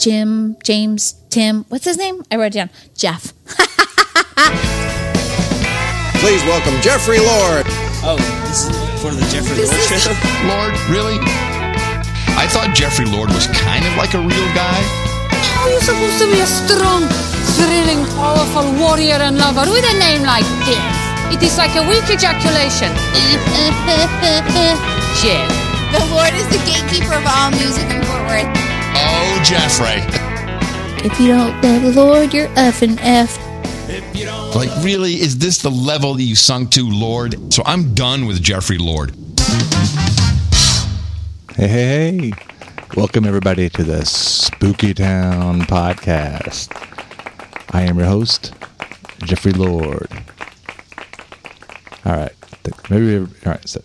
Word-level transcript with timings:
Jim, 0.00 0.56
James, 0.64 1.12
Tim. 1.28 1.66
What's 1.68 1.84
his 1.84 1.98
name? 1.98 2.24
I 2.32 2.36
wrote 2.36 2.46
it 2.46 2.52
down. 2.54 2.70
Jeff. 2.96 3.34
Please 6.24 6.42
welcome 6.48 6.80
Jeffrey 6.80 7.18
Lord. 7.20 7.68
Oh, 8.00 8.16
this 8.48 8.64
is 8.64 8.72
for 9.04 9.12
the 9.12 9.20
Jeffrey 9.28 9.60
Lord 9.60 10.00
show? 10.00 10.08
Lord, 10.48 10.72
really? 10.88 11.20
I 12.40 12.48
thought 12.48 12.72
Jeffrey 12.72 13.04
Lord 13.04 13.28
was 13.28 13.46
kind 13.48 13.84
of 13.84 13.92
like 14.00 14.14
a 14.16 14.20
real 14.24 14.48
guy. 14.56 14.80
How 15.52 15.68
are 15.68 15.70
you 15.70 15.80
supposed 15.80 16.16
to 16.24 16.32
be 16.32 16.40
a 16.40 16.48
strong, 16.48 17.04
thrilling, 17.60 18.00
powerful 18.16 18.72
warrior 18.80 19.20
and 19.20 19.36
lover 19.36 19.68
with 19.68 19.84
a 19.84 19.98
name 20.00 20.22
like 20.24 20.48
this? 20.64 20.89
It 21.32 21.42
is 21.42 21.56
like 21.56 21.74
a 21.76 21.82
weak 21.88 22.04
ejaculation. 22.10 22.90
Jeff. 25.22 25.48
The 25.92 26.04
Lord 26.10 26.34
is 26.34 26.46
the 26.48 26.58
gatekeeper 26.66 27.14
of 27.14 27.24
all 27.26 27.50
music 27.50 27.84
in 27.90 28.02
Fort 28.04 28.22
Worth. 28.28 28.46
Oh, 28.96 29.42
Jeffrey. 29.44 30.02
if 31.04 31.18
you 31.20 31.28
don't 31.28 31.60
love 31.62 31.82
the 31.82 31.92
Lord, 32.04 32.34
you're 32.34 32.48
effing 32.48 32.98
F. 33.00 33.38
Like, 34.54 34.70
really? 34.84 35.14
Is 35.14 35.38
this 35.38 35.58
the 35.58 35.70
level 35.70 36.14
that 36.14 36.22
you 36.22 36.34
sunk 36.36 36.72
to, 36.72 36.88
Lord? 36.88 37.52
So 37.52 37.62
I'm 37.64 37.94
done 37.94 38.26
with 38.26 38.42
Jeffrey 38.42 38.78
Lord. 38.78 39.14
Hey, 41.56 41.68
hey, 41.68 42.18
hey. 42.18 42.32
Welcome, 42.96 43.24
everybody, 43.24 43.68
to 43.70 43.84
the 43.84 44.04
Spooky 44.04 44.94
Town 44.94 45.60
podcast. 45.62 46.68
I 47.72 47.82
am 47.82 47.98
your 47.98 48.08
host, 48.08 48.52
Jeffrey 49.24 49.52
Lord. 49.52 50.08
All 52.04 52.16
right. 52.16 52.32
Maybe, 52.88 53.16
all 53.18 53.26
right. 53.44 53.68
So 53.68 53.82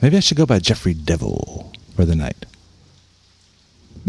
maybe 0.00 0.16
I 0.16 0.20
should 0.20 0.36
go 0.36 0.46
by 0.46 0.58
Jeffrey 0.58 0.94
Devil 0.94 1.72
for 1.96 2.04
the 2.04 2.14
night. 2.16 2.46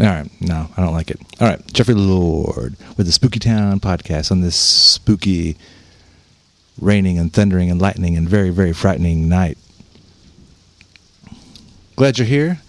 All 0.00 0.06
right. 0.06 0.30
No, 0.40 0.68
I 0.76 0.82
don't 0.82 0.94
like 0.94 1.10
it. 1.10 1.20
All 1.40 1.48
right. 1.48 1.72
Jeffrey 1.72 1.94
Lord 1.94 2.76
with 2.96 3.06
the 3.06 3.12
Spooky 3.12 3.38
Town 3.38 3.80
podcast 3.80 4.30
on 4.30 4.40
this 4.40 4.56
spooky, 4.56 5.56
raining 6.80 7.18
and 7.18 7.32
thundering 7.32 7.70
and 7.70 7.80
lightning 7.80 8.16
and 8.16 8.28
very, 8.28 8.50
very 8.50 8.72
frightening 8.72 9.28
night. 9.28 9.58
Glad 11.96 12.18
you're 12.18 12.26
here. 12.26 12.60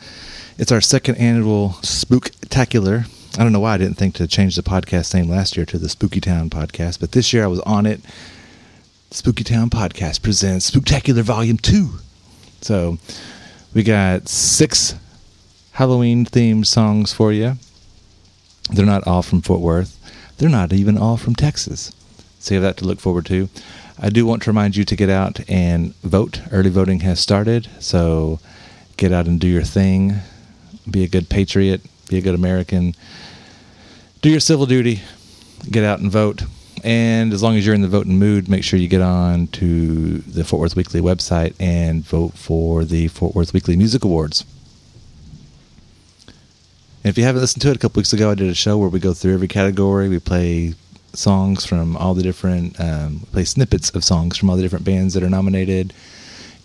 It's 0.58 0.72
our 0.72 0.82
second 0.82 1.16
annual 1.16 1.70
Spooktacular. 1.82 3.08
I 3.40 3.44
don't 3.44 3.54
know 3.54 3.60
why 3.62 3.74
I 3.74 3.78
didn't 3.78 3.98
think 3.98 4.16
to 4.16 4.28
change 4.28 4.56
the 4.56 4.62
podcast 4.62 5.14
name 5.14 5.30
last 5.30 5.56
year 5.58 5.66
to 5.68 5.80
the 5.80 5.90
Spooky 5.90 6.22
Town 6.22 6.50
podcast, 6.50 7.00
but 7.00 7.14
this 7.14 7.34
year 7.34 7.44
I 7.44 7.48
was 7.48 7.62
on 7.62 7.86
it. 7.86 8.02
Spooky 9.14 9.44
Town 9.44 9.70
podcast 9.70 10.24
presents 10.24 10.72
Spooktacular 10.72 11.22
Volume 11.22 11.60
2. 11.60 11.88
So 12.62 12.98
we 13.72 13.84
got 13.84 14.28
six 14.28 14.96
Halloween 15.74 16.26
themed 16.26 16.66
songs 16.66 17.14
for 17.14 17.32
you. 17.32 17.58
They're 18.72 18.88
not 18.88 19.06
all 19.06 19.22
from 19.22 19.44
Fort 19.44 19.62
Worth, 19.62 20.00
they're 20.40 20.50
not 20.50 20.74
even 20.74 20.98
all 20.98 21.18
from 21.18 21.36
Texas. 21.36 21.94
So 22.40 22.56
you 22.56 22.62
have 22.62 22.68
that 22.68 22.82
to 22.82 22.86
look 22.86 23.00
forward 23.00 23.28
to. 23.28 23.50
I 24.00 24.10
do 24.10 24.26
want 24.26 24.42
to 24.44 24.50
remind 24.50 24.76
you 24.76 24.84
to 24.84 24.96
get 24.96 25.12
out 25.12 25.48
and 25.48 25.94
vote. 25.98 26.42
Early 26.52 26.72
voting 26.72 27.02
has 27.02 27.20
started, 27.20 27.70
so 27.80 28.40
get 28.98 29.12
out 29.12 29.28
and 29.28 29.40
do 29.40 29.48
your 29.48 29.62
thing. 29.62 30.16
Be 30.90 31.04
a 31.04 31.08
good 31.08 31.30
patriot, 31.30 31.82
be 32.10 32.18
a 32.18 32.22
good 32.22 32.34
American. 32.34 32.96
Do 34.24 34.32
your 34.32 34.40
civil 34.40 34.66
duty, 34.66 35.02
get 35.70 35.84
out 35.84 36.00
and 36.00 36.12
vote. 36.12 36.42
And 36.84 37.32
as 37.32 37.42
long 37.42 37.56
as 37.56 37.66
you're 37.66 37.76
in 37.76 37.82
the 37.82 37.88
voting 37.88 38.20
mood, 38.20 38.50
make 38.50 38.64
sure 38.64 38.78
you 38.78 38.90
get 38.90 39.02
on 39.02 39.48
to 39.48 40.18
the 40.18 40.44
Fort 40.44 40.60
Worth 40.60 40.76
Weekly 40.76 41.00
website 41.00 41.56
and 41.58 42.04
vote 42.04 42.34
for 42.34 42.84
the 42.84 43.08
Fort 43.08 43.34
Worth 43.34 43.54
Weekly 43.54 43.78
Music 43.78 44.04
Awards. 44.04 44.44
And 47.04 47.10
if 47.10 47.18
you 47.18 47.24
haven't 47.24 47.42
listened 47.42 47.62
to 47.62 47.70
it, 47.70 47.78
a 47.78 47.80
couple 47.80 48.02
weeks 48.02 48.12
ago 48.12 48.32
I 48.32 48.36
did 48.36 48.50
a 48.50 48.54
show 48.54 48.78
where 48.78 48.90
we 48.90 49.00
go 49.00 49.14
through 49.14 49.34
every 49.34 49.48
category. 49.48 50.10
We 50.10 50.20
play 50.20 50.74
songs 51.14 51.66
from 51.66 51.96
all 51.96 52.14
the 52.14 52.24
different, 52.24 52.78
um, 52.82 53.22
play 53.32 53.46
snippets 53.46 53.90
of 53.92 54.04
songs 54.04 54.38
from 54.38 54.50
all 54.50 54.58
the 54.58 54.62
different 54.62 54.84
bands 54.84 55.14
that 55.14 55.24
are 55.24 55.30
nominated. 55.30 55.94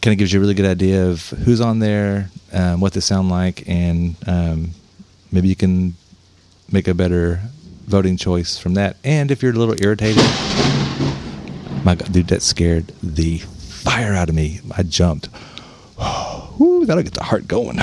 Kind 0.03 0.13
of 0.13 0.19
gives 0.19 0.33
you 0.33 0.41
a 0.41 0.43
really 0.43 0.55
good 0.55 0.67
idea 0.67 1.07
of 1.07 1.29
who's 1.31 1.61
on 1.61 1.79
there, 1.79 2.31
um, 2.53 2.81
what 2.81 2.93
they 2.93 3.01
sound 3.01 3.29
like, 3.31 3.69
and 3.69 4.17
um, 4.27 4.71
maybe 5.31 5.49
you 5.49 5.57
can 5.57 5.95
make 6.71 6.89
a 6.89 6.95
better 6.95 7.41
voting 7.89 8.17
choice 8.17 8.59
from 8.59 8.75
that. 8.75 8.97
And 9.03 9.31
if 9.31 9.43
you're 9.43 9.53
a 9.53 9.57
little 9.57 9.81
irritated, 9.83 10.23
my 11.85 11.95
God, 11.95 12.13
dude, 12.13 12.29
that 12.29 12.43
scared 12.43 12.93
the 13.03 13.39
fire 13.39 14.15
out 14.15 14.29
of 14.29 14.35
me. 14.35 14.61
I 14.77 14.83
jumped. 14.83 15.29
Woo, 16.59 16.85
that'll 16.87 17.03
get 17.03 17.15
the 17.15 17.25
heart 17.25 17.49
going. 17.49 17.79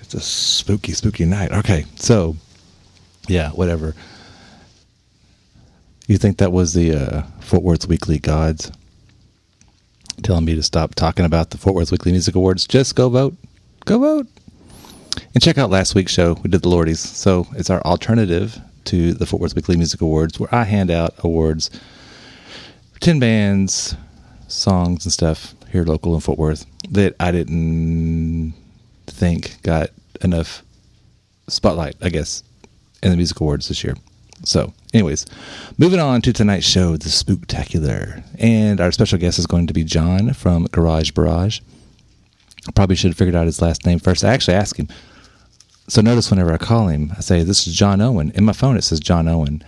It's 0.00 0.14
a 0.14 0.20
spooky, 0.20 0.92
spooky 0.92 1.24
night. 1.24 1.52
Okay, 1.52 1.86
so 1.96 2.36
yeah, 3.28 3.50
whatever. 3.50 3.94
You 6.08 6.18
think 6.18 6.38
that 6.38 6.52
was 6.52 6.74
the 6.74 6.92
uh, 6.92 7.22
Fort 7.40 7.62
Worth 7.62 7.86
Weekly 7.86 8.18
gods 8.18 8.72
telling 10.22 10.44
me 10.44 10.54
to 10.54 10.62
stop 10.62 10.94
talking 10.94 11.24
about 11.24 11.50
the 11.50 11.58
Fort 11.58 11.74
Worth 11.74 11.92
Weekly 11.92 12.12
Music 12.12 12.34
Awards? 12.34 12.66
Just 12.66 12.96
go 12.96 13.08
vote. 13.08 13.34
Go 13.84 13.98
vote. 13.98 14.26
And 15.34 15.42
check 15.42 15.58
out 15.58 15.70
last 15.70 15.94
week's 15.94 16.12
show. 16.12 16.34
We 16.42 16.50
did 16.50 16.62
the 16.62 16.68
Lordies. 16.68 16.98
So 16.98 17.46
it's 17.54 17.70
our 17.70 17.80
alternative 17.82 18.60
to 18.84 19.14
the 19.14 19.26
Fort 19.26 19.40
Worth 19.42 19.54
Weekly 19.54 19.76
Music 19.76 20.00
Awards, 20.00 20.40
where 20.40 20.52
I 20.54 20.64
hand 20.64 20.90
out 20.90 21.14
awards 21.18 21.70
for 22.92 23.00
10 23.00 23.20
bands, 23.20 23.94
songs, 24.48 25.04
and 25.04 25.12
stuff 25.12 25.54
here 25.70 25.84
local 25.84 26.14
in 26.14 26.20
Fort 26.20 26.38
Worth 26.38 26.66
that 26.90 27.14
I 27.20 27.30
didn't 27.30 28.54
think 29.06 29.62
got 29.62 29.90
enough 30.22 30.62
spotlight, 31.48 31.96
I 32.00 32.08
guess, 32.08 32.42
in 33.02 33.10
the 33.10 33.16
music 33.16 33.40
awards 33.40 33.68
this 33.68 33.84
year. 33.84 33.94
So, 34.44 34.72
anyways, 34.94 35.26
moving 35.78 36.00
on 36.00 36.22
to 36.22 36.32
tonight's 36.32 36.66
show, 36.66 36.96
the 36.96 37.08
Spooktacular. 37.08 38.22
And 38.38 38.80
our 38.80 38.90
special 38.92 39.18
guest 39.18 39.38
is 39.38 39.46
going 39.46 39.66
to 39.66 39.74
be 39.74 39.84
John 39.84 40.32
from 40.32 40.64
Garage 40.66 41.10
Barrage. 41.10 41.60
I 42.66 42.72
probably 42.72 42.96
should 42.96 43.10
have 43.10 43.18
figured 43.18 43.34
out 43.34 43.46
his 43.46 43.62
last 43.62 43.84
name 43.86 43.98
first. 43.98 44.24
I 44.24 44.32
actually 44.32 44.54
asked 44.54 44.76
him. 44.76 44.88
So 45.90 46.00
notice 46.00 46.30
whenever 46.30 46.52
I 46.52 46.56
call 46.56 46.86
him, 46.86 47.12
I 47.18 47.20
say, 47.20 47.42
This 47.42 47.66
is 47.66 47.74
John 47.74 48.00
Owen. 48.00 48.30
In 48.36 48.44
my 48.44 48.52
phone, 48.52 48.76
it 48.76 48.84
says 48.84 49.00
John 49.00 49.26
Owen. 49.26 49.64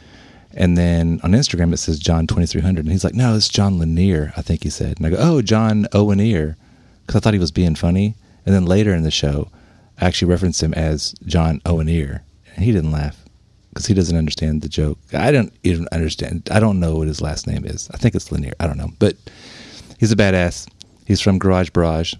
And 0.54 0.78
then 0.78 1.18
on 1.24 1.32
Instagram, 1.32 1.72
it 1.72 1.78
says 1.78 1.98
John 1.98 2.28
2300. 2.28 2.84
And 2.84 2.92
he's 2.92 3.02
like, 3.02 3.16
No, 3.16 3.34
it's 3.34 3.48
John 3.48 3.80
Lanier, 3.80 4.32
I 4.36 4.42
think 4.42 4.62
he 4.62 4.70
said. 4.70 4.98
And 4.98 5.06
I 5.06 5.10
go, 5.10 5.16
Oh, 5.18 5.42
John 5.42 5.88
Oweneer. 5.92 6.54
Because 7.00 7.16
I 7.16 7.20
thought 7.20 7.32
he 7.32 7.40
was 7.40 7.50
being 7.50 7.74
funny. 7.74 8.14
And 8.46 8.54
then 8.54 8.66
later 8.66 8.94
in 8.94 9.02
the 9.02 9.10
show, 9.10 9.48
I 10.00 10.04
actually 10.04 10.30
referenced 10.30 10.62
him 10.62 10.72
as 10.74 11.12
John 11.26 11.60
Oweneer. 11.66 12.20
And 12.54 12.64
he 12.64 12.70
didn't 12.70 12.92
laugh 12.92 13.18
because 13.70 13.86
he 13.86 13.94
doesn't 13.94 14.16
understand 14.16 14.62
the 14.62 14.68
joke. 14.68 15.00
I 15.12 15.32
don't 15.32 15.52
even 15.64 15.88
understand. 15.90 16.48
I 16.52 16.60
don't 16.60 16.78
know 16.78 16.94
what 16.94 17.08
his 17.08 17.20
last 17.20 17.48
name 17.48 17.64
is. 17.64 17.90
I 17.92 17.96
think 17.96 18.14
it's 18.14 18.30
Lanier. 18.30 18.52
I 18.60 18.68
don't 18.68 18.78
know. 18.78 18.92
But 19.00 19.16
he's 19.98 20.12
a 20.12 20.16
badass. 20.16 20.68
He's 21.04 21.20
from 21.20 21.40
Garage 21.40 21.70
Barrage. 21.70 22.14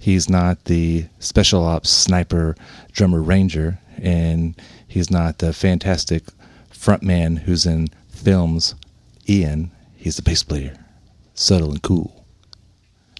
He's 0.00 0.30
not 0.30 0.64
the 0.64 1.04
special 1.18 1.62
ops 1.62 1.90
sniper 1.90 2.56
drummer 2.90 3.20
ranger, 3.20 3.78
and 3.98 4.58
he's 4.88 5.10
not 5.10 5.38
the 5.38 5.52
fantastic 5.52 6.24
frontman 6.72 7.38
who's 7.40 7.66
in 7.66 7.88
films. 8.08 8.74
Ian, 9.28 9.70
he's 9.96 10.16
the 10.16 10.22
bass 10.22 10.42
player, 10.42 10.74
subtle 11.34 11.70
and 11.70 11.82
cool. 11.82 12.24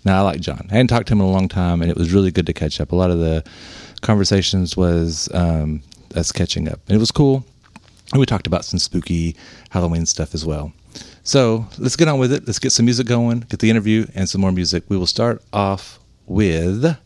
Now 0.06 0.20
I 0.20 0.22
like 0.22 0.40
John. 0.40 0.68
I 0.70 0.76
hadn't 0.76 0.88
talked 0.88 1.08
to 1.08 1.12
him 1.12 1.20
in 1.20 1.26
a 1.26 1.30
long 1.30 1.48
time, 1.48 1.82
and 1.82 1.90
it 1.90 1.98
was 1.98 2.14
really 2.14 2.30
good 2.30 2.46
to 2.46 2.54
catch 2.54 2.80
up. 2.80 2.92
A 2.92 2.96
lot 2.96 3.10
of 3.10 3.18
the 3.18 3.44
conversations 4.00 4.74
was 4.74 5.28
um, 5.34 5.82
us 6.16 6.32
catching 6.32 6.66
up, 6.66 6.80
and 6.88 6.96
it 6.96 6.98
was 6.98 7.10
cool. 7.10 7.44
And 8.12 8.20
we 8.20 8.24
talked 8.24 8.46
about 8.46 8.64
some 8.64 8.78
spooky 8.78 9.36
Halloween 9.68 10.06
stuff 10.06 10.34
as 10.34 10.46
well. 10.46 10.72
So 11.24 11.66
let's 11.78 11.94
get 11.94 12.08
on 12.08 12.18
with 12.18 12.32
it. 12.32 12.46
Let's 12.46 12.58
get 12.58 12.72
some 12.72 12.86
music 12.86 13.06
going, 13.06 13.40
get 13.40 13.60
the 13.60 13.68
interview, 13.68 14.06
and 14.14 14.26
some 14.26 14.40
more 14.40 14.50
music. 14.50 14.84
We 14.88 14.96
will 14.96 15.06
start 15.06 15.42
off 15.52 15.99
with 16.30 16.96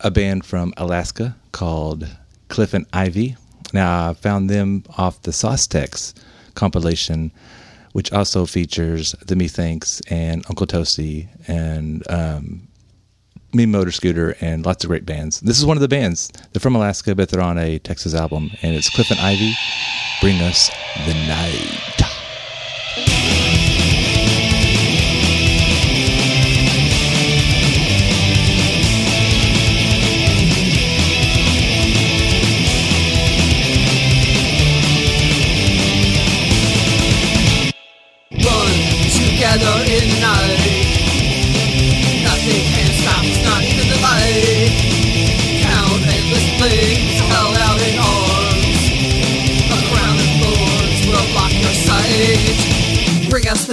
a 0.00 0.10
band 0.10 0.44
from 0.44 0.74
Alaska 0.76 1.34
called 1.52 2.06
Cliff 2.48 2.74
and 2.74 2.86
Ivy. 2.92 3.36
Now, 3.72 4.10
I 4.10 4.14
found 4.14 4.50
them 4.50 4.84
off 4.98 5.22
the 5.22 5.30
Saucetex 5.30 6.12
compilation, 6.54 7.32
which 7.92 8.12
also 8.12 8.44
features 8.44 9.12
the 9.26 9.36
Methinks 9.36 10.02
and 10.10 10.44
Uncle 10.50 10.66
Toasty 10.66 11.28
and 11.48 12.08
um, 12.10 12.68
Me 13.54 13.64
Motor 13.64 13.90
Scooter 13.90 14.36
and 14.42 14.66
lots 14.66 14.84
of 14.84 14.88
great 14.88 15.06
bands. 15.06 15.40
This 15.40 15.58
is 15.58 15.64
one 15.64 15.78
of 15.78 15.80
the 15.80 15.88
bands. 15.88 16.30
They're 16.52 16.60
from 16.60 16.76
Alaska, 16.76 17.14
but 17.14 17.30
they're 17.30 17.40
on 17.40 17.56
a 17.56 17.78
Texas 17.78 18.14
album, 18.14 18.50
and 18.60 18.76
it's 18.76 18.90
Cliff 18.90 19.10
and 19.10 19.18
Ivy. 19.18 19.54
Bring 20.20 20.40
us 20.42 20.70
the 21.06 21.14
night. 21.26 21.97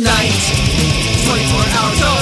night. 0.06 0.32
24 1.26 1.66
hours 1.78 2.15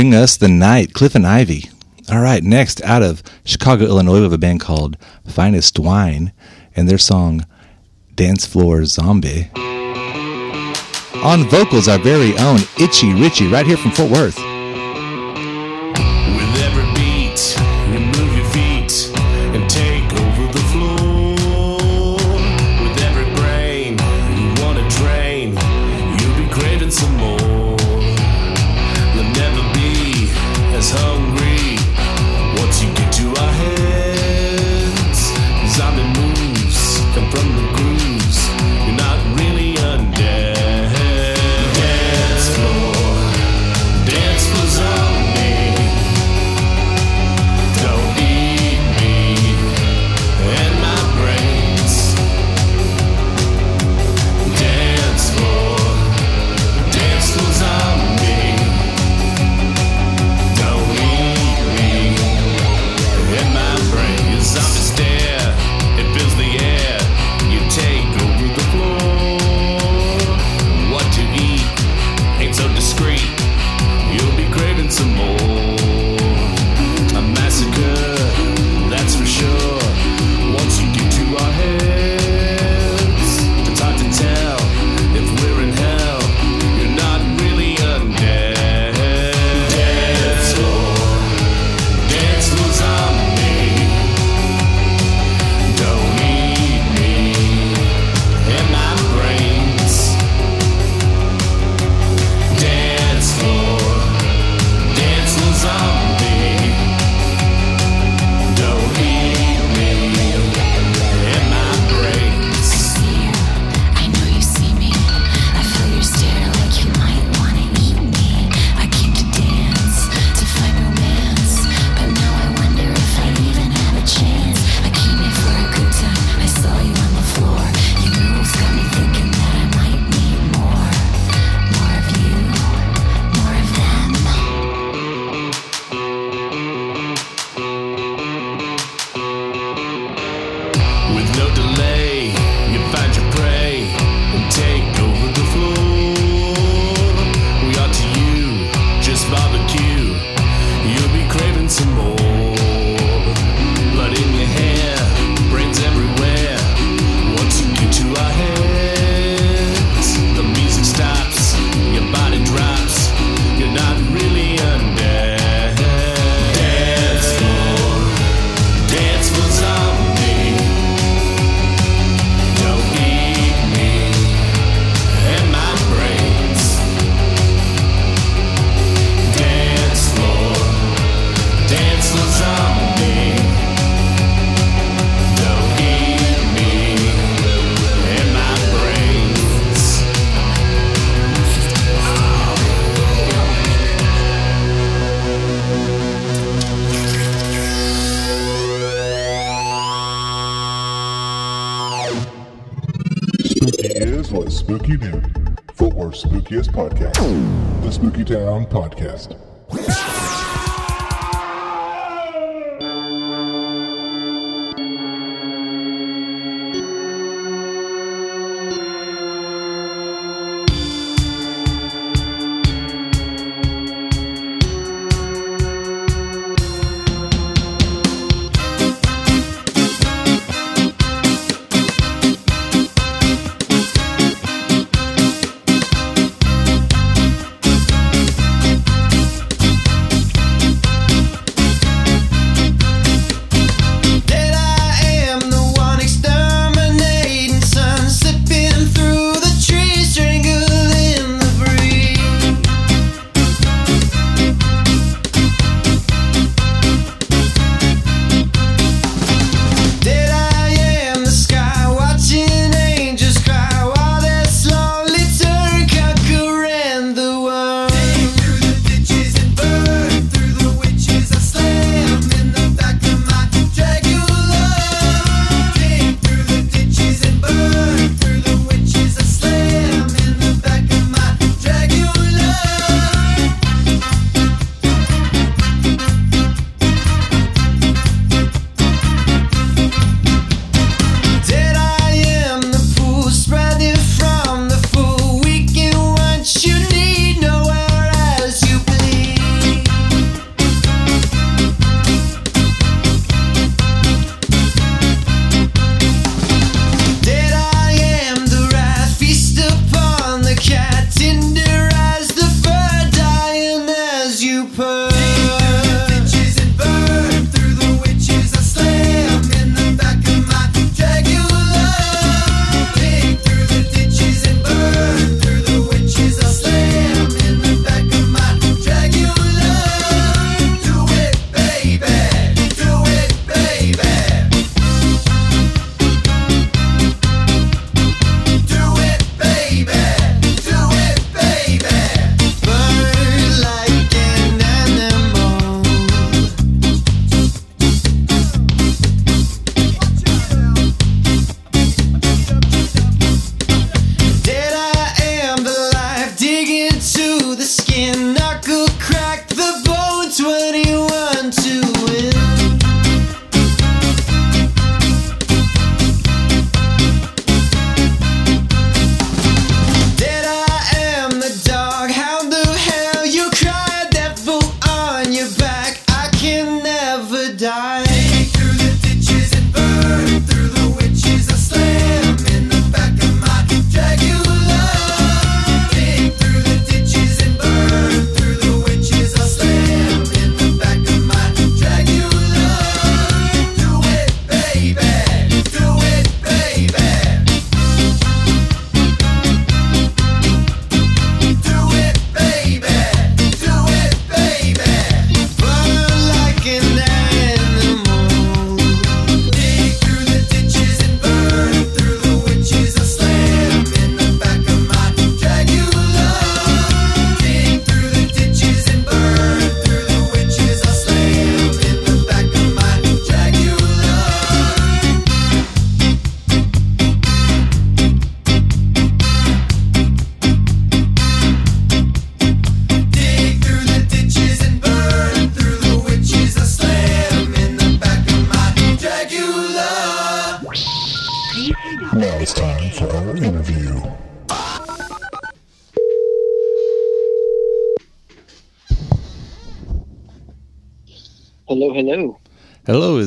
Bring 0.00 0.14
Us 0.14 0.38
the 0.38 0.48
Night, 0.48 0.94
Cliff 0.94 1.14
and 1.14 1.26
Ivy. 1.26 1.68
All 2.10 2.22
right, 2.22 2.42
next 2.42 2.82
out 2.84 3.02
of 3.02 3.22
Chicago, 3.44 3.84
Illinois, 3.84 4.14
we 4.14 4.22
have 4.22 4.32
a 4.32 4.38
band 4.38 4.60
called 4.60 4.96
Finest 5.26 5.78
Wine 5.78 6.32
and 6.74 6.88
their 6.88 6.96
song 6.96 7.44
Dance 8.14 8.46
Floor 8.46 8.86
Zombie. 8.86 9.50
On 11.22 11.46
vocals, 11.50 11.86
our 11.86 11.98
very 11.98 12.34
own 12.38 12.60
Itchy 12.80 13.12
Richie, 13.12 13.48
right 13.48 13.66
here 13.66 13.76
from 13.76 13.90
Fort 13.90 14.10
Worth. 14.10 14.38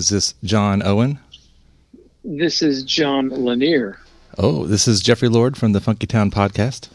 Is 0.04 0.10
this 0.10 0.34
John 0.44 0.84
Owen? 0.84 1.18
This 2.26 2.62
is 2.62 2.84
John 2.84 3.30
Lanier. 3.30 4.00
Oh, 4.38 4.66
this 4.66 4.86
is 4.86 5.02
Jeffrey 5.02 5.30
Lord 5.30 5.56
from 5.56 5.72
the 5.72 5.80
Funky 5.80 6.06
Town 6.08 6.30
podcast. 6.30 6.90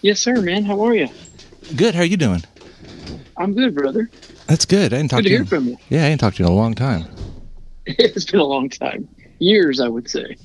Yes, 0.00 0.20
sir, 0.20 0.40
man. 0.40 0.64
How 0.64 0.80
are 0.82 0.94
you? 0.94 1.08
Good. 1.76 1.94
How 1.94 2.00
are 2.00 2.06
you 2.06 2.16
doing? 2.16 2.42
I'm 3.36 3.52
good, 3.52 3.74
brother. 3.74 4.10
That's 4.46 4.64
good. 4.64 4.94
I 4.94 4.96
didn't 4.96 5.10
talk 5.10 5.18
Good 5.18 5.24
to 5.24 5.28
to 5.28 5.30
you. 5.32 5.36
hear 5.40 5.44
from 5.46 5.68
you. 5.68 5.76
Yeah, 5.90 6.06
I 6.06 6.08
didn't 6.08 6.20
talk 6.22 6.34
to 6.36 6.42
you 6.42 6.46
in 6.46 6.52
a 6.52 6.56
long 6.56 6.74
time. 6.74 7.04
It's 7.84 8.30
been 8.30 8.40
a 8.40 8.44
long 8.44 8.68
time. 8.70 9.08
Years, 9.40 9.78
I 9.80 9.88
would 9.88 10.08
say. 10.08 10.36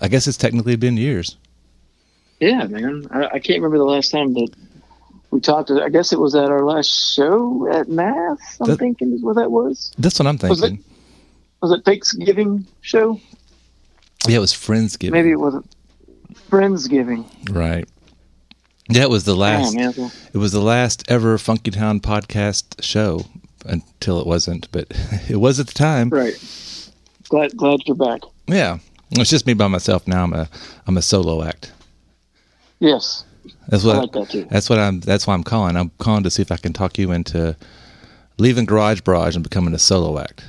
I 0.00 0.08
guess 0.08 0.26
it's 0.26 0.38
technically 0.38 0.74
been 0.76 0.96
years. 0.96 1.36
Yeah, 2.40 2.64
man. 2.64 3.06
I, 3.12 3.26
I 3.34 3.38
can't 3.38 3.60
remember 3.60 3.76
the 3.78 3.84
last 3.84 4.10
time 4.10 4.32
that 4.34 4.48
we 5.30 5.40
talked. 5.40 5.70
I 5.70 5.88
guess 5.88 6.12
it 6.12 6.20
was 6.20 6.34
at 6.34 6.50
our 6.50 6.64
last 6.64 7.14
show 7.14 7.68
at 7.72 7.88
Mass. 7.88 8.38
I'm 8.60 8.68
That- 8.68 8.78
thinking 8.78 9.12
is 9.12 9.22
what 9.22 9.36
that 9.36 9.50
was. 9.50 9.92
That's 9.98 10.18
what 10.18 10.26
I'm 10.26 10.38
Was 10.48 10.60
it? 10.62 10.68
thinking. 10.68 10.84
Was 11.62 11.72
it 11.72 11.84
Thanksgiving 11.84 12.66
show? 12.80 13.20
Yeah, 14.28 14.36
it 14.36 14.40
was 14.40 14.52
Friendsgiving. 14.52 15.10
Maybe 15.12 15.30
it 15.30 15.40
wasn't 15.40 15.66
Friendsgiving. 16.50 17.24
Right. 17.50 17.88
Yeah, 18.88 19.02
it 19.02 19.10
was 19.10 19.24
the 19.24 19.34
last. 19.34 19.74
man. 19.74 19.92
Well- 19.96 20.12
It 20.32 20.38
was 20.38 20.52
the 20.52 20.60
last 20.60 21.04
ever 21.08 21.38
Funky 21.38 21.70
Town 21.70 22.00
podcast 22.00 22.82
show 22.82 23.24
until 23.64 24.20
it 24.20 24.26
wasn't, 24.26 24.70
but 24.70 24.86
it 25.28 25.36
was 25.36 25.58
at 25.58 25.66
the 25.66 25.74
time. 25.74 26.08
Right. 26.10 26.34
Glad 27.28 27.56
glad 27.56 27.80
you're 27.86 27.96
back. 27.96 28.20
Yeah, 28.46 28.78
it's 29.10 29.30
just 29.30 29.46
me 29.46 29.54
by 29.54 29.66
myself 29.66 30.06
now. 30.06 30.22
I'm 30.22 30.32
a 30.32 30.48
I'm 30.86 30.96
a 30.96 31.02
solo 31.02 31.42
act. 31.42 31.72
Yes. 32.78 33.24
That's 33.68 33.84
what 33.84 33.96
I 33.96 34.00
like 34.00 34.12
that 34.12 34.30
too. 34.30 34.46
That's 34.50 34.68
what 34.70 34.78
I'm. 34.78 35.00
That's 35.00 35.26
why 35.26 35.34
I'm 35.34 35.42
calling. 35.44 35.76
I'm 35.76 35.90
calling 35.98 36.22
to 36.22 36.30
see 36.30 36.42
if 36.42 36.52
I 36.52 36.56
can 36.56 36.72
talk 36.72 36.98
you 36.98 37.10
into 37.12 37.56
leaving 38.38 38.64
Garage 38.64 39.00
Barrage 39.00 39.34
and 39.34 39.42
becoming 39.42 39.74
a 39.74 39.78
solo 39.78 40.18
act. 40.20 40.44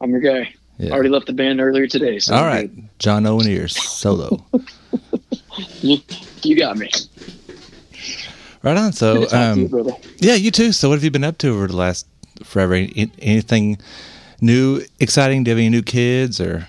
I'm 0.00 0.10
your 0.10 0.20
guy. 0.20 0.54
Yeah. 0.78 0.92
Already 0.92 1.08
left 1.08 1.26
the 1.26 1.32
band 1.32 1.60
earlier 1.60 1.86
today. 1.86 2.18
So 2.18 2.34
All 2.34 2.44
I'm 2.44 2.46
right, 2.46 2.98
John 2.98 3.26
Owen 3.26 3.46
ears 3.46 3.76
solo. 3.76 4.44
You, 5.80 5.98
you 6.42 6.54
got 6.54 6.76
me. 6.76 6.90
right 8.62 8.76
on. 8.76 8.92
So, 8.92 9.24
to 9.24 9.56
you, 9.58 9.82
um, 9.82 9.92
yeah, 10.18 10.34
you 10.34 10.50
too. 10.50 10.70
So, 10.72 10.90
what 10.90 10.96
have 10.96 11.04
you 11.04 11.10
been 11.10 11.24
up 11.24 11.38
to 11.38 11.48
over 11.48 11.66
the 11.66 11.76
last 11.76 12.06
forever? 12.44 12.74
Anything 12.74 13.78
new, 14.42 14.82
exciting? 15.00 15.44
Do 15.44 15.50
you 15.50 15.54
have 15.56 15.58
any 15.60 15.70
new 15.70 15.80
kids 15.82 16.42
or 16.42 16.68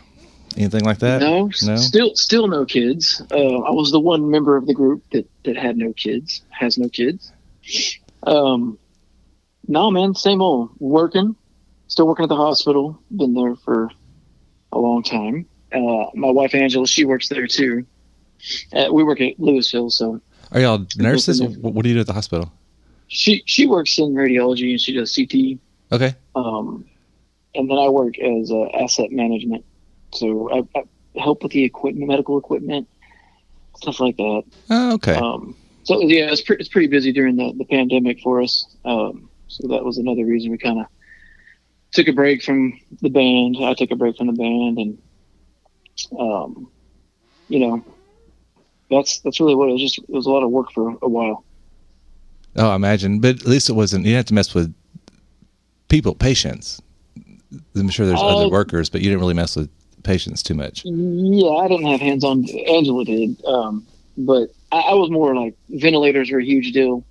anything 0.58 0.84
like 0.84 1.00
that? 1.00 1.22
No, 1.22 1.50
no. 1.64 1.76
still 1.78 2.16
still 2.16 2.48
no 2.48 2.66
kids. 2.66 3.22
Uh, 3.32 3.36
I 3.36 3.72
was 3.72 3.92
the 3.92 4.00
one 4.00 4.30
member 4.30 4.58
of 4.58 4.66
the 4.66 4.74
group 4.74 5.04
that 5.12 5.30
that 5.44 5.58
had 5.58 5.78
no 5.78 5.94
kids, 5.94 6.42
has 6.50 6.78
no 6.78 6.90
kids. 6.90 7.32
Um, 8.24 8.78
no, 9.68 9.92
man, 9.92 10.16
same 10.16 10.42
old. 10.42 10.72
Working, 10.80 11.36
still 11.88 12.08
working 12.08 12.24
at 12.24 12.30
the 12.30 12.36
hospital. 12.36 13.02
Been 13.16 13.34
there 13.34 13.56
for 13.56 13.90
a 14.72 14.80
long 14.80 15.04
time. 15.04 15.46
Uh, 15.72 16.06
my 16.14 16.32
wife 16.32 16.56
Angela, 16.56 16.88
she 16.88 17.06
works 17.06 17.30
there 17.30 17.48
too. 17.48 17.86
Uh, 18.72 18.88
we 18.92 19.04
work 19.04 19.20
at 19.20 19.38
Lewisville, 19.38 19.92
so 19.92 20.22
Are 20.52 20.60
y'all 20.60 20.86
nurses? 20.96 21.42
What 21.42 21.74
what 21.74 21.84
do 21.84 21.90
you 21.90 21.96
do 21.96 22.02
at 22.02 22.08
the 22.08 22.14
hospital? 22.14 22.52
she 23.08 23.44
she 23.46 23.66
works 23.66 23.98
in 23.98 24.14
radiology 24.14 24.72
and 24.72 24.82
she 24.82 24.94
does 24.94 25.16
CT. 25.16 25.60
Okay. 25.92 26.16
Um, 26.36 26.86
and 27.56 27.70
then 27.70 27.78
I 27.78 27.90
work 27.90 28.20
as 28.20 28.52
uh, 28.52 28.66
asset 28.68 29.12
management, 29.12 29.66
so 30.18 30.50
I, 30.52 30.80
I 30.80 30.84
help 31.22 31.44
with 31.44 31.52
the 31.52 31.64
equipment, 31.64 32.08
medical 32.08 32.38
equipment, 32.38 32.88
stuff 33.76 34.00
like 34.00 34.18
that. 34.18 34.44
Oh, 34.70 34.94
okay. 34.94 35.16
Um, 35.16 35.56
so 35.84 36.02
yeah, 36.02 36.32
it's, 36.32 36.42
pre- 36.42 36.58
it's 36.58 36.70
pretty 36.70 36.88
busy 36.88 37.12
during 37.14 37.38
the, 37.38 37.54
the 37.58 37.66
pandemic 37.66 38.20
for 38.22 38.42
us. 38.42 38.66
Um, 38.86 39.30
so 39.48 39.68
that 39.70 39.84
was 39.84 39.98
another 39.98 40.26
reason 40.26 40.52
we 40.52 40.58
kind 40.58 40.80
of 40.80 40.88
took 41.92 42.08
a 42.08 42.14
break 42.14 42.44
from 42.44 42.80
the 43.02 43.10
band. 43.10 43.58
I 43.64 43.74
took 43.74 43.92
a 43.92 43.96
break 43.96 44.18
from 44.18 44.28
the 44.28 44.34
band, 44.34 44.78
and 44.78 44.98
um, 46.20 46.70
you 47.48 47.60
know, 47.60 47.86
that's 48.92 49.20
that's 49.20 49.40
really 49.40 49.56
what 49.56 49.70
it 49.70 49.74
was. 49.74 49.82
Just 49.82 49.98
it 50.00 50.10
was 50.10 50.26
a 50.26 50.30
lot 50.30 50.44
of 50.44 50.52
work 50.52 50.72
for 50.72 50.98
a 51.02 51.08
while. 51.08 51.46
Oh, 52.58 52.70
I 52.70 52.76
imagine, 52.76 53.20
but 53.20 53.40
at 53.40 53.48
least 53.48 53.70
it 53.70 53.74
wasn't. 53.74 54.04
You 54.04 54.12
didn't 54.12 54.18
have 54.18 54.26
to 54.26 54.34
mess 54.34 54.54
with 54.54 54.74
people, 55.88 56.14
patients. 56.14 56.82
I'm 57.76 57.90
sure 57.90 58.06
there's 58.06 58.20
Uh, 58.20 58.36
other 58.36 58.50
workers, 58.50 58.90
but 58.90 59.02
you 59.02 59.10
didn't 59.10 59.22
really 59.22 59.34
mess 59.34 59.56
with 59.56 59.70
patients 60.04 60.44
too 60.44 60.54
much. 60.54 60.84
Yeah, 60.86 61.50
I 61.50 61.68
didn't 61.68 61.88
have 61.88 62.00
hands 62.00 62.24
on. 62.24 62.46
Angela 62.50 63.06
did, 63.06 63.44
um, 63.46 63.86
but 64.18 64.50
I, 64.72 64.80
I 64.80 64.94
was 64.94 65.10
more 65.10 65.36
like 65.36 65.56
ventilators 65.70 66.32
were 66.32 66.40
a 66.40 66.46
huge 66.46 66.72
deal 66.72 67.06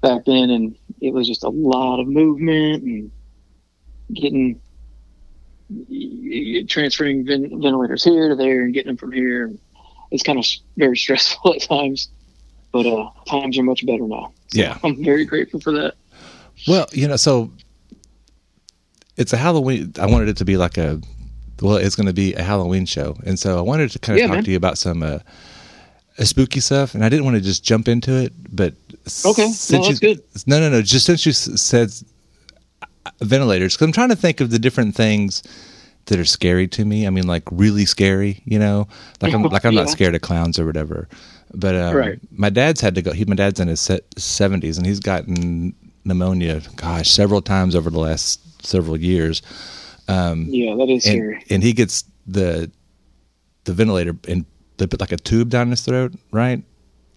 back 0.00 0.24
then, 0.24 0.50
and 0.50 0.76
it 1.00 1.12
was 1.12 1.26
just 1.26 1.44
a 1.44 1.48
lot 1.48 2.00
of 2.00 2.08
movement 2.08 2.82
and 2.82 3.10
getting 4.12 4.60
transferring 6.66 7.26
ven- 7.26 7.60
ventilators 7.60 8.02
here 8.04 8.28
to 8.28 8.36
there 8.36 8.62
and 8.62 8.72
getting 8.72 8.88
them 8.88 8.96
from 8.96 9.12
here. 9.12 9.52
It's 10.10 10.22
kind 10.22 10.38
of 10.38 10.46
very 10.76 10.96
stressful 10.96 11.54
at 11.56 11.62
times, 11.62 12.08
but 12.72 12.86
uh, 12.86 13.10
times 13.26 13.58
are 13.58 13.62
much 13.62 13.84
better 13.84 14.06
now. 14.06 14.32
Yeah. 14.52 14.78
I'm 14.82 15.04
very 15.04 15.24
grateful 15.24 15.60
for 15.60 15.72
that. 15.72 15.94
Well, 16.66 16.86
you 16.92 17.06
know, 17.06 17.16
so 17.16 17.52
it's 19.16 19.32
a 19.32 19.36
Halloween. 19.36 19.92
I 19.98 20.06
wanted 20.06 20.28
it 20.28 20.38
to 20.38 20.44
be 20.44 20.56
like 20.56 20.78
a, 20.78 21.00
well, 21.62 21.76
it's 21.76 21.96
going 21.96 22.06
to 22.06 22.12
be 22.12 22.34
a 22.34 22.42
Halloween 22.42 22.86
show, 22.86 23.16
and 23.24 23.38
so 23.38 23.58
I 23.58 23.62
wanted 23.62 23.90
to 23.90 23.98
kind 23.98 24.16
of 24.18 24.20
Yeah, 24.20 24.26
talk 24.28 24.36
man. 24.36 24.44
to 24.44 24.50
you 24.50 24.56
about 24.56 24.78
some 24.78 25.02
uh, 25.02 25.18
uh, 26.18 26.24
spooky 26.24 26.60
stuff, 26.60 26.94
and 26.94 27.04
I 27.04 27.08
didn't 27.08 27.24
want 27.24 27.36
to 27.36 27.40
just 27.42 27.64
jump 27.64 27.88
into 27.88 28.12
it, 28.12 28.32
but 28.50 28.74
Okay. 29.24 29.46
No, 29.46 29.52
since 29.52 29.70
that's 29.88 29.88
you, 30.02 30.14
good. 30.14 30.22
No, 30.46 30.60
no, 30.60 30.68
no. 30.68 30.82
Just 30.82 31.06
since 31.06 31.24
you 31.24 31.32
said 31.32 31.90
uh, 32.82 33.10
ventilators, 33.20 33.74
because 33.74 33.86
I'm 33.86 33.92
trying 33.92 34.10
to 34.10 34.16
think 34.16 34.40
of 34.40 34.50
the 34.50 34.58
different 34.58 34.94
things 34.94 35.42
that 36.06 36.18
are 36.18 36.24
scary 36.24 36.68
to 36.68 36.84
me. 36.84 37.06
I 37.06 37.10
mean, 37.10 37.26
like 37.26 37.42
really 37.50 37.84
scary, 37.86 38.42
you 38.44 38.58
know, 38.58 38.86
like 39.22 39.32
I'm 39.34 39.42
like 39.50 39.64
I'm 39.64 39.74
not 39.74 39.88
scared 39.90 40.14
of 40.14 40.20
clowns 40.20 40.58
or 40.58 40.66
whatever. 40.66 41.08
But 41.54 41.74
um, 41.74 41.94
Right. 41.96 42.18
my 42.30 42.50
dad's 42.50 42.80
had 42.82 42.94
to 42.96 43.02
go. 43.02 43.12
He, 43.12 43.24
my 43.24 43.34
dad's 43.34 43.58
in 43.60 43.68
his 43.68 43.80
70s, 43.80 44.76
and 44.76 44.86
he's 44.86 45.00
gotten 45.00 45.74
pneumonia. 46.04 46.60
Gosh, 46.76 47.10
several 47.10 47.40
times 47.40 47.74
over 47.74 47.88
the 47.88 47.98
last 47.98 48.40
several 48.64 48.98
years. 48.98 49.40
Um, 50.08 50.46
Yeah, 50.48 50.74
that 50.76 50.88
is 50.88 51.04
and, 51.06 51.14
scary. 51.14 51.44
and 51.50 51.62
he 51.62 51.72
gets 51.72 52.04
the 52.26 52.70
the 53.64 53.72
ventilator 53.74 54.16
and 54.26 54.44
they 54.78 54.86
put 54.86 55.00
like 55.00 55.12
a 55.12 55.16
tube 55.18 55.50
down 55.50 55.70
his 55.70 55.82
throat, 55.82 56.14
right? 56.32 56.62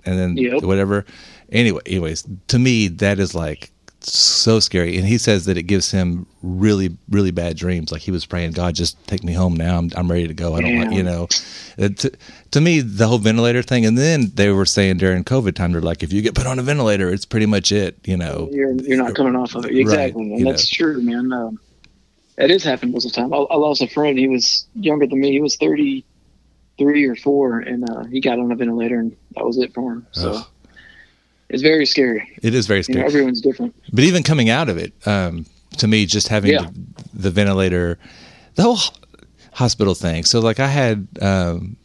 And 0.06 0.20
then 0.20 0.36
Yep. 0.38 0.64
whatever. 0.64 1.06
Anyway, 1.52 1.82
anyways, 1.86 2.28
to 2.48 2.60
me 2.60 2.88
that 2.90 3.20
is 3.20 3.34
like 3.34 3.72
so 4.04 4.60
scary. 4.60 4.98
And 4.98 5.08
he 5.08 5.18
says 5.18 5.46
that 5.46 5.58
it 5.58 5.64
gives 5.64 5.92
him 5.92 6.26
really, 6.42 6.98
really 7.10 7.32
bad 7.32 7.56
dreams. 7.56 7.92
Like 7.92 8.02
he 8.02 8.12
was 8.12 8.26
praying, 8.26 8.54
God, 8.54 8.74
just 8.76 8.98
take 9.08 9.24
me 9.24 9.32
home 9.34 9.54
now. 9.56 9.78
I'm, 9.78 9.92
I'm 9.96 10.10
ready 10.10 10.28
to 10.28 10.34
go. 10.34 10.56
I 10.56 10.62
don't 10.62 10.76
want, 10.76 10.94
you 10.94 11.04
know. 11.04 11.28
Uh, 11.80 11.90
To, 11.90 12.12
to 12.52 12.62
me, 12.62 12.82
the 12.82 13.08
whole 13.08 13.20
ventilator 13.20 13.62
thing. 13.62 13.86
And 13.86 13.98
then 13.98 14.32
they 14.34 14.50
were 14.50 14.66
saying 14.66 14.98
during 14.98 15.24
COVID 15.24 15.54
time, 15.54 15.72
they're 15.72 15.82
like, 15.82 16.02
if 16.04 16.12
you 16.12 16.22
get 16.24 16.34
put 16.34 16.48
on 16.48 16.58
a 16.58 16.64
ventilator, 16.64 17.10
it's 17.14 17.26
pretty 17.26 17.46
much 17.46 17.72
it. 17.72 17.96
You 18.06 18.18
know. 18.18 18.50
You're 18.52 18.74
you're 18.82 18.98
not 18.98 19.14
coming 19.14 19.36
off 19.36 19.54
of 19.56 19.66
it 19.66 19.70
Right, 19.70 19.78
exactly, 19.78 20.26
you 20.26 20.36
and 20.38 20.48
that's 20.48 20.68
true, 20.68 21.00
man. 21.02 21.32
Um, 21.32 21.60
it 22.42 22.50
has 22.50 22.64
happened 22.64 22.92
most 22.94 23.06
of 23.06 23.12
the 23.14 23.16
time. 23.22 23.34
I, 23.34 23.38
I 23.38 23.56
lost 23.56 23.82
a 23.82 23.88
friend. 23.88 24.18
He 24.18 24.28
was 24.28 24.66
younger 24.76 25.08
than 25.08 25.20
me. 25.20 25.32
He 25.32 25.40
was 25.42 25.56
thirty 25.56 26.04
three 26.78 27.06
or 27.06 27.16
four, 27.16 27.60
and 27.60 27.88
uh, 27.90 28.04
he 28.06 28.20
got 28.22 28.40
on 28.40 28.52
a 28.52 28.56
ventilator, 28.56 29.00
and 29.00 29.16
that 29.36 29.46
was 29.46 29.58
it 29.58 29.74
for 29.74 29.94
him. 29.94 30.08
So 30.12 30.34
Ugh. 30.34 30.46
it's 31.50 31.62
very 31.62 31.86
scary. 31.86 32.28
It 32.42 32.56
is 32.56 32.66
very 32.68 32.80
You 32.80 32.84
scary. 32.84 33.00
know, 33.02 33.06
everyone's 33.06 33.42
different. 33.42 33.76
But 33.94 34.04
even 34.04 34.24
coming 34.24 34.50
out 34.50 34.68
of 34.70 34.78
it, 34.78 34.94
um, 35.08 35.46
to 35.78 35.88
me, 35.88 36.06
just 36.06 36.28
having 36.30 36.54
Yeah. 36.54 36.62
the, 36.64 37.04
the 37.14 37.30
ventilator, 37.32 38.00
the 38.56 38.64
whole 38.64 38.80
hospital 39.54 39.94
thing. 39.94 40.24
So, 40.24 40.40
like, 40.40 40.60
I 40.60 40.68
had 40.68 41.08
um, 41.22 41.76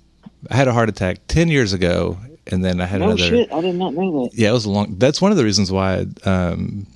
I 0.50 0.56
had 0.56 0.68
a 0.68 0.72
heart 0.72 0.88
attack 0.88 1.18
ten 1.28 1.48
years 1.48 1.72
ago, 1.72 2.16
and 2.46 2.64
then 2.64 2.80
I 2.80 2.86
had 2.86 3.00
no 3.00 3.06
another. 3.08 3.22
shit, 3.22 3.52
I 3.52 3.60
did 3.60 3.74
not 3.74 3.92
know 3.94 4.24
that. 4.24 4.34
Yeah, 4.34 4.50
it 4.50 4.52
was 4.52 4.64
a 4.64 4.70
long. 4.70 4.96
That's 4.98 5.20
one 5.20 5.30
of 5.30 5.36
the 5.36 5.44
reasons 5.44 5.70
why. 5.70 6.06
Um, 6.24 6.86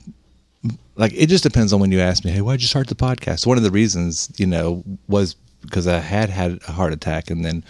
like, 1.01 1.13
it 1.15 1.27
just 1.29 1.43
depends 1.43 1.73
on 1.73 1.81
when 1.81 1.91
you 1.93 2.01
ask 2.01 2.25
me, 2.25 2.31
"Hey, 2.31 2.41
why'd 2.43 2.61
you 2.61 2.69
start 2.69 2.89
the 2.89 2.95
podcast?" 2.95 3.47
One 3.47 3.57
of 3.57 3.65
the 3.65 3.71
reasons, 3.71 4.31
you 4.37 4.47
know, 4.47 4.85
was 5.09 5.35
because 5.63 5.87
I 5.87 5.99
had 5.99 6.31
had 6.31 6.61
a 6.69 6.73
heart 6.73 6.93
attack, 6.93 7.31
and 7.31 7.45
then 7.45 7.65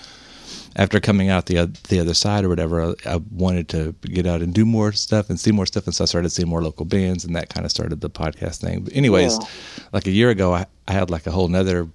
after 0.76 1.00
coming 1.00 1.28
out 1.28 1.46
the 1.46 1.66
the 1.88 2.00
other 2.00 2.14
side 2.14 2.44
or 2.44 2.48
whatever, 2.48 2.76
I, 2.82 3.14
I 3.14 3.16
wanted 3.32 3.68
to 3.70 3.92
get 4.02 4.26
out 4.26 4.40
and 4.42 4.52
do 4.54 4.64
more 4.64 4.92
stuff 4.92 5.30
and 5.30 5.38
see 5.38 5.52
more 5.52 5.66
stuff, 5.66 5.86
and 5.86 5.94
so 5.94 6.04
I 6.04 6.06
started 6.06 6.30
seeing 6.30 6.48
more 6.48 6.62
local 6.62 6.84
bands, 6.84 7.24
and 7.24 7.34
that 7.36 7.48
kind 7.48 7.64
of 7.64 7.70
started 7.70 8.00
the 8.00 8.10
podcast 8.10 8.56
thing. 8.60 8.80
But 8.82 8.94
anyways, 8.94 9.38
Yeah. 9.38 9.46
like 9.92 10.06
a 10.06 10.10
year 10.12 10.30
ago, 10.30 10.52
I, 10.54 10.66
I 10.88 10.92
had 10.92 11.10
like 11.10 11.26
a 11.26 11.30
whole 11.30 11.48
nother 11.48 11.88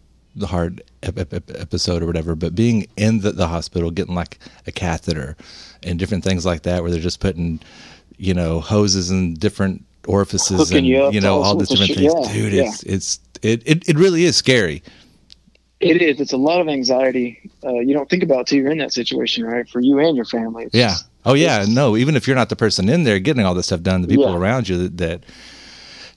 hard 0.44 0.82
ep- 1.04 1.18
ep- 1.18 1.34
ep- 1.34 1.52
episode 1.60 2.04
or 2.04 2.06
whatever. 2.08 2.36
But 2.36 2.56
being 2.56 2.88
in 2.98 3.22
the, 3.22 3.32
the 3.32 3.48
hospital, 3.48 3.90
getting 3.92 4.16
like 4.16 4.38
a 4.68 4.72
catheter 4.72 5.38
and 5.84 5.98
different 5.98 6.26
things 6.26 6.46
like 6.46 6.64
that, 6.64 6.82
where 6.82 6.92
they're 6.92 7.00
just 7.00 7.22
putting, 7.22 7.62
you 8.18 8.34
know, 8.34 8.60
hoses 8.60 9.10
and 9.12 9.40
different 9.40 9.86
orifices 10.08 10.72
and 10.72 10.86
you 10.86 11.12
you 11.12 11.22
know 11.22 11.36
all 11.38 11.44
all 11.44 11.56
these 11.56 11.72
of 11.72 11.78
different 11.80 12.00
things. 12.00 12.28
Yeah, 12.28 12.34
dude. 12.34 12.54
yeah. 12.54 12.64
It's 12.64 12.84
it's 12.84 13.20
it, 13.42 13.64
it 13.66 13.90
it 13.90 13.98
really 13.98 14.24
is 14.26 14.36
scary. 14.36 14.84
It 15.82 16.02
is. 16.02 16.20
It's 16.22 16.32
a 16.34 16.38
lot 16.38 16.62
of 16.62 16.68
anxiety. 16.70 17.52
Uh, 17.64 17.74
you 17.80 17.94
don't 17.94 18.10
think 18.10 18.24
about 18.24 18.48
till 18.48 18.60
you're 18.60 18.72
in 18.72 18.78
that 18.80 18.94
situation, 18.94 19.44
right? 19.46 19.68
For 19.70 19.82
you 19.82 20.00
and 20.00 20.16
your 20.16 20.26
family. 20.26 20.66
It's 20.66 20.76
Yeah. 20.76 20.88
just- 20.90 21.06
Oh 21.28 21.34
yeah. 21.34 21.66
No, 21.68 21.98
even 21.98 22.16
if 22.16 22.28
you're 22.28 22.36
not 22.36 22.50
the 22.50 22.56
person 22.56 22.88
in 22.88 23.04
there 23.04 23.20
getting 23.20 23.44
all 23.46 23.56
this 23.56 23.66
stuff 23.66 23.82
done, 23.82 24.02
the 24.04 24.08
people 24.08 24.30
Yeah. 24.30 24.38
around 24.38 24.70
you 24.70 24.78
that, 24.78 24.98
that 24.98 25.24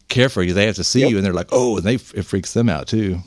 care 0.08 0.28
for 0.28 0.42
you. 0.42 0.52
They 0.52 0.66
have 0.66 0.76
to 0.76 0.84
see 0.84 1.00
Yep. 1.00 1.10
you, 1.10 1.16
and 1.16 1.24
they're 1.26 1.32
like, 1.32 1.48
oh, 1.50 1.78
and 1.78 1.84
they 1.86 1.94
it 1.94 2.24
freaks 2.26 2.52
them 2.52 2.68
out 2.68 2.86
too. 2.88 3.18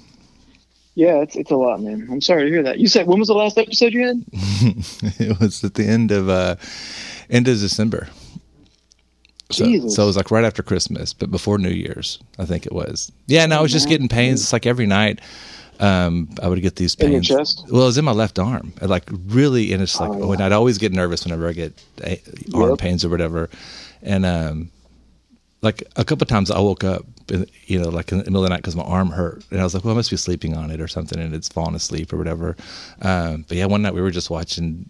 Yeah, 0.95 1.21
it's 1.21 1.36
it's 1.36 1.52
a 1.52 1.56
lot, 1.58 1.82
man. 1.82 2.08
I'm 2.12 2.21
sorry 2.21 2.43
to 2.45 2.50
hear 2.50 2.63
that. 2.63 2.78
You 2.80 2.88
said 2.88 3.08
when 3.08 3.17
was 3.19 3.28
the 3.30 3.34
last 3.34 3.58
episode 3.58 3.93
you 3.93 4.06
had? 4.08 4.24
it 5.19 5.39
was 5.39 5.63
at 5.63 5.74
the 5.74 5.86
end 5.86 6.12
of 6.12 6.30
uh 6.30 6.56
end 7.30 7.47
of 7.47 7.60
December. 7.60 8.08
So, 9.51 9.87
so 9.89 10.03
it 10.03 10.05
was 10.07 10.17
like 10.17 10.31
right 10.31 10.43
after 10.45 10.63
Christmas, 10.63 11.13
but 11.13 11.31
before 11.31 11.57
New 11.57 11.69
Year's, 11.69 12.19
I 12.39 12.45
think 12.45 12.65
it 12.65 12.71
was. 12.71 13.11
Yeah, 13.27 13.45
no, 13.45 13.59
I 13.59 13.61
was 13.61 13.71
just 13.71 13.87
getting 13.87 14.07
pains. 14.07 14.41
It's 14.41 14.53
like 14.53 14.65
every 14.65 14.85
night, 14.87 15.19
um, 15.79 16.29
I 16.41 16.47
would 16.47 16.61
get 16.61 16.75
these 16.75 16.95
In 16.95 17.11
your 17.11 17.21
pains. 17.21 17.27
chest? 17.27 17.65
Well, 17.69 17.83
it 17.83 17.85
was 17.85 17.97
in 17.97 18.05
my 18.05 18.11
left 18.11 18.37
arm. 18.39 18.73
I, 18.81 18.85
Like 18.85 19.09
really, 19.27 19.73
and 19.73 19.81
it's 19.81 19.99
like 19.99 20.11
Oh, 20.11 20.27
when 20.27 20.41
I'd 20.41 20.51
always 20.51 20.77
get 20.77 20.91
nervous 20.93 21.23
whenever 21.25 21.47
I 21.49 21.53
get 21.53 21.73
uh, 22.03 22.15
arm 22.53 22.69
Yep. 22.71 22.79
pains 22.79 23.03
or 23.05 23.09
whatever, 23.09 23.49
and 24.03 24.25
um, 24.25 24.69
like 25.61 25.83
a 25.95 26.03
couple 26.03 26.23
of 26.23 26.29
times 26.29 26.49
I 26.51 26.59
woke 26.59 26.83
up, 26.83 27.05
you 27.65 27.79
know, 27.79 27.89
like 27.89 28.11
in 28.11 28.17
the 28.19 28.23
middle 28.25 28.43
of 28.43 28.49
the 28.49 28.49
night 28.49 28.57
because 28.61 28.75
my 28.75 28.83
arm 28.83 29.09
hurt, 29.09 29.43
and 29.51 29.59
I 29.59 29.63
was 29.63 29.73
like, 29.73 29.83
well, 29.83 29.93
I 29.93 29.97
must 29.97 30.09
be 30.11 30.17
sleeping 30.17 30.55
on 30.55 30.71
it 30.71 30.81
or 30.81 30.87
something, 30.87 31.19
and 31.19 31.33
it's 31.35 31.47
fallen 31.49 31.75
asleep 31.75 32.11
or 32.13 32.17
whatever. 32.17 32.55
Um, 33.01 33.45
but 33.47 33.57
yeah, 33.57 33.65
one 33.65 33.81
night 33.81 33.93
we 33.93 34.01
were 34.01 34.11
just 34.11 34.29
watching 34.29 34.89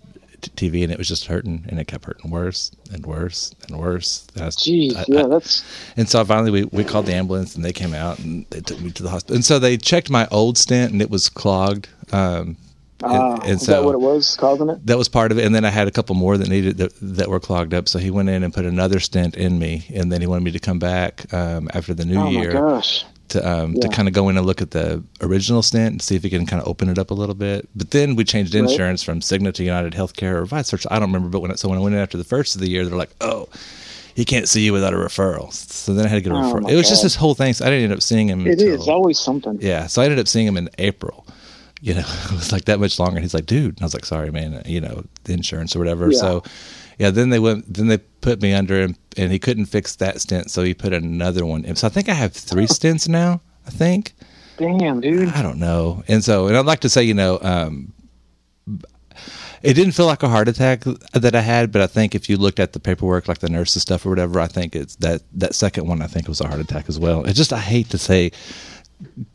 TV, 0.50 0.84
and 0.84 0.92
it 0.92 0.98
was 0.98 1.08
just 1.08 1.26
hurting, 1.26 1.66
and 1.70 1.80
it 1.80 1.88
kept 1.88 2.06
hurting 2.06 2.32
worse 2.32 2.72
and 2.92 3.06
worse 3.06 3.54
and 3.68 3.78
worse. 3.78 4.28
And 4.36 4.46
Jeez, 4.52 4.96
I- 4.96 5.06
yeah, 5.08 5.26
I- 5.26 6.00
and 6.00 6.10
so 6.10 6.24
finally 6.26 6.52
we, 6.52 6.64
we 6.66 6.84
called 6.84 7.06
the 7.06 7.14
ambulance 7.14 7.56
and 7.56 7.64
they 7.64 7.74
came 7.74 7.94
out 7.94 8.20
and 8.20 8.46
they 8.50 8.60
took 8.62 8.80
me 8.82 8.92
to 8.92 9.04
the 9.04 9.10
hospital. 9.10 9.36
And 9.36 9.46
so 9.46 9.60
they 9.60 9.78
checked 9.78 10.10
my 10.10 10.28
old 10.32 10.58
stent 10.58 10.92
and 10.92 11.02
it 11.02 11.10
was 11.10 11.30
clogged. 11.30 11.88
Um, 12.12 12.58
ah, 13.04 13.34
and, 13.36 13.44
and 13.44 13.52
is 13.54 13.66
so 13.66 13.72
that 13.72 13.84
what 13.84 13.94
it 13.96 14.02
was 14.02 14.36
causing 14.36 14.70
it? 14.70 14.86
that 14.86 14.98
was 14.98 15.08
part 15.08 15.32
of 15.32 15.38
it. 15.38 15.46
And 15.46 15.56
then 15.56 15.64
I 15.66 15.70
had 15.70 15.88
a 15.88 15.92
couple 15.92 16.16
more 16.16 16.38
that 16.38 16.50
needed 16.50 16.78
that, 16.78 16.94
that 17.02 17.30
were 17.30 17.40
clogged 17.40 17.74
up. 17.74 17.88
So 17.88 18.00
he 18.00 18.12
went 18.12 18.30
in 18.30 18.44
and 18.44 18.54
put 18.54 18.66
another 18.66 19.00
stent 19.00 19.36
in 19.36 19.58
me. 19.60 19.86
And 19.94 20.12
then 20.12 20.22
he 20.22 20.28
wanted 20.28 20.44
me 20.44 20.52
to 20.52 20.60
come 20.60 20.80
back 20.80 21.32
um, 21.34 21.70
after 21.74 21.94
the 21.94 22.06
new 22.06 22.20
oh 22.20 22.30
year 22.30 22.54
my 22.54 22.60
gosh. 22.60 23.06
To 23.32 23.50
um, 23.50 23.74
to 23.76 23.90
kind 23.90 24.08
of 24.08 24.14
go 24.14 24.30
in 24.30 24.38
and 24.38 24.46
look 24.46 24.62
at 24.62 24.72
the 24.72 25.04
original 25.22 25.62
stent 25.62 25.92
and 25.94 26.02
see 26.02 26.16
if 26.16 26.24
he 26.24 26.30
can 26.30 26.46
kind 26.46 26.62
of 26.62 26.68
open 26.68 26.88
it 26.90 26.98
up 27.00 27.12
a 27.12 27.14
little 27.14 27.36
bit. 27.36 27.68
But 27.76 27.92
then 27.92 28.16
we 28.16 28.24
changed 28.24 28.54
Right. 28.56 28.64
insurance 28.64 29.04
from 29.04 29.20
Cigna 29.20 29.54
to 29.54 29.64
United 29.64 29.94
Healthcare 29.94 30.36
or 30.36 30.46
vice 30.46 30.72
versa. 30.72 30.88
I 30.94 31.00
don't 31.00 31.10
remember. 31.10 31.30
But 31.30 31.40
when 31.42 31.52
it, 31.52 31.60
so 31.60 31.68
when 31.70 31.78
I 31.78 31.82
went 31.82 31.96
in 31.96 32.02
after 32.02 32.18
the 32.18 32.24
first 32.24 32.56
of 32.56 32.62
the 32.62 32.70
year, 32.70 32.86
they're 32.86 32.98
like, 32.98 33.16
oh. 33.22 33.48
He 34.14 34.26
can't 34.26 34.46
see 34.50 34.60
you 34.66 34.74
without 34.74 34.94
a 34.94 34.98
referral. 34.98 35.54
So 35.54 35.94
then 35.94 36.06
I 36.06 36.10
had 36.10 36.16
to 36.16 36.22
get 36.22 36.34
a 36.34 36.36
Oh, 36.36 36.40
referral. 36.54 36.70
It 36.70 36.76
was 36.76 36.90
just 36.90 37.02
God. 37.02 37.06
this 37.06 37.16
whole 37.16 37.34
thing. 37.34 37.54
So 37.54 37.66
I 37.66 37.70
didn't 37.70 37.86
end 37.86 37.94
up 37.94 38.02
seeing 38.02 38.28
him. 38.28 38.46
It 38.46 38.60
until, 38.60 38.74
is 38.82 38.90
always 38.90 39.18
something. 39.18 39.58
Yeah. 39.62 39.88
So 39.88 40.02
I 40.02 40.06
ended 40.06 40.20
up 40.20 40.28
seeing 40.28 40.46
him 40.46 40.58
in 40.58 40.70
April. 40.80 41.26
You 41.80 41.94
know, 41.94 42.04
it 42.26 42.32
was 42.34 42.52
like 42.52 42.66
that 42.66 42.82
much 42.82 43.00
longer. 43.00 43.16
And 43.16 43.24
he's 43.24 43.34
like, 43.34 43.46
dude. 43.46 43.76
And 43.76 43.82
I 43.82 43.86
was 43.86 43.94
like, 43.94 44.04
sorry, 44.04 44.30
man. 44.30 44.64
You 44.66 44.82
know, 44.82 45.06
the 45.24 45.32
insurance 45.32 45.78
or 45.78 45.80
whatever. 45.80 46.12
Yeah. 46.12 46.20
So, 46.20 46.44
yeah. 47.02 47.10
Then 47.10 47.32
they 47.32 47.40
went. 47.40 47.74
Then 47.74 47.88
they 47.88 47.98
put 47.98 48.42
me 48.44 48.54
under 48.54 48.80
him, 48.80 48.96
and 49.18 49.32
he 49.32 49.40
couldn't 49.40 49.66
fix 49.66 49.96
that 49.96 50.22
stent, 50.22 50.52
so 50.52 50.62
he 50.62 50.76
put 50.76 50.94
another 50.94 51.48
one. 51.48 51.66
in. 51.66 51.76
So 51.76 51.88
I 51.88 51.90
think 51.90 52.08
I 52.10 52.14
have 52.14 52.32
three 52.32 52.68
stents 52.68 53.10
now. 53.10 53.42
I 53.66 53.72
think. 53.72 54.14
Damn, 54.58 55.02
dude. 55.02 55.30
I 55.30 55.42
don't 55.42 55.58
know. 55.58 56.04
And 56.08 56.24
so, 56.24 56.46
and 56.46 56.56
I'd 56.56 56.68
like 56.68 56.82
to 56.82 56.90
say, 56.90 57.02
you 57.02 57.16
know, 57.16 57.40
um, 57.42 57.92
it 59.64 59.74
didn't 59.74 59.94
feel 59.94 60.06
like 60.06 60.22
a 60.22 60.30
heart 60.30 60.48
attack 60.48 60.84
that 61.14 61.34
I 61.34 61.42
had, 61.42 61.72
but 61.72 61.82
I 61.82 61.88
think 61.88 62.14
if 62.14 62.30
you 62.30 62.38
looked 62.38 62.60
at 62.60 62.74
the 62.74 62.80
paperwork, 62.80 63.28
like 63.28 63.40
the 63.40 63.50
nurses 63.50 63.82
stuff 63.82 64.06
or 64.06 64.10
whatever, 64.10 64.40
I 64.40 64.46
think 64.46 64.76
it's 64.76 64.96
that 64.98 65.24
that 65.34 65.56
second 65.56 65.88
one. 65.88 66.04
I 66.04 66.08
think 66.08 66.28
was 66.28 66.42
a 66.42 66.48
heart 66.48 66.60
attack 66.60 66.88
as 66.88 67.00
well. 67.00 67.26
It 67.26 67.34
just 67.34 67.52
I 67.52 67.60
hate 67.60 67.90
to 67.90 67.98
say 67.98 68.32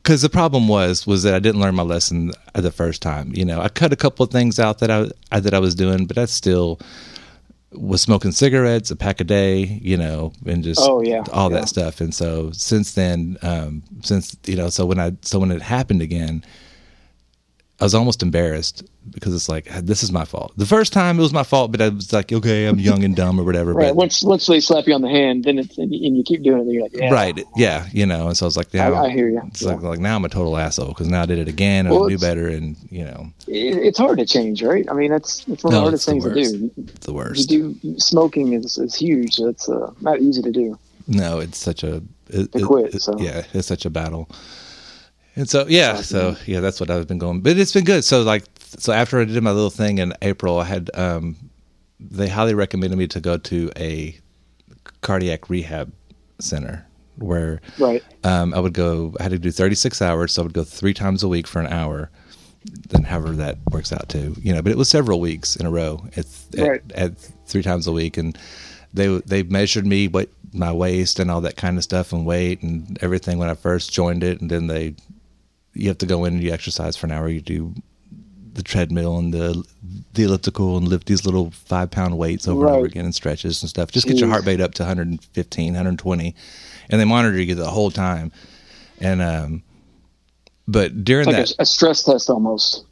because 0.03 0.23
the 0.23 0.29
problem 0.29 0.69
was 0.69 1.05
was 1.05 1.25
that 1.25 1.35
I 1.35 1.41
didn't 1.41 1.61
learn 1.61 1.75
my 1.75 1.83
lesson 1.83 2.31
the 2.55 2.71
first 2.71 3.03
time. 3.03 3.33
You 3.35 3.45
know, 3.45 3.61
I 3.61 3.69
cut 3.69 3.93
a 3.93 3.97
couple 3.97 4.23
of 4.23 4.31
things 4.31 4.61
out 4.61 4.79
that 4.79 4.91
I, 4.93 5.11
I 5.33 5.41
that 5.41 5.55
I 5.55 5.59
was 5.59 5.75
doing, 5.75 6.07
but 6.07 6.15
that's 6.17 6.33
still 6.33 6.79
was 7.77 8.01
smoking 8.03 8.33
cigarettes, 8.33 8.91
a 8.91 8.97
pack 8.97 9.21
a 9.21 9.25
day, 9.25 9.59
you 9.83 9.97
know, 9.97 10.33
and 10.47 10.65
just 10.65 10.81
Oh, 10.83 11.03
yeah, 11.03 11.23
all 11.33 11.51
yeah. 11.51 11.61
that 11.61 11.69
stuff. 11.69 12.01
And 12.01 12.15
so 12.15 12.51
since 12.53 12.95
then, 12.95 13.37
um, 13.43 13.83
since 14.03 14.37
you 14.47 14.57
know, 14.57 14.69
so 14.71 14.87
when 14.87 14.99
I 14.99 15.13
so 15.23 15.39
when 15.39 15.51
it 15.51 15.63
happened 15.63 16.03
again, 16.03 16.43
I 17.79 17.85
was 17.85 17.95
almost 17.95 18.23
embarrassed 18.23 18.85
because 19.11 19.35
it's 19.35 19.51
like 19.51 19.67
this 19.83 20.03
is 20.03 20.11
my 20.11 20.25
fault. 20.25 20.53
The 20.57 20.65
first 20.65 20.95
time 20.95 21.19
it 21.19 21.23
was 21.23 21.35
my 21.35 21.43
fault, 21.43 21.73
but 21.73 21.83
I 21.83 21.91
was 21.91 22.11
like, 22.11 22.33
okay, 22.33 22.65
I'm 22.65 22.79
young 22.79 23.05
and 23.05 23.15
dumb 23.15 23.39
or 23.39 23.45
whatever. 23.45 23.75
Right. 23.75 23.89
But 23.89 23.97
Once 23.97 24.23
once 24.23 24.47
they 24.47 24.61
slap 24.61 24.87
you 24.87 24.95
on 24.95 25.03
the 25.03 25.11
hand, 25.11 25.45
then 25.45 25.59
it's 25.59 25.77
and 25.77 25.93
you, 25.95 26.23
keep 26.25 26.43
doing 26.43 26.67
it. 26.67 26.73
You're 26.73 26.83
like, 26.85 26.97
yeah. 26.97 27.11
right, 27.13 27.39
yeah, 27.55 27.87
you 27.93 28.07
know. 28.07 28.29
And 28.29 28.37
so 28.37 28.47
I 28.47 28.49
was 28.49 28.57
like, 28.57 28.73
now 28.73 28.95
I, 28.95 29.05
I 29.07 29.11
hear 29.11 29.29
you. 29.29 29.43
it's 29.49 29.63
like 29.63 29.83
like 29.83 29.99
now 30.01 30.17
I'm 30.17 30.25
a 30.25 30.31
total 30.31 30.57
asshole 30.57 30.89
because 30.89 31.09
now 31.09 31.23
I 31.23 31.27
did 31.27 31.39
it 31.39 31.49
again 31.49 31.85
and 31.87 31.95
Well, 31.95 32.05
I 32.07 32.09
knew 32.09 32.19
better 32.19 32.49
and 32.49 32.77
you 32.91 33.05
know 33.05 33.31
It, 33.47 33.77
it's 33.77 33.99
hard 33.99 34.19
to 34.21 34.27
change, 34.27 34.63
right? 34.63 34.87
I 34.91 34.95
mean, 34.95 35.11
that's 35.11 35.47
it's 35.47 35.63
one 35.63 35.75
of 35.75 35.77
No, 35.77 35.79
the 35.79 35.83
hardest 35.83 36.07
the 36.07 36.13
things 36.13 36.25
to 36.25 36.35
do. 36.35 36.71
it's 36.95 37.07
the 37.07 37.13
worst. 37.13 37.51
You 37.51 37.75
do 37.83 37.99
smoking 37.99 38.55
is 38.55 38.79
is 38.79 38.95
huge. 38.95 39.39
It's 39.39 39.69
uh, 39.69 39.93
not 40.01 40.21
easy 40.23 40.41
to 40.41 40.51
do. 40.51 40.79
No, 41.09 41.41
it's 41.41 41.59
such 41.59 41.85
a 41.85 42.03
it, 42.31 42.51
To 42.53 42.67
quit, 42.67 42.95
it- 42.95 43.03
so. 43.03 43.19
yeah, 43.19 43.45
it's 43.53 43.69
such 43.69 43.85
a 43.85 43.91
battle. 43.91 44.31
And 45.37 45.49
so 45.49 45.67
yeah, 45.69 45.97
so 46.01 46.35
yeah, 46.47 46.61
that's 46.61 46.81
what 46.81 46.91
I've 46.91 47.07
been 47.07 47.19
going. 47.19 47.41
But 47.43 47.59
it's 47.59 47.73
been 47.73 47.85
good. 47.85 48.05
So 48.05 48.23
like 48.23 48.45
so 48.79 48.93
after 48.93 49.21
I 49.21 49.25
did 49.25 49.43
my 49.43 49.51
little 49.53 49.71
thing 49.71 49.99
in 49.99 50.13
April, 50.23 50.59
I 50.59 50.65
had 50.65 50.91
um 50.95 51.37
they 52.01 52.29
highly 52.29 52.55
recommended 52.55 52.97
me 52.97 53.07
to 53.09 53.21
go 53.21 53.37
to 53.39 53.71
a 53.77 54.19
cardiac 55.03 55.49
rehab 55.51 55.93
center 56.41 56.87
where 57.17 57.61
Right. 57.79 58.03
um, 58.25 58.53
I 58.53 58.61
would 58.61 58.75
go. 58.75 59.15
I 59.19 59.23
had 59.25 59.33
to 59.33 59.39
do 59.39 59.51
36 59.51 60.03
hours, 60.03 60.33
so 60.33 60.43
I 60.43 60.45
would 60.45 60.53
go 60.53 60.65
three 60.65 60.93
times 60.93 61.23
a 61.23 61.29
week 61.29 61.47
for 61.47 61.61
an 61.61 61.67
hour. 61.69 62.11
Then, 62.89 63.05
however 63.05 63.31
that 63.37 63.59
works 63.71 63.93
out 63.93 64.09
to, 64.11 64.35
you 64.41 64.53
know, 64.53 64.61
but 64.61 64.73
it 64.73 64.77
was 64.79 64.89
several 64.89 65.21
weeks 65.21 65.55
in 65.57 65.67
a 65.67 65.71
row. 65.71 66.05
It's 66.15 66.47
Right. 66.59 66.83
at, 66.95 67.13
at 67.13 67.19
three 67.47 67.63
times 67.63 67.87
a 67.87 67.93
week, 67.93 68.17
and 68.17 68.37
they 68.93 69.07
they 69.27 69.43
measured 69.45 69.87
me 69.87 70.09
what 70.09 70.29
my 70.53 70.73
waist 70.73 71.21
and 71.21 71.31
all 71.31 71.41
that 71.43 71.57
kind 71.57 71.77
of 71.79 71.85
stuff 71.85 72.13
and 72.13 72.27
weight 72.27 72.63
and 72.63 72.99
everything 73.03 73.39
when 73.39 73.49
I 73.49 73.55
first 73.55 73.93
joined 73.93 74.25
it, 74.25 74.41
and 74.41 74.51
then 74.51 74.67
they 74.67 74.95
you 75.77 75.89
have 75.89 75.99
to 75.99 76.07
go 76.07 76.25
in 76.25 76.35
and 76.35 76.43
you 76.43 76.53
exercise 76.53 76.97
for 76.97 77.07
an 77.07 77.13
hour. 77.13 77.29
You 77.29 77.43
do 77.43 77.75
the 78.55 78.63
treadmill 78.63 79.19
and 79.19 79.35
the 79.35 79.65
the 80.15 80.25
elliptical 80.25 80.77
and 80.79 80.89
lift 80.89 81.07
these 81.07 81.27
little 81.27 81.51
five 81.53 81.91
pound 81.91 82.19
weights 82.19 82.49
over 82.49 82.65
and 82.65 82.73
over 82.73 82.87
again 82.87 83.05
and 83.05 83.15
stretches 83.15 83.63
and 83.63 83.71
stuff. 83.71 83.93
Just 83.93 84.09
get 84.09 84.21
your 84.21 84.29
heart 84.31 84.47
rate 84.47 84.61
up 84.61 84.75
to 84.75 84.83
115, 84.85 85.67
120, 85.75 86.37
and 86.91 87.01
they 87.01 87.05
monitor 87.07 87.41
you 87.41 87.55
the 87.55 87.71
whole 87.71 87.91
time. 87.93 88.33
And 89.01 89.23
um, 89.23 89.65
but 90.69 91.05
during 91.05 91.29
It's 91.29 91.37
like 91.39 91.39
that, 91.39 91.51
a, 91.59 91.63
a 91.63 91.67
stress 91.67 92.05
test 92.05 92.31
almost. 92.31 92.87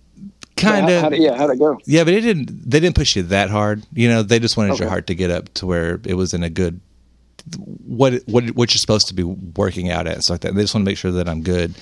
kind 0.57 0.89
Yeah, 0.89 0.91
of 0.91 1.03
how, 1.03 1.11
how'd 1.11 1.15
yeah, 1.15 1.37
how'd 1.37 1.51
it 1.51 1.59
go? 1.61 1.79
yeah, 1.87 2.05
but 2.05 2.15
it 2.15 2.23
didn't. 2.23 2.71
They 2.71 2.81
didn't 2.81 2.97
push 2.97 3.17
you 3.17 3.25
that 3.25 3.51
hard. 3.51 3.85
You 3.93 4.09
know, 4.09 4.23
they 4.23 4.39
just 4.41 4.57
wanted 4.57 4.79
your 4.79 4.89
heart 4.89 5.09
to 5.09 5.15
get 5.15 5.31
up 5.31 5.53
to 5.55 5.67
where 5.67 6.01
it 6.05 6.15
was 6.15 6.35
in 6.35 6.45
a 6.45 6.51
good 6.51 6.81
what 7.57 8.15
what 8.27 8.47
what 8.53 8.75
you're 8.75 8.81
supposed 8.81 9.09
to 9.09 9.15
be 9.15 9.25
working 9.25 9.91
out 9.91 10.07
at 10.07 10.15
and 10.15 10.25
stuff 10.25 10.35
like 10.35 10.41
that. 10.43 10.49
And 10.51 10.59
they 10.59 10.63
just 10.63 10.75
want 10.75 10.85
to 10.87 10.91
make 10.91 10.99
sure 10.99 11.13
that 11.13 11.29
I'm 11.29 11.43
good. 11.43 11.75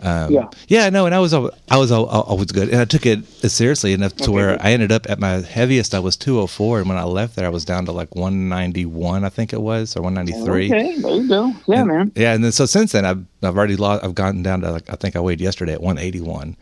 Um, 0.00 0.32
Yeah. 0.32 0.46
yeah, 0.68 0.90
no, 0.90 1.06
and 1.06 1.14
I 1.14 1.18
was 1.18 1.34
I 1.34 1.76
was 1.76 1.90
al- 1.90 2.08
al- 2.10 2.22
always 2.22 2.52
good, 2.52 2.68
and 2.68 2.80
I 2.80 2.84
took 2.84 3.04
it 3.06 3.24
seriously 3.50 3.92
enough 3.92 4.14
to 4.16 4.24
Okay, 4.24 4.32
where 4.32 4.50
good. 4.52 4.60
I 4.66 4.72
ended 4.72 4.92
up 4.92 5.08
at 5.10 5.18
my 5.18 5.40
heaviest. 5.42 5.94
I 5.94 5.98
was 5.98 6.16
204, 6.16 6.80
and 6.80 6.88
when 6.88 6.98
I 6.98 7.04
left 7.04 7.34
there, 7.36 7.46
I 7.46 7.48
was 7.48 7.64
down 7.64 7.84
to 7.86 7.92
like 7.92 8.14
191, 8.14 9.24
I 9.24 9.28
think 9.28 9.52
it 9.52 9.60
was, 9.60 9.96
or 9.96 10.02
193. 10.02 10.66
Okay, 10.72 10.98
there 11.00 11.10
you 11.16 11.28
go. 11.28 11.52
Yeah, 11.66 11.80
And- 11.80 11.88
man. 11.88 12.12
Yeah, 12.14 12.32
and 12.34 12.44
then 12.44 12.52
so 12.52 12.64
since 12.66 12.92
then, 12.92 13.04
I've 13.04 13.24
I've 13.42 13.56
already 13.56 13.76
lost. 13.76 14.04
I've 14.04 14.14
gotten 14.14 14.42
down 14.42 14.60
to 14.62 14.70
like 14.72 14.88
I 14.92 14.96
think 14.96 15.16
I 15.16 15.20
weighed 15.20 15.40
yesterday 15.40 15.72
at 15.74 15.82
181. 15.82 16.56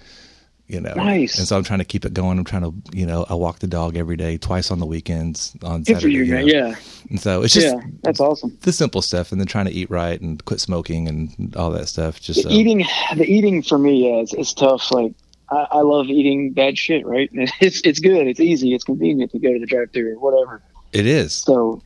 You 0.69 0.81
know, 0.81 0.93
Nice. 0.95 1.39
And 1.39 1.47
so 1.47 1.57
I'm 1.57 1.63
trying 1.63 1.79
to 1.79 1.85
keep 1.85 2.05
it 2.05 2.13
going. 2.13 2.39
I'm 2.39 2.45
trying 2.45 2.63
to, 2.63 2.75
you 2.93 3.07
know, 3.07 3.25
I 3.29 3.35
walk 3.35 3.61
the 3.61 3.69
dog 3.69 3.97
every 3.97 4.17
day, 4.17 4.37
twice 4.37 4.73
on 4.73 4.81
the 4.81 4.87
weekends 4.87 5.57
on 5.63 5.83
Good 5.85 5.95
for 5.95 6.01
Saturday. 6.01 6.15
you, 6.15 6.23
you 6.25 6.33
man. 6.35 6.47
know. 6.47 6.53
Yeah, 6.53 6.75
And 7.11 7.21
so 7.21 7.43
it's 7.43 7.55
just 7.55 7.67
yeah, 7.69 7.81
that's 8.03 8.19
awesome. 8.19 8.59
the 8.63 8.73
simple 8.73 9.01
stuff, 9.01 9.31
and 9.31 9.41
then 9.41 9.47
trying 9.47 9.67
to 9.67 9.71
eat 9.73 9.89
right 9.91 10.21
and 10.21 10.45
quit 10.45 10.59
smoking 10.61 11.07
and 11.07 11.55
all 11.55 11.71
that 11.71 11.87
stuff. 11.87 12.21
Just 12.21 12.43
The 12.43 12.51
so, 12.51 12.55
eating, 12.55 12.85
the 13.17 13.25
eating 13.25 13.63
for 13.63 13.79
me, 13.79 14.09
yeah, 14.11 14.23
is, 14.23 14.35
is 14.35 14.53
tough. 14.55 14.91
Like 14.91 15.13
I, 15.53 15.67
I 15.71 15.81
love 15.83 16.07
eating 16.07 16.53
bad 16.53 16.77
shit, 16.77 17.07
right? 17.07 17.31
It's 17.61 17.81
it's 17.85 18.01
good, 18.01 18.27
it's 18.27 18.41
easy, 18.41 18.75
it's 18.75 18.83
convenient 18.85 19.31
to 19.33 19.39
go 19.39 19.53
to 19.53 19.61
the 19.61 19.67
drive-through 19.67 20.17
or 20.17 20.19
whatever. 20.19 20.63
it 20.93 21.07
is. 21.07 21.33
So 21.33 21.81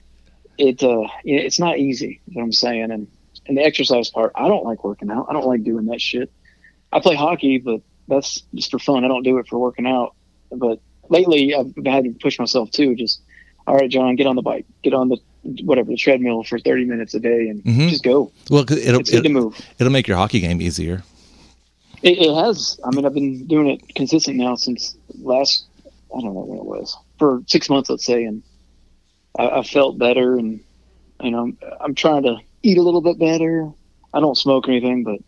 it 0.57 0.83
uh, 0.83 1.03
it's 1.25 1.59
not 1.59 1.79
easy. 1.79 2.23
Is 2.29 2.35
what 2.35 2.45
I'm 2.45 2.53
saying, 2.53 2.91
and 2.91 3.07
and 3.47 3.59
the 3.59 3.63
exercise 3.63 4.09
part, 4.09 4.33
I 4.37 4.49
don't 4.49 4.65
like 4.65 4.85
working 4.85 5.11
out. 5.11 5.27
I 5.29 5.35
don't 5.35 5.47
like 5.47 5.65
doing 5.65 5.85
that 5.87 6.01
shit. 6.01 6.33
I 6.93 7.01
play 7.01 7.15
hockey, 7.15 7.59
but 7.59 7.83
that's 8.11 8.43
just 8.55 8.71
for 8.71 8.79
fun. 8.79 9.05
I 9.05 9.09
don't 9.09 9.23
do 9.23 9.39
it 9.39 9.47
for 9.49 9.59
working 9.59 9.87
out. 9.87 10.15
But 10.53 10.81
lately, 11.09 11.55
I've 11.55 11.73
had 11.87 12.05
to 12.05 12.11
push 12.21 12.39
myself 12.39 12.71
too. 12.71 12.95
Just 12.95 13.23
all 13.67 13.77
right, 13.77 13.89
John, 13.91 14.17
get 14.17 14.27
on 14.27 14.37
the 14.37 14.43
bike, 14.43 14.67
get 14.83 14.93
on 14.93 15.09
the 15.09 15.17
whatever 15.65 15.89
the 15.91 15.97
treadmill 15.97 16.43
for 16.45 16.59
30 16.59 16.85
minutes 16.85 17.15
a 17.15 17.21
day, 17.21 17.49
and 17.49 17.63
Mhm. 17.65 17.89
just 17.89 18.03
go. 18.03 18.31
Well, 18.51 18.65
'cause 18.65 18.79
it'll 18.85 19.01
It's 19.01 19.11
good 19.11 19.23
to 19.25 19.31
it'll, 19.31 19.43
move. 19.45 19.61
it'll 19.79 19.93
make 19.93 20.07
your 20.07 20.19
hockey 20.19 20.41
game 20.41 20.61
easier. 20.61 21.03
It, 22.03 22.19
it 22.19 22.35
has. 22.35 22.79
I 22.85 22.91
mean, 22.95 23.05
I've 23.07 23.15
been 23.15 23.47
doing 23.47 23.69
it 23.69 23.95
consistent 23.95 24.37
now 24.37 24.55
since 24.57 24.97
last. 25.23 25.65
I 26.15 26.21
don't 26.21 26.35
know 26.35 26.41
when 26.41 26.59
it 26.59 26.65
was 26.65 26.97
for 27.19 27.43
six 27.47 27.71
months, 27.71 27.89
let's 27.89 28.05
say, 28.05 28.25
and 28.25 28.43
I, 29.39 29.49
I 29.61 29.63
felt 29.63 29.97
better, 29.99 30.37
and 30.37 30.61
you 31.23 31.31
know, 31.31 31.53
I'm 31.81 31.95
trying 31.95 32.25
to 32.25 32.37
eat 32.63 32.79
a 32.79 32.83
little 32.83 33.01
bit 33.03 33.19
better. 33.19 33.71
I 34.13 34.21
don't 34.21 34.37
smoke 34.37 34.67
or 34.69 34.73
anything, 34.73 35.05
but 35.05 35.19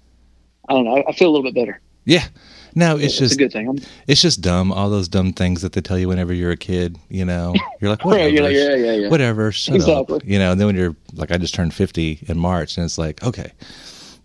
I 0.68 0.72
don't 0.74 0.84
know. 0.84 0.96
I, 0.96 1.10
I 1.10 1.12
feel 1.12 1.28
a 1.28 1.32
little 1.32 1.44
bit 1.44 1.54
better. 1.54 1.80
Yeah, 2.04 2.24
No, 2.74 2.96
it's 2.96 3.04
It's 3.04 3.18
just 3.18 3.34
a 3.34 3.36
good 3.36 3.52
thing. 3.52 3.68
I'm, 3.68 3.78
it's 4.06 4.22
just 4.22 4.40
dumb. 4.40 4.72
All 4.72 4.90
those 4.90 5.08
dumb 5.08 5.32
things 5.32 5.62
that 5.62 5.72
they 5.72 5.80
tell 5.80 5.98
you 5.98 6.08
whenever 6.08 6.32
you're 6.32 6.52
a 6.52 6.56
kid. 6.56 6.98
You 7.08 7.24
know, 7.24 7.54
you're 7.80 7.90
like, 7.90 8.04
whatever, 8.04 8.28
you're 8.28 8.42
like, 8.42 8.54
yeah, 8.54 8.74
yeah, 8.74 8.92
yeah. 8.92 9.08
whatever. 9.08 9.48
Exactly. 9.48 10.16
up. 10.16 10.24
You 10.24 10.38
know, 10.38 10.52
and 10.52 10.60
then 10.60 10.66
when 10.66 10.76
you're 10.76 10.96
like, 11.14 11.30
I 11.30 11.38
just 11.38 11.54
turned 11.54 11.74
50 11.74 12.20
in 12.28 12.38
March, 12.38 12.76
and 12.76 12.84
it's 12.84 12.98
like, 12.98 13.22
okay, 13.22 13.52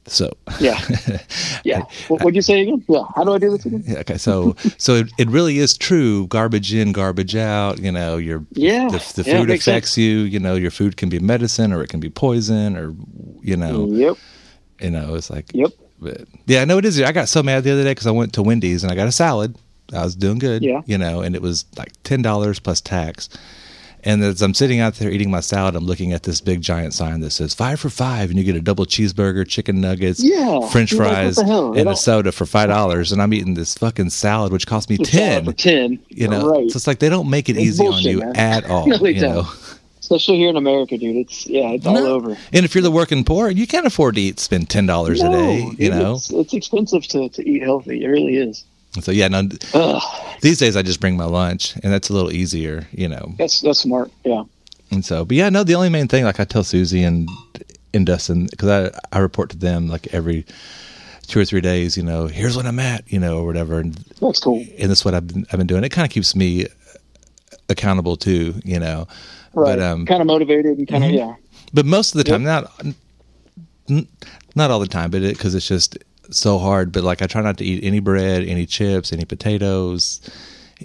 so 0.08 0.32
yeah, 0.60 0.80
yeah. 1.66 1.84
What 2.08 2.24
would 2.24 2.34
you 2.36 2.42
say 2.42 2.62
again? 2.62 2.84
Yeah. 2.88 3.04
How 3.16 3.26
do 3.26 3.34
I 3.34 3.38
do 3.38 3.52
this 3.52 3.66
again? 3.66 3.84
Yeah, 3.86 4.00
okay, 4.00 4.18
so 4.18 4.56
so 4.78 4.96
it, 4.96 5.12
it 5.18 5.30
really 5.30 5.60
is 5.60 5.78
true. 5.78 6.28
Garbage 6.28 6.74
in, 6.74 6.94
garbage 6.94 7.36
out. 7.36 7.80
You 7.80 7.92
know, 7.92 8.16
your 8.18 8.46
Yeah, 8.54 8.88
the, 8.88 9.14
the 9.16 9.24
food 9.26 9.50
makes 9.50 9.68
affects 9.68 9.98
you. 9.98 10.20
You 10.20 10.40
know, 10.40 10.56
your 10.56 10.72
food 10.72 10.96
can 10.98 11.10
be 11.10 11.20
medicine 11.20 11.74
or 11.74 11.84
it 11.84 11.90
can 11.90 12.00
be 12.00 12.10
poison 12.10 12.78
or 12.78 12.96
you 13.42 13.58
know. 13.58 13.88
Yep. 13.88 14.18
You 14.80 14.92
know, 14.92 15.16
it's 15.16 15.30
like 15.30 15.52
Yep. 15.54 15.72
But 16.00 16.22
yeah, 16.46 16.64
know 16.66 16.78
it 16.78 16.86
is. 16.86 17.02
I 17.02 17.12
got 17.12 17.28
so 17.30 17.42
mad 17.44 17.64
the 17.64 17.72
other 17.72 17.84
day 17.84 17.92
because 17.92 18.08
I 18.08 18.12
went 18.12 18.34
to 18.34 18.44
Wendy's 18.44 18.84
and 18.84 18.92
I 18.92 18.96
got 18.96 19.08
a 19.08 19.12
salad. 19.12 19.56
I 19.94 20.04
was 20.04 20.16
doing 20.16 20.38
good. 20.38 20.64
Yeah. 20.64 20.82
You 20.86 20.98
know, 20.98 21.22
and 21.22 21.36
it 21.36 21.42
was 21.42 21.66
like 21.78 21.92
ten 22.04 22.22
dollars 22.22 22.60
plus 22.60 22.82
tax. 22.82 23.30
And 24.04 24.24
as 24.24 24.42
I'm 24.42 24.54
sitting 24.54 24.80
out 24.80 24.94
there 24.96 25.10
eating 25.12 25.32
my 25.32 25.40
salad, 25.40 25.76
I'm 25.76 25.84
looking 25.84 26.14
at 26.14 26.24
this 26.24 26.40
big 26.40 26.62
giant 26.62 26.94
sign 26.94 27.20
that 27.22 27.32
says 27.32 27.54
five 27.56 27.80
for 27.80 27.90
five, 27.90 28.30
and 28.30 28.38
you 28.38 28.46
get 28.46 28.56
a 28.56 28.62
double 28.62 28.86
cheeseburger, 28.86 29.46
chicken 29.46 29.82
nuggets, 29.82 30.24
Yeah. 30.24 30.70
French 30.70 30.92
You're 30.92 31.02
like, 31.04 31.10
what 31.10 31.16
fries, 31.24 31.36
the 31.38 31.46
hell? 31.46 31.72
They 31.72 31.82
and 31.82 31.90
a 31.90 31.96
soda 31.96 32.32
for 32.32 32.46
five 32.46 32.70
dollars. 32.70 33.12
And 33.12 33.22
I'm 33.22 33.34
eating 33.34 33.56
this 33.56 33.74
fucking 33.76 34.12
salad, 34.12 34.52
which 34.54 34.68
cost 34.68 34.90
me 34.90 34.98
The 34.98 35.04
ten. 35.06 35.46
10. 35.54 36.00
You 36.10 36.28
know, 36.28 36.48
Right. 36.48 36.70
so 36.72 36.78
it's 36.78 36.88
like 36.88 37.00
they 37.00 37.10
don't 37.10 37.30
make 37.30 37.50
it 37.50 37.58
It's 37.58 37.62
easy 37.66 37.88
on 37.88 38.02
you 38.02 38.20
man. 38.20 38.36
at 38.36 38.66
all. 38.70 38.88
No, 38.88 38.98
they 38.98 39.12
you 39.14 39.22
don't. 39.22 39.36
know, 39.36 39.50
Especially 40.08 40.38
here 40.38 40.50
in 40.50 40.56
America, 40.56 40.98
dude. 40.98 41.18
It's 41.18 41.46
yeah, 41.48 41.72
it's 41.72 41.86
all 41.86 41.98
over. 41.98 42.38
and 42.54 42.64
if 42.64 42.74
you're 42.74 42.82
the 42.82 42.90
working 42.90 43.26
poor, 43.26 43.50
you 43.50 43.68
can't 43.68 43.86
afford 43.86 44.16
to 44.16 44.22
eat 44.22 44.40
spend 44.40 44.70
ten 44.70 44.86
dollars 44.86 45.22
a 45.22 45.30
day. 45.30 45.64
You 45.64 45.76
dude, 45.76 45.92
know, 45.92 46.14
it's, 46.16 46.32
it's 46.32 46.54
expensive 46.54 47.06
to, 47.10 47.28
to 47.28 47.50
eat 47.50 47.62
healthy. 47.62 48.06
It 48.06 48.08
really 48.08 48.38
is. 48.38 48.64
so 49.02 49.12
yeah, 49.12 49.28
no, 49.28 49.50
Ugh, 49.74 50.02
these 50.40 50.60
days 50.60 50.78
I 50.78 50.82
just 50.82 51.02
bring 51.02 51.18
my 51.18 51.26
lunch, 51.26 51.76
and 51.84 51.92
that's 51.92 52.10
a 52.10 52.14
little 52.14 52.32
easier. 52.32 52.88
You 52.94 53.10
know, 53.10 53.34
that's 53.38 53.60
that's 53.60 53.80
smart. 53.80 54.10
Yeah. 54.24 54.44
And 54.92 55.04
so, 55.04 55.26
but 55.26 55.36
yeah, 55.36 55.50
no, 55.50 55.66
the 55.66 55.76
only 55.76 55.90
main 55.90 56.08
thing, 56.08 56.24
like 56.24 56.40
I 56.40 56.46
tell 56.46 56.64
Susie 56.64 57.04
and 57.04 57.28
and 57.94 58.06
Dustin, 58.06 58.46
because 58.46 58.70
I 58.70 58.98
I 59.12 59.20
report 59.20 59.50
to 59.50 59.58
them 59.58 59.90
like 59.90 60.08
every 60.14 60.46
two 61.28 61.42
or 61.42 61.44
three 61.44 61.60
days, 61.60 61.98
you 61.98 62.04
know, 62.04 62.28
here's 62.28 62.56
what 62.56 62.66
I'm 62.66 62.80
at, 62.80 63.12
you 63.12 63.20
know, 63.20 63.40
or 63.40 63.46
whatever, 63.46 63.80
and 63.80 63.94
That's 64.22 64.40
cool. 64.40 64.66
and 64.80 64.90
that's 64.90 65.04
what 65.04 65.14
I've 65.14 65.28
been 65.28 65.46
I've 65.52 65.58
been 65.58 65.68
doing. 65.68 65.84
It 65.84 65.90
kind 65.90 66.06
of 66.06 66.12
keeps 66.14 66.34
me 66.34 66.68
accountable 67.68 68.16
too, 68.16 68.56
you 68.64 68.80
know. 68.80 69.06
Right. 69.58 69.78
But 69.78 69.82
um, 69.82 70.06
kind 70.06 70.22
of 70.22 70.28
motivated 70.28 70.78
and 70.78 70.88
kind 70.88 71.04
of 71.04 71.10
Mhm. 71.12 71.18
yeah. 71.18 71.34
but 71.74 71.86
most 71.86 72.14
of 72.14 72.20
the 72.20 72.24
time, 72.24 72.44
not 72.44 72.72
not 74.56 74.72
all 74.72 74.80
the 74.80 74.88
time, 74.88 75.12
but 75.12 75.22
it 75.22 75.38
because 75.38 75.56
it's 75.56 75.68
just 75.68 75.98
so 76.30 76.58
hard. 76.58 76.92
But 76.92 77.04
like 77.04 77.22
I 77.22 77.28
try 77.28 77.42
not 77.42 77.58
to 77.58 77.66
eat 77.66 77.84
any 77.84 78.00
bread, 78.00 78.44
any 78.44 78.66
chips, 78.66 79.12
any 79.14 79.26
potatoes. 79.26 80.22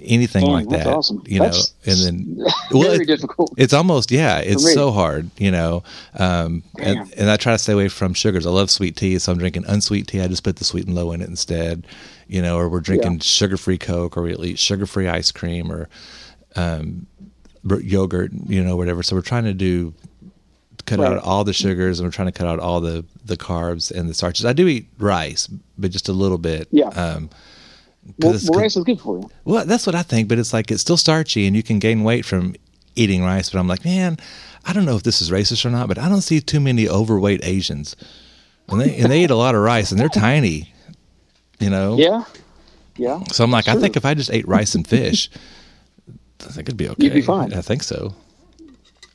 Anything 0.03 0.45
Dang, 0.47 0.53
like 0.55 0.69
that, 0.71 0.87
awesome. 0.87 1.23
you 1.27 1.39
That's 1.39 1.75
know, 1.87 1.93
and 1.93 2.01
then 2.39 2.47
very 2.73 3.03
it- 3.03 3.07
difficult. 3.07 3.53
it's 3.59 3.75
almost 3.75 4.11
yeah, 4.11 4.39
it's 4.39 4.73
so 4.73 4.91
hard, 4.91 5.29
you 5.37 5.51
know. 5.51 5.83
Um, 6.19 6.63
and, 6.79 7.13
and 7.19 7.29
I 7.29 7.37
try 7.37 7.53
to 7.53 7.59
stay 7.59 7.75
away 7.75 7.89
from 7.89 8.15
sugars. 8.15 8.47
I 8.47 8.51
love 8.51 8.71
sweet 8.71 8.97
tea, 8.97 9.19
so 9.19 9.31
I'm 9.33 9.37
drinking 9.37 9.67
unsweet 9.69 10.07
tea. 10.07 10.23
I 10.23 10.29
just 10.29 10.45
put 10.45 10.57
the 10.57 10.65
sweet 10.65 10.87
and 10.87 10.95
low 10.95 11.13
in 11.13 11.21
it 11.21 11.29
instead, 11.29 11.87
you 12.27 12.41
know. 12.41 12.57
Or 12.57 12.71
we're 12.71 12.81
drinking 12.81 13.13
Yeah. 13.13 13.19
sugar-free 13.21 13.77
Coke, 13.77 14.17
or 14.17 14.23
we'll 14.23 14.47
eat 14.47 14.59
sugar-free 14.59 15.09
ice 15.09 15.31
cream, 15.31 15.71
or 15.71 15.91
um, 16.57 17.07
yogurt, 17.65 18.33
you 18.47 18.63
know, 18.63 18.77
whatever. 18.77 19.03
So 19.03 19.17
we're 19.17 19.23
trying 19.23 19.45
to 19.45 19.55
do 19.55 19.95
cut 20.87 20.99
Right. 20.99 21.13
out 21.13 21.19
all 21.23 21.45
the 21.45 21.53
sugars, 21.53 22.01
and 22.01 22.07
we're 22.07 22.11
trying 22.13 22.27
to 22.27 22.33
cut 22.33 22.47
out 22.47 22.59
all 22.59 22.81
the 22.81 23.05
the 23.25 23.37
carbs 23.37 23.91
and 23.93 24.09
the 24.09 24.15
starches. 24.15 24.45
I 24.45 24.53
do 24.53 24.67
eat 24.67 24.87
rice, 24.99 25.49
but 25.79 25.91
just 25.93 26.09
a 26.09 26.13
little 26.13 26.39
bit. 26.39 26.67
Yeah. 26.73 26.89
Um, 26.89 27.31
Well, 28.19 28.37
well, 28.49 28.61
rice 28.61 28.77
is 28.77 28.83
good 28.83 29.01
for 29.01 29.19
you. 29.21 29.31
well, 29.45 29.65
that's 29.65 29.87
what 29.87 29.95
I 29.95 30.03
think, 30.03 30.29
but 30.29 30.39
it's 30.41 30.53
like 30.53 30.73
it's 30.73 30.81
still 30.83 30.97
starchy 30.97 31.47
and 31.47 31.55
you 31.55 31.63
can 31.63 31.79
gain 31.79 32.03
weight 32.03 32.25
from 32.25 32.57
eating 32.97 33.23
rice. 33.23 33.51
But 33.51 33.61
I'm 33.61 33.69
like, 33.69 33.85
man, 33.85 34.17
I 34.67 34.73
don't 34.73 34.85
know 34.85 34.97
if 34.97 35.05
this 35.05 35.23
is 35.23 35.31
racist 35.31 35.65
or 35.65 35.71
not, 35.71 35.87
but 35.87 35.99
I 35.99 36.09
don't 36.09 36.21
see 36.23 36.41
too 36.41 36.59
many 36.59 36.89
overweight 36.89 37.45
Asians. 37.45 37.95
And 38.69 38.81
they 38.81 38.97
and 38.97 39.11
they 39.13 39.23
eat 39.23 39.31
a 39.31 39.37
lot 39.37 39.55
of 39.55 39.61
rice 39.63 39.93
and 39.93 40.01
they're 40.01 40.09
tiny. 40.09 40.73
You 41.61 41.71
know? 41.71 41.97
Yeah. 41.97 42.25
Yeah. 42.97 43.21
So 43.31 43.45
I'm 43.45 43.53
like, 43.53 43.69
I 43.69 43.77
think 43.77 43.97
if 43.97 44.05
I 44.05 44.15
just 44.15 44.31
ate 44.33 44.49
rice 44.49 44.75
and 44.75 44.85
fish, 44.87 45.31
I 46.47 46.51
think 46.53 46.69
it'd 46.69 46.77
be 46.77 46.89
okay. 46.89 47.05
You'd 47.05 47.15
be 47.15 47.23
fine. 47.23 47.53
I 47.55 47.61
think 47.63 47.83
so. 47.83 48.15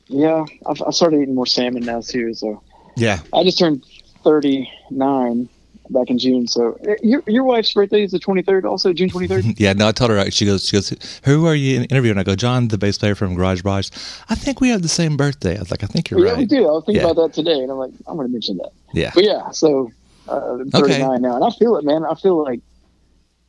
Yeah. 0.08 0.46
I've, 0.66 0.82
I 0.82 0.92
started 0.92 1.22
eating 1.22 1.36
more 1.36 1.46
salmon 1.46 1.84
now 1.84 2.02
too. 2.02 2.34
So 2.34 2.62
Yeah. 2.96 3.20
I 3.34 3.44
just 3.44 3.60
turned 3.60 3.86
39 4.24 5.50
back 5.90 6.10
in 6.10 6.18
June. 6.18 6.48
So 6.48 6.78
eh, 6.88 6.96
your 7.02 7.24
your 7.28 7.44
wife's 7.44 7.74
birthday 7.74 8.04
is 8.04 8.12
the 8.12 8.20
23rd, 8.20 8.66
also 8.66 8.92
June 8.94 9.10
23rd. 9.10 9.56
Yeah, 9.60 9.74
no, 9.74 9.88
I 9.88 9.92
told 9.92 10.12
her 10.12 10.30
she 10.32 10.46
goes, 10.46 10.68
she 10.68 10.76
goes, 10.76 10.90
who 11.24 11.46
are 11.46 11.56
you 11.56 11.86
interviewing? 11.90 12.18
I 12.18 12.24
go, 12.24 12.36
John, 12.36 12.68
the 12.68 12.78
bass 12.78 12.98
player 12.98 13.16
from 13.16 13.36
Garage 13.36 13.62
Boys. 13.62 13.92
I 14.30 14.36
think 14.36 14.60
we 14.62 14.70
have 14.70 14.82
the 14.82 14.90
same 14.90 15.16
birthday. 15.18 15.56
I 15.56 15.60
was 15.60 15.72
like, 15.72 15.84
I 15.84 15.88
think 15.88 16.10
you're 16.10 16.20
yeah, 16.26 16.32
right. 16.32 16.38
we 16.40 16.46
do. 16.46 16.68
I 16.68 16.72
was 16.72 16.84
thinking 16.86 17.04
Yeah. 17.04 17.12
about 17.12 17.22
that 17.28 17.34
today, 17.34 17.60
and 17.60 17.72
I'm 17.72 17.78
like, 17.78 17.92
I'm 18.08 18.16
going 18.18 18.28
to 18.28 18.32
mention 18.34 18.58
that. 18.58 18.72
Yeah. 18.94 19.12
But 19.14 19.24
yeah, 19.24 19.50
so 19.52 19.92
uh, 20.28 20.58
39 20.72 21.22
now, 21.22 21.36
and 21.36 21.44
I 21.46 21.50
feel 21.52 21.78
it, 21.78 21.86
man. 21.86 22.04
I 22.06 22.16
feel 22.16 22.44
like 22.44 22.60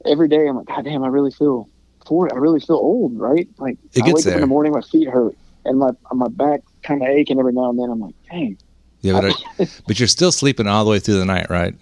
every 0.06 0.28
day 0.28 0.46
I'm 0.46 0.56
like, 0.56 0.66
God 0.66 0.84
damn, 0.84 1.02
I 1.02 1.08
really 1.08 1.32
feel 1.32 1.68
40. 2.08 2.34
I 2.34 2.38
really 2.38 2.60
feel 2.60 2.76
old, 2.76 3.18
right? 3.18 3.48
Like 3.58 3.76
It 3.94 4.02
I 4.02 4.06
gets 4.06 4.24
wake 4.24 4.32
up 4.32 4.34
in 4.36 4.40
the 4.40 4.46
morning, 4.46 4.72
my 4.72 4.80
feet 4.80 5.08
hurt, 5.08 5.36
and 5.64 5.78
my 5.78 5.90
my 6.12 6.28
back 6.28 6.62
kind 6.82 7.02
of 7.02 7.08
aching 7.08 7.38
every 7.38 7.52
now 7.52 7.70
and 7.70 7.78
then. 7.78 7.90
I'm 7.90 8.00
like, 8.00 8.14
dang. 8.30 8.58
Yeah, 9.00 9.20
but, 9.20 9.34
I- 9.60 9.68
but 9.86 10.00
you're 10.00 10.08
still 10.08 10.32
sleeping 10.32 10.66
all 10.66 10.84
the 10.84 10.90
way 10.90 10.98
through 10.98 11.18
the 11.18 11.24
night, 11.24 11.48
right? 11.50 11.74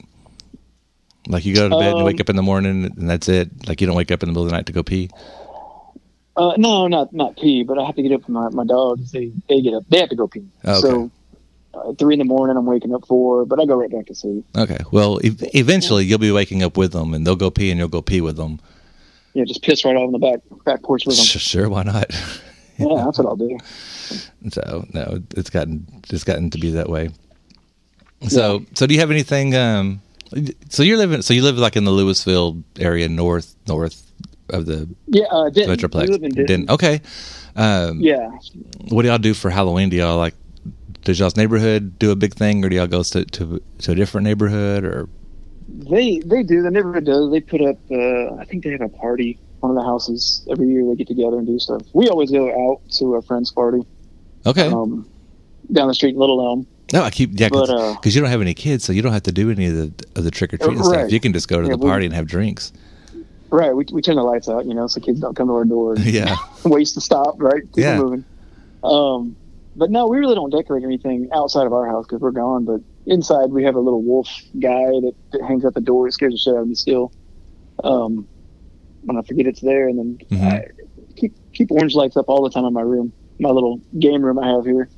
Like 1.29 1.45
you 1.45 1.55
go 1.55 1.69
to 1.69 1.77
bed 1.77 1.91
and 1.93 1.99
Um, 2.01 2.05
wake 2.05 2.21
up 2.21 2.29
in 2.29 2.37
the 2.37 2.43
morning 2.43 2.85
and 2.85 3.09
that's 3.11 3.29
it. 3.29 3.67
Like 3.69 3.81
you 3.81 3.87
don't 3.87 3.97
wake 3.97 4.11
up 4.13 4.23
in 4.23 4.29
the 4.29 4.33
middle 4.33 4.45
of 4.45 4.51
the 4.51 4.57
night 4.57 4.67
to 4.67 4.73
go 4.73 4.83
pee. 4.83 5.11
Uh, 6.37 6.53
no, 6.59 6.87
not 6.87 7.13
not 7.13 7.37
pee, 7.37 7.63
but 7.65 7.79
I 7.79 7.85
have 7.87 7.97
to 7.97 8.03
get 8.03 8.13
up 8.13 8.23
for 8.25 8.33
my 8.33 8.49
my 8.51 8.65
dogs. 8.65 9.11
They 9.11 9.33
they 9.49 9.61
get 9.63 9.75
up. 9.75 9.85
They 9.89 10.01
have 10.01 10.11
to 10.11 10.17
go 10.17 10.29
pee. 10.29 10.45
Oh, 10.65 10.73
okay. 10.73 10.81
So 10.81 11.11
uh, 11.75 11.93
three 11.95 12.15
in 12.15 12.19
the 12.19 12.25
morning, 12.27 12.57
I'm 12.57 12.67
waking 12.67 12.95
up 12.95 13.07
four, 13.07 13.45
but 13.47 13.59
I 13.59 13.65
go 13.65 13.75
right 13.77 13.91
back 13.91 14.07
to 14.07 14.15
sleep. 14.15 14.45
Okay. 14.57 14.79
Well, 14.93 15.19
e- 15.25 15.35
eventually 15.55 16.05
you'll 16.05 16.19
be 16.19 16.31
waking 16.31 16.63
up 16.63 16.77
with 16.77 16.93
them 16.93 17.13
and 17.15 17.27
they'll 17.27 17.37
go 17.37 17.51
pee 17.51 17.71
and 17.71 17.79
you'll 17.79 17.89
go 17.89 18.03
pee 18.03 18.21
with 18.21 18.37
them. 18.37 18.61
Yeah, 19.37 19.45
just 19.45 19.63
piss 19.63 19.85
right 19.85 19.95
off 19.95 20.07
on 20.07 20.13
the 20.13 20.19
back 20.19 20.41
back 20.65 20.83
porch 20.83 21.05
with 21.05 21.17
them. 21.17 21.25
Sure, 21.27 21.69
why 21.69 21.83
not? 21.83 22.11
Yeah, 22.79 23.03
that's 23.05 23.19
what 23.19 23.27
I'll 23.27 23.37
do. 23.37 23.59
So 24.51 24.87
no, 24.95 25.21
it's 25.37 25.51
gotten 25.51 25.85
it's 26.11 26.23
gotten 26.23 26.49
to 26.51 26.59
be 26.59 26.71
that 26.71 26.89
way. 26.89 27.11
So 28.29 28.65
so 28.75 28.87
do 28.87 28.95
you 28.95 29.01
have 29.01 29.11
anything? 29.11 29.55
Um, 29.57 30.01
so 30.69 30.83
you're 30.85 30.97
living. 30.97 31.21
So 31.23 31.35
you 31.35 31.43
live 31.43 31.59
like 31.59 31.75
in 31.77 31.85
the 31.85 31.91
Lewisville 31.91 32.63
area, 32.79 33.09
north 33.09 33.57
north 33.67 34.09
of 34.51 34.67
the 34.67 34.89
Yeah, 35.09 35.25
uh, 35.27 35.51
Denton. 35.51 35.77
Metroplex. 35.77 36.03
We 36.03 36.13
live 36.13 36.23
in 36.23 36.31
Denton. 36.31 36.47
Denton. 36.47 36.71
Okay. 36.75 37.01
Um, 37.57 38.01
Yeah. 38.01 38.31
What 38.89 39.03
do 39.03 39.09
y'all 39.09 39.19
do 39.19 39.35
for 39.35 39.51
Halloween? 39.51 39.89
Do 39.89 39.97
y'all 39.97 40.17
like? 40.17 40.35
Does 41.03 41.19
y'all's 41.19 41.37
neighborhood 41.37 41.99
do 41.99 42.13
a 42.13 42.17
big 42.17 42.35
thing, 42.35 42.65
or 42.65 42.69
do 42.69 42.77
y'all 42.77 42.87
go 42.87 43.03
to 43.03 43.25
to, 43.25 43.61
to 43.79 43.93
a 43.93 43.95
different 43.97 44.25
neighborhood, 44.25 44.85
or 44.85 45.09
They 45.69 46.19
they 46.21 46.43
do. 46.43 46.63
The 46.63 46.71
neighborhood 46.71 47.05
does. 47.05 47.31
They 47.31 47.41
put 47.41 47.61
up. 47.61 47.77
Uh, 47.91 48.35
I 48.37 48.45
think 48.45 48.65
they 48.65 48.71
have 48.71 48.81
a 48.83 48.89
party. 48.89 49.39
One 49.61 49.71
of 49.71 49.77
the 49.77 49.83
houses 49.83 50.47
every 50.51 50.69
year. 50.69 50.85
They 50.87 50.95
get 50.97 51.09
together 51.09 51.39
and 51.39 51.47
do 51.47 51.59
stuff. 51.59 51.83
We 51.93 52.09
always 52.09 52.31
go 52.31 52.49
out 52.71 52.81
to 52.99 53.15
a 53.17 53.23
friend's 53.23 53.51
party. 53.51 53.83
okay? 54.45 54.69
Um, 54.69 55.09
down 55.73 55.89
the 55.89 55.95
street 55.95 56.15
in 56.15 56.21
Little 56.21 56.41
Elm. 56.47 56.67
no, 56.93 57.03
I 57.03 57.11
keep 57.11 57.31
yeah, 57.33 57.49
because 57.49 57.69
uh, 57.71 57.97
you 58.05 58.21
don't 58.21 58.31
have 58.31 58.41
any 58.41 58.55
kids, 58.55 58.85
so 58.85 58.93
you 58.93 59.03
don't 59.03 59.13
have 59.13 59.25
to 59.25 59.33
do 59.33 59.51
any 59.51 59.67
of 59.67 59.75
the 59.75 60.07
of 60.15 60.23
the 60.25 60.31
trick 60.31 60.55
or 60.55 60.59
treating 60.59 60.79
Right. 60.79 61.01
stuff. 61.01 61.13
You 61.13 61.19
can 61.19 61.33
just 61.33 61.49
go 61.49 61.57
to 61.61 61.65
Yeah, 61.67 61.73
the 61.73 61.79
we- 61.79 61.89
party 61.91 62.05
and 62.07 62.15
have 62.15 62.27
drinks. 62.27 62.73
Right. 63.51 63.75
We 63.75 63.85
we 63.93 64.03
turn 64.03 64.17
the 64.17 64.23
lights 64.23 64.49
out, 64.49 64.67
you 64.67 64.75
know, 64.75 64.87
so 64.87 65.01
kids 65.01 65.19
don't 65.21 65.35
come 65.35 65.49
to 65.49 65.55
our 65.55 65.65
door. 65.65 65.97
Yeah. 65.99 66.37
waste 66.65 66.95
to 66.95 67.01
stop. 67.01 67.35
Right. 67.43 67.63
Keep 67.63 67.77
Yeah. 67.77 67.99
moving. 67.99 68.25
Um, 68.85 69.35
but 69.75 69.91
no, 69.91 70.07
we 70.07 70.19
really 70.19 70.35
don't 70.37 70.51
decorate 70.51 70.85
anything 70.85 71.29
outside 71.35 71.67
of 71.67 71.73
our 71.73 71.87
house 71.87 72.07
because 72.07 72.21
we're 72.21 72.31
gone. 72.31 72.65
But 72.65 72.83
inside, 73.07 73.51
we 73.51 73.65
have 73.65 73.75
a 73.77 73.81
little 73.81 74.03
wolf 74.03 74.29
guy 74.61 74.85
that, 74.87 75.13
that 75.33 75.43
hangs 75.43 75.65
out 75.65 75.75
the 75.75 75.81
door. 75.81 76.09
It 76.09 76.13
scares 76.13 76.35
the 76.35 76.39
shit 76.39 76.55
out 76.55 76.63
of 76.63 76.69
me 76.69 76.75
still. 76.75 77.13
Um, 77.85 78.29
when 79.03 79.17
I 79.17 79.23
forget 79.23 79.47
it's 79.47 79.61
there, 79.61 79.89
and 79.89 79.99
then 79.99 80.19
Mhm. 80.31 80.43
I 80.43 80.65
keep 81.17 81.35
keep 81.53 81.71
orange 81.71 81.95
lights 81.95 82.17
up 82.17 82.27
all 82.29 82.43
the 82.43 82.51
time 82.51 82.65
in 82.65 82.73
my 82.73 82.81
room, 82.83 83.13
my 83.39 83.51
little 83.51 83.81
game 83.99 84.23
room 84.23 84.39
I 84.39 84.49
have 84.49 84.65
here. 84.65 84.89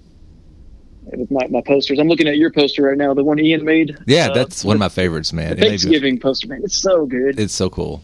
With 1.05 1.31
my, 1.31 1.47
my 1.49 1.62
posters, 1.62 1.99
I'm 1.99 2.09
looking 2.09 2.27
at 2.29 2.37
your 2.37 2.51
poster 2.51 2.83
right 2.83 2.97
now, 2.99 3.14
the 3.14 3.25
one 3.25 3.38
Ian 3.38 3.64
made. 3.64 3.97
Yeah, 4.07 4.29
Uh, 4.31 4.35
that's 4.35 4.64
one 4.64 4.77
of 4.77 4.81
my 4.81 4.88
favorites, 4.90 5.31
the 5.31 5.37
man. 5.37 5.53
It 5.53 5.61
Thanksgiving 5.61 6.18
poster, 6.18 6.49
man. 6.49 6.61
It's 6.64 6.77
so 6.83 7.07
good. 7.07 7.38
it's 7.40 7.55
so 7.55 7.71
cool. 7.71 8.03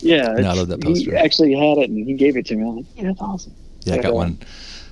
Yeah, 0.00 0.34
Yeah, 0.38 0.50
I 0.50 0.54
love 0.54 0.68
that 0.68 0.80
poster. 0.80 1.12
He 1.12 1.16
actually 1.16 1.54
had 1.54 1.78
it, 1.78 1.88
and 1.88 2.06
he 2.06 2.14
gave 2.14 2.36
it 2.36 2.44
to 2.46 2.56
me. 2.56 2.68
I'm 2.68 2.76
like, 2.76 2.86
yeah, 2.96 3.04
that's 3.04 3.20
awesome. 3.22 3.54
Yeah, 3.84 3.94
I 3.94 3.98
got 3.98 4.12
uh, 4.12 4.16
one. 4.16 4.38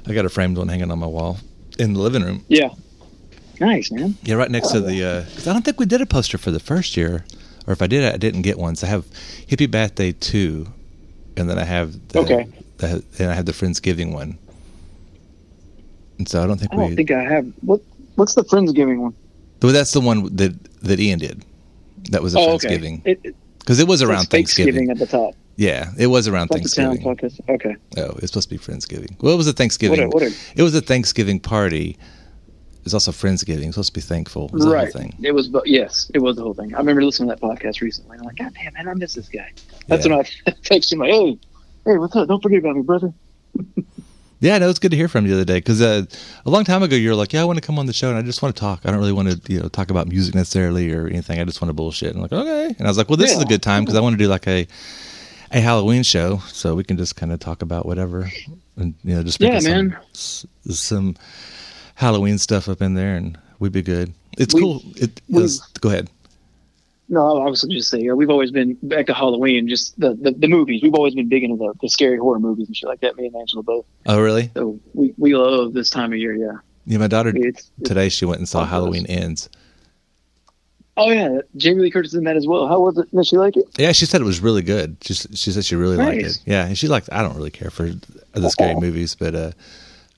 I 0.07 0.15
got 0.15 0.25
a 0.25 0.29
framed 0.29 0.57
one 0.57 0.69
hanging 0.69 0.91
on 0.91 0.99
my 0.99 1.07
wall 1.07 1.39
in 1.79 1.93
the 1.95 2.01
living 2.01 2.23
room. 2.23 2.45
Yeah, 2.49 2.71
nice, 3.61 3.91
man. 3.91 4.17
Yeah, 4.25 4.35
right 4.37 4.51
next 4.51 4.69
to 4.73 4.81
the. 4.81 5.05
uh 5.05 5.23
'cause 5.35 5.47
I 5.47 5.53
don't 5.53 5.65
think 5.65 5.79
we 5.79 5.87
did 5.87 6.01
a 6.01 6.07
poster 6.07 6.39
for 6.39 6.51
the 6.51 6.61
first 6.61 6.97
year, 6.97 7.25
or 7.67 7.73
if 7.73 7.83
I 7.83 7.87
did, 7.87 8.05
I 8.13 8.17
didn't 8.17 8.43
get 8.43 8.59
one. 8.59 8.77
So 8.77 8.87
I 8.87 8.91
have 8.91 9.05
Hippie 9.49 9.71
Bath 9.71 9.95
Day 9.95 10.13
two, 10.13 10.67
and 11.37 11.49
then 11.49 11.59
I 11.59 11.65
have 11.65 12.09
the, 12.09 12.19
Okay. 12.21 12.49
the, 12.79 13.05
and 13.19 13.31
I 13.31 13.35
have 13.35 13.47
the 13.47 13.53
Friendsgiving 13.53 14.13
one. 14.13 14.39
And 16.19 16.29
so 16.29 16.43
I 16.43 16.47
don't 16.47 16.59
think 16.59 16.73
I 16.73 16.77
don't 16.77 16.97
think 16.97 17.11
I 17.11 17.23
have. 17.23 17.47
What 17.63 17.81
What's 18.17 18.35
the 18.35 18.45
Friendsgiving 18.45 18.99
one? 18.99 19.15
Well, 19.63 19.73
that's 19.73 19.93
the 19.93 20.01
one 20.01 20.35
that 20.37 20.53
that 20.83 21.01
Ian 21.01 21.19
did. 21.19 21.45
That 22.11 22.23
was 22.23 22.35
a 22.35 22.39
oh, 22.39 22.53
okay. 22.55 22.69
Friendsgiving. 22.79 23.03
It, 23.05 23.21
it- 23.25 23.35
because 23.59 23.79
it 23.79 23.87
was 23.87 24.01
around 24.03 24.25
Thanksgiving 24.31 24.75
Thanksgiving. 24.87 24.91
at 24.91 24.99
the 24.99 25.07
top. 25.07 25.35
Yeah, 25.57 25.91
it 25.99 26.07
was 26.07 26.27
around 26.27 26.49
That's 26.51 26.75
town 26.75 26.97
Thanksgiving. 26.97 27.45
Okay. 27.51 27.77
Oh, 27.99 28.17
it's 28.17 28.29
supposed 28.29 28.49
to 28.49 28.55
be 28.55 28.59
Friendsgiving. 28.59 29.21
Well, 29.23 29.35
it 29.35 29.37
was 29.37 29.47
a 29.47 29.53
Thanksgiving. 29.53 30.09
What 30.09 30.23
a- 30.23 30.25
what 30.27 30.33
a- 30.33 30.35
it 30.57 30.63
was 30.63 30.75
a 30.75 30.81
Thanksgiving 30.81 31.39
party. 31.39 31.99
It's 32.85 32.95
also 32.95 33.13
Friendsgiving. 33.13 33.65
It's 33.67 33.75
supposed 33.75 33.93
to 33.95 34.01
be 34.01 34.01
thankful. 34.01 34.47
It 34.47 34.53
was 34.53 34.63
the 34.63 34.69
whole 34.69 34.75
Right. 34.77 34.93
thing. 34.93 35.15
It 35.23 35.33
was, 35.33 35.49
but 35.49 35.67
yes, 35.67 36.11
it 36.15 36.19
was 36.21 36.37
the 36.37 36.43
whole 36.43 36.55
thing. 36.55 36.75
I 36.75 36.79
remember 36.79 37.05
listening 37.05 37.29
to 37.29 37.35
that 37.37 37.41
podcast 37.43 37.81
recently. 37.81 38.17
I'm 38.19 38.25
like, 38.25 38.37
God 38.37 38.53
damn, 38.55 38.73
man, 38.75 38.89
I 38.89 38.95
miss 38.95 39.15
this 39.15 39.29
guy. 39.29 39.51
That's 39.87 40.07
Yeah. 40.07 40.17
when 40.17 40.27
I 40.47 40.51
texted 40.63 40.93
him 40.95 40.99
like, 41.01 41.11
hey, 41.11 41.39
hey, 41.87 41.99
what's 41.99 42.17
up? 42.17 42.27
Don't 42.29 42.43
forget 42.43 42.61
about 42.61 42.77
me, 42.77 42.83
brother. 42.83 43.13
Yeah, 44.43 44.57
no, 44.57 44.71
it's 44.71 44.79
good 44.79 44.91
to 44.93 44.97
hear 44.97 45.07
from 45.07 45.27
you 45.27 45.33
the 45.33 45.37
other 45.37 45.45
day 45.45 45.59
because 45.59 45.83
uh, 45.83 46.07
a 46.47 46.51
long 46.51 46.65
time 46.65 46.83
ago 46.83 46.97
you 46.97 47.11
were 47.11 47.15
like, 47.15 47.35
"Yeah, 47.35 47.43
I 47.43 47.45
want 47.45 47.59
to 47.59 47.61
come 47.61 47.79
on 47.79 47.85
the 47.85 47.93
show 47.93 48.09
and 48.09 48.17
I 48.17 48.23
just 48.23 48.41
want 48.41 48.57
to 48.57 48.59
talk. 48.59 48.81
I 48.87 48.91
don't 48.91 48.99
really 48.99 49.13
want 49.13 49.29
to, 49.45 49.53
you 49.53 49.61
know, 49.61 49.69
talk 49.69 49.91
about 49.91 50.09
music 50.09 50.35
necessarily 50.35 50.91
or 50.95 51.07
anything. 51.09 51.39
I 51.39 51.45
just 51.45 51.61
want 51.61 51.69
to 51.69 51.75
bullshit." 51.75 52.15
And 52.15 52.17
I'm 52.17 52.23
like, 52.23 52.33
"Okay," 52.33 52.75
and 52.79 52.87
I 52.89 52.91
was 52.91 52.97
like, 52.97 53.11
"Well, 53.11 53.19
this 53.19 53.33
is 53.37 53.43
a 53.43 53.45
good 53.45 53.61
time 53.63 53.83
because 53.85 53.99
I 53.99 54.01
want 54.01 54.15
to 54.15 54.17
do 54.17 54.29
like 54.31 54.47
a 54.49 54.67
a 55.53 55.61
Halloween 55.61 56.03
show, 56.03 56.39
so 56.49 56.75
we 56.75 56.85
can 56.85 56.97
just 56.97 57.17
kind 57.17 57.33
of 57.33 57.39
talk 57.39 57.61
about 57.61 57.85
whatever 57.85 58.31
and 58.77 58.95
you 59.05 59.15
know, 59.17 59.23
just 59.23 59.43
Yeah, 59.43 59.59
some, 59.59 59.73
man. 59.89 59.97
some 60.15 61.17
Halloween 62.01 62.39
stuff 62.39 62.69
up 62.69 62.81
in 62.83 62.95
there, 62.95 63.15
and 63.15 63.39
we'd 63.59 63.73
be 63.73 63.83
good. 63.83 64.13
It's 64.39 64.55
We- 64.55 64.63
cool. 64.63 64.83
It, 64.97 65.21
we- 65.29 65.43
was, 65.43 65.61
go 65.81 65.91
ahead. 65.91 66.09
No, 67.13 67.43
I 67.45 67.51
was 67.51 67.63
just 67.63 67.91
saying, 67.91 68.17
we've 68.17 68.31
always 68.31 68.53
been 68.53 68.79
back 68.85 69.07
to 69.07 69.15
Halloween, 69.15 69.69
just 69.69 69.99
the, 69.99 70.15
the, 70.15 70.31
the 70.31 70.47
movies. 70.47 70.81
We've 70.81 70.95
always 70.95 71.13
been 71.15 71.29
big 71.29 71.43
into 71.43 71.57
the, 71.57 71.75
the 71.83 71.89
scary 71.89 72.17
horror 72.19 72.39
movies 72.39 72.69
and 72.69 72.77
shit 72.77 72.89
like 72.89 73.01
that. 73.01 73.17
Me 73.17 73.27
and 73.27 73.35
Angela 73.35 73.65
both. 73.65 73.85
Oh, 74.07 74.21
really? 74.21 74.51
So 74.55 74.79
we, 74.95 75.13
we 75.19 75.35
love 75.35 75.73
this 75.75 75.91
time 75.91 76.13
of 76.13 76.19
year. 76.21 76.35
Yeah. 76.37 76.53
Yeah, 76.87 76.99
my 76.99 77.09
daughter 77.09 77.31
It's- 77.31 77.45
it's- 77.47 77.71
today 77.85 78.09
she 78.11 78.25
went 78.27 78.39
and 78.39 78.49
saw. 78.49 78.65
Halloween 78.65 79.07
Ends. 79.07 79.51
Oh 80.97 81.11
yeah, 81.11 81.41
Jamie 81.57 81.81
Lee 81.83 81.91
Curtis 81.91 82.15
in 82.15 82.25
that 82.25 82.37
as 82.37 82.47
well. 82.47 82.69
How 82.69 82.79
was 82.81 82.99
it? 82.99 83.11
Did 83.15 83.27
she 83.27 83.39
like 83.39 83.57
it? 83.57 83.65
Yeah, 83.79 83.93
she 83.93 84.05
said 84.07 84.21
it 84.21 84.25
was 84.25 84.41
really 84.41 84.61
good. 84.63 84.97
She 85.01 85.15
she 85.15 85.51
said 85.51 85.65
she 85.65 85.75
really 85.75 85.97
liked 85.97 86.23
it. 86.23 86.39
Yeah, 86.45 86.67
and 86.67 86.77
she 86.77 86.89
liked. 86.89 87.09
I 87.11 87.23
don't 87.23 87.37
really 87.37 87.51
care 87.51 87.71
for 87.71 87.89
the 88.35 88.51
scary 88.51 88.75
movies, 88.75 89.15
but 89.15 89.35
uh, 89.35 89.53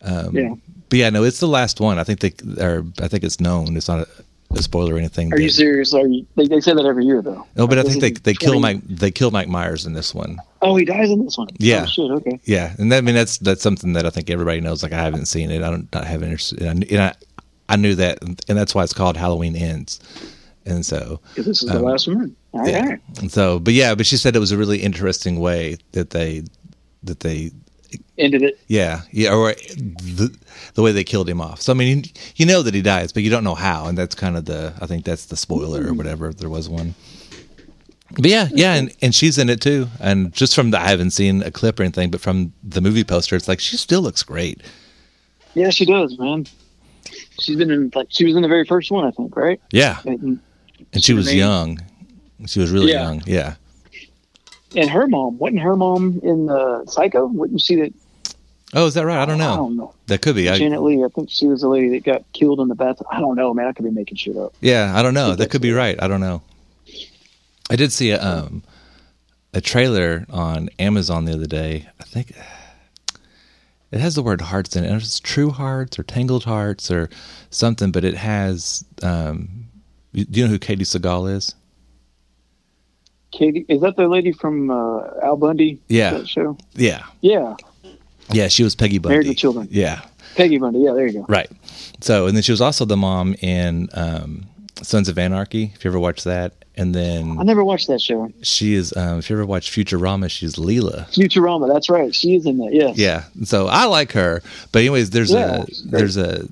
um, 0.03 0.37
Yeah. 0.37 0.55
But 0.93 0.99
yeah, 0.99 1.09
no, 1.09 1.25
it's 1.25 1.41
the 1.41 1.49
last 1.49 1.81
one. 1.81 1.99
I 1.99 2.05
think 2.05 2.21
they 2.21 2.35
or 2.63 2.85
I 3.01 3.09
think 3.09 3.25
it's 3.25 3.41
known. 3.41 3.79
It's 3.79 3.89
not 3.89 4.01
a, 4.01 4.09
a 4.55 4.63
spoiler 4.63 4.95
or 4.95 4.99
anything. 4.99 5.33
Are 5.33 5.41
you 5.41 5.49
serious? 5.49 5.95
Are 5.95 6.07
you? 6.07 6.27
They, 6.37 6.47
they 6.47 6.61
say 6.61 6.75
that 6.75 6.85
every 6.85 7.07
year 7.07 7.23
though. 7.23 7.47
No, 7.57 7.67
but 7.67 7.79
I 7.79 7.83
think 7.83 8.03
they 8.03 8.11
they 8.11 8.35
kill 8.35 8.61
Mike 8.61 8.83
they 8.87 9.11
kill 9.11 9.31
Mike 9.31 9.49
Myers 9.49 9.87
in 9.87 9.95
this 9.95 10.15
one. 10.15 10.37
Oh, 10.61 10.77
he 10.77 10.85
dies 10.85 11.09
in 11.09 11.25
this 11.25 11.39
one. 11.39 11.49
Yeah. 11.57 11.85
Oh, 11.85 11.87
shit. 11.87 12.11
Okay. 12.11 12.41
Yeah, 12.45 12.75
and 12.77 12.93
that, 12.93 12.99
I 12.99 13.01
mean 13.01 13.15
that's 13.15 13.39
that's 13.39 13.63
something 13.63 13.95
that 13.95 14.05
I 14.05 14.11
think 14.11 14.29
everybody 14.29 14.61
knows. 14.61 14.83
Like 14.83 14.93
I 14.93 15.01
haven't 15.01 15.29
seen 15.29 15.51
it. 15.51 15.63
I 15.63 15.71
don't 15.71 15.91
not 15.95 16.05
have 16.05 16.23
interest. 16.23 16.53
And 16.53 16.85
I, 16.85 16.87
and 16.91 17.01
I 17.01 17.15
I 17.71 17.77
knew 17.77 17.95
that, 17.95 18.23
and 18.23 18.59
that's 18.59 18.75
why 18.75 18.85
it's 18.85 18.93
called 18.93 19.17
Halloween 19.17 19.57
Ends. 19.57 19.99
And 20.67 20.85
so 20.85 21.21
this 21.37 21.47
is 21.47 21.61
the 21.61 21.79
um, 21.79 21.85
last 21.85 22.07
one. 22.07 22.37
All 22.53 22.61
right. 22.61 22.71
yeah. 22.71 22.97
And 23.19 23.33
so, 23.33 23.59
but 23.59 23.73
yeah, 23.73 23.95
but 23.95 24.05
she 24.05 24.19
said 24.19 24.37
it 24.37 24.41
was 24.41 24.53
a 24.53 24.59
really 24.59 24.83
interesting 24.83 25.41
way 25.41 25.79
that 25.93 26.11
they 26.11 26.43
that 27.05 27.21
they 27.21 27.51
Ended 28.19 28.43
it. 28.43 28.61
yeah 28.69 29.03
yeah 29.11 29.33
or 29.35 29.53
the 29.55 30.37
the 30.75 30.83
way 30.83 30.93
they 30.93 31.05
killed 31.05 31.29
him 31.29 31.41
off. 31.41 31.61
So 31.61 31.73
I 31.73 31.77
mean, 31.77 32.05
you, 32.37 32.47
know 32.47 32.63
that 32.63 32.75
he 32.75 32.83
dies, 32.83 33.13
but 33.13 33.23
you 33.23 33.31
don't 33.31 33.45
know 33.45 33.55
how, 33.55 33.87
and 33.87 33.97
that's 33.97 34.15
kind 34.15 34.37
of 34.37 34.45
the 34.45 34.73
I 34.81 34.87
think 34.87 35.05
that's 35.05 35.27
the 35.27 35.37
spoiler 35.37 35.81
or 35.81 35.85
mm-hmm. 35.85 35.97
whatever 35.97 36.29
if 36.29 36.39
there 36.39 36.49
was 36.49 36.69
one. 36.69 36.95
But 38.15 38.27
yeah, 38.27 38.49
yeah, 38.53 38.75
and, 38.75 38.95
and 39.01 39.15
she's 39.15 39.39
in 39.39 39.49
it 39.49 39.61
too. 39.61 39.89
And 39.99 40.33
just 40.33 40.55
from 40.55 40.71
the 40.71 40.79
I 40.79 40.89
haven't 40.89 41.11
seen 41.13 41.43
a 41.43 41.51
clip 41.51 41.81
or 41.81 41.83
anything, 41.83 42.11
but 42.11 42.21
from 42.21 42.53
the 42.63 42.81
movie 42.81 43.05
poster, 43.05 43.37
it's 43.37 43.49
like 43.49 43.61
she 43.61 43.77
still 43.77 44.03
looks 44.03 44.23
great. 44.23 44.63
Yeah, 45.55 45.71
she 45.71 45.85
does, 45.87 46.19
man. 46.19 46.47
She's 47.41 47.57
been 47.57 47.71
in 47.71 47.91
like 47.95 48.09
she 48.11 48.25
was 48.25 48.37
in 48.37 48.43
the 48.43 48.49
very 48.49 48.65
first 48.65 48.91
one, 48.91 49.07
I 49.07 49.11
think, 49.11 49.37
right? 49.37 49.61
Yeah, 49.71 50.01
And, 50.05 50.41
and 50.93 51.03
she 51.03 51.15
was 51.15 51.33
young. 51.35 51.81
She 52.47 52.61
was 52.61 52.71
really 52.71 52.93
Yeah. 52.93 53.03
young. 53.03 53.23
Yeah. 53.27 53.55
And 54.75 54.89
her 54.91 55.07
mom 55.07 55.39
wasn't 55.39 55.61
her 55.61 55.77
mom 55.77 56.21
in 56.23 56.47
the 56.47 56.85
Psycho? 56.87 57.27
Wouldn't 57.27 57.53
you 57.53 57.59
see 57.59 57.77
that? 57.83 57.93
Oh, 58.75 58.87
is 58.87 58.95
that 58.95 59.05
right? 59.05 59.19
I 59.19 59.27
don't 59.27 59.39
know. 59.39 59.53
I 59.53 59.57
don't 59.57 59.77
know. 59.77 59.95
That 60.07 60.23
could 60.23 60.35
be. 60.35 60.49
I, 60.49 60.57
Janet 60.57 60.83
Leigh, 60.83 61.05
I 61.05 61.09
think 61.09 61.31
she 61.31 61.47
was 61.47 61.61
the 61.61 61.69
lady 61.69 61.91
that 61.91 62.05
got 62.05 62.25
killed 62.33 62.59
in 62.61 62.69
the 62.69 62.75
bathroom. 62.75 63.09
I 63.11 63.21
don't 63.21 63.37
know, 63.37 63.53
man. 63.53 63.67
I 63.67 63.73
could 63.73 63.85
be 63.85 63.91
making 63.91 64.17
shit 64.17 64.37
up. 64.37 64.55
Yeah, 64.61 64.93
I 64.97 65.03
don't 65.03 65.15
know. 65.15 65.35
That 65.35 65.51
could 65.51 65.61
be 65.63 65.73
right. 65.73 66.03
I 66.03 66.09
don't 66.09 66.21
know. 66.21 66.43
I 67.71 67.77
did 67.77 67.93
see 67.93 68.11
a 68.11 68.23
um 68.23 68.63
a 69.55 69.61
trailer 69.61 70.27
on 70.31 70.71
Amazon 70.79 71.27
the 71.27 71.35
other 71.35 71.47
day. 71.47 71.89
I 72.01 72.05
think 72.05 72.33
it 73.91 74.01
has 74.01 74.15
the 74.15 74.23
word 74.23 74.41
hearts 74.41 74.75
in 74.75 74.85
it. 74.85 74.95
It's 74.95 75.21
true 75.21 75.51
hearts 75.51 75.99
or 75.99 76.03
tangled 76.03 76.45
hearts 76.45 76.91
or 76.91 77.11
something, 77.51 77.93
but 77.93 78.05
it 78.05 78.15
has 78.15 78.85
um 79.03 79.67
do 80.15 80.27
you 80.31 80.45
know 80.45 80.51
who 80.51 80.59
Katey 80.59 80.81
Sagal 80.81 81.31
is? 81.31 81.55
Katey, 83.33 83.65
is 83.69 83.81
that 83.81 83.97
the 83.97 84.09
lady 84.09 84.33
from 84.33 84.71
uh, 84.71 85.01
Al 85.23 85.37
Bundy? 85.37 85.81
Yeah. 85.89 86.25
show. 86.25 86.57
Yeah. 86.75 87.05
Yeah, 87.21 87.57
Yeah, 88.31 88.49
she 88.49 88.63
was 88.63 88.75
Peggy 88.75 88.99
Bundy. 88.99 89.15
Married 89.17 89.29
with 89.29 89.37
Children. 89.39 89.69
Yeah. 89.71 90.03
Peggy 90.37 90.59
Bundy. 90.59 90.81
Yeah, 90.81 90.93
there 90.93 91.07
you 91.07 91.13
go. 91.21 91.27
Right. 91.29 91.51
So, 92.01 92.27
and 92.27 92.37
then 92.37 92.43
she 92.43 92.53
was 92.53 92.61
also 92.61 92.85
the 92.85 92.97
mom 92.97 93.35
in 93.41 93.89
um 93.95 94.45
Sons 94.83 95.09
of 95.09 95.19
Anarchy, 95.19 95.71
if 95.75 95.85
you 95.85 95.91
ever 95.91 95.99
watched 96.01 96.25
that. 96.25 96.55
And 96.75 96.95
then 96.95 97.37
I 97.39 97.43
never 97.43 97.63
watched 97.63 97.89
that 97.89 98.01
show. 98.01 98.33
she 98.43 98.73
is 98.75 98.97
um 98.97 99.19
if 99.19 99.29
you 99.29 99.37
ever 99.37 99.45
watched 99.47 99.71
Futurama, 99.73 100.31
she's 100.31 100.57
Leela. 100.57 101.07
Futurama. 101.13 101.73
That's 101.73 101.91
right. 101.91 102.15
She 102.15 102.35
is 102.35 102.47
in 102.47 102.59
that. 102.59 102.73
Yes. 102.73 102.97
Yeah. 102.97 103.25
So 103.45 103.67
I 103.67 103.85
like 103.85 104.13
her. 104.13 104.43
But 104.73 104.81
anyways, 104.81 105.11
there's 105.11 105.31
Yeah, 105.33 105.63
a 105.63 105.67
there's 105.85 106.17
a 106.17 106.49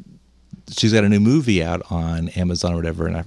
she's 0.70 0.92
got 0.92 1.04
a 1.04 1.09
new 1.09 1.20
movie 1.20 1.62
out 1.62 1.83
on 1.90 2.28
Amazon 2.30 2.72
or 2.72 2.76
whatever, 2.76 3.06
and 3.06 3.16
I, 3.16 3.24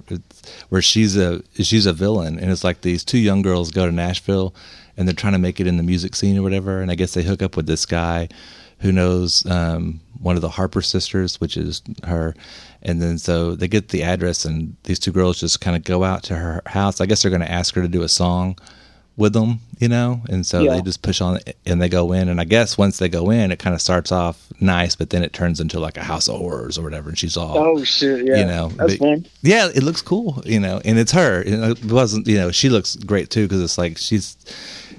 where 0.68 0.82
she's 0.82 1.16
a 1.16 1.42
she's 1.54 1.86
a 1.86 1.92
villain, 1.92 2.38
and 2.38 2.50
it's 2.50 2.64
like 2.64 2.80
these 2.80 3.04
two 3.04 3.18
young 3.18 3.42
girls 3.42 3.70
go 3.70 3.86
to 3.86 3.92
Nashville, 3.92 4.54
and 4.96 5.06
they're 5.06 5.14
trying 5.14 5.32
to 5.34 5.38
make 5.38 5.60
it 5.60 5.66
in 5.66 5.76
the 5.76 5.82
music 5.82 6.14
scene 6.14 6.38
or 6.38 6.42
whatever, 6.42 6.80
and 6.80 6.90
I 6.90 6.94
guess 6.94 7.14
they 7.14 7.22
hook 7.22 7.42
up 7.42 7.56
with 7.56 7.66
this 7.66 7.86
guy 7.86 8.28
who 8.80 8.92
knows 8.92 9.46
um, 9.46 10.00
one 10.20 10.36
of 10.36 10.42
the 10.42 10.48
Harper 10.48 10.82
sisters, 10.82 11.40
which 11.40 11.56
is 11.56 11.82
her, 12.04 12.34
and 12.82 13.00
then 13.00 13.18
so 13.18 13.54
they 13.54 13.68
get 13.68 13.88
the 13.88 14.02
address, 14.02 14.44
and 14.44 14.76
these 14.84 14.98
two 14.98 15.12
girls 15.12 15.40
just 15.40 15.60
kind 15.60 15.76
of 15.76 15.84
go 15.84 16.04
out 16.04 16.22
to 16.24 16.36
her 16.36 16.62
house. 16.66 17.00
I 17.00 17.06
guess 17.06 17.22
they're 17.22 17.30
going 17.30 17.40
to 17.40 17.50
ask 17.50 17.74
her 17.74 17.82
to 17.82 17.88
do 17.88 18.02
a 18.02 18.08
song 18.08 18.58
with 19.16 19.32
them, 19.32 19.60
you 19.78 19.86
know, 19.88 20.20
and 20.28 20.44
so 20.44 20.60
Yeah. 20.62 20.74
they 20.74 20.82
just 20.82 21.00
push 21.02 21.20
on 21.20 21.38
and 21.66 21.80
they 21.80 21.88
go 21.88 22.12
in, 22.12 22.28
and 22.28 22.40
I 22.40 22.44
guess 22.44 22.76
once 22.76 22.98
they 22.98 23.08
go 23.08 23.30
in, 23.30 23.52
it 23.52 23.58
kind 23.60 23.72
of 23.74 23.80
starts 23.80 24.10
off 24.10 24.48
nice, 24.60 24.96
but 24.96 25.10
then 25.10 25.22
it 25.22 25.32
turns 25.32 25.60
into 25.60 25.78
like 25.78 25.96
a 25.96 26.02
house 26.02 26.28
of 26.28 26.36
horrors 26.38 26.76
or 26.78 26.82
whatever, 26.82 27.10
and 27.10 27.18
she's 27.18 27.36
all 27.36 27.56
Oh 27.56 27.84
shit. 27.84 28.26
Yeah. 28.26 28.38
you 28.38 28.44
know, 28.44 28.68
that's 28.70 28.94
but- 28.94 28.98
fun. 28.98 29.26
yeah, 29.42 29.68
it 29.72 29.82
looks 29.84 30.02
cool, 30.02 30.42
you 30.44 30.58
know, 30.58 30.80
and 30.84 30.98
it's 30.98 31.12
her. 31.12 31.42
It 31.46 31.84
wasn't, 31.84 32.26
you 32.26 32.36
know, 32.38 32.50
she 32.50 32.68
looks 32.68 32.96
great 32.96 33.30
too 33.30 33.42
because 33.46 33.62
it's 33.62 33.78
like 33.78 33.98
she's. 33.98 34.36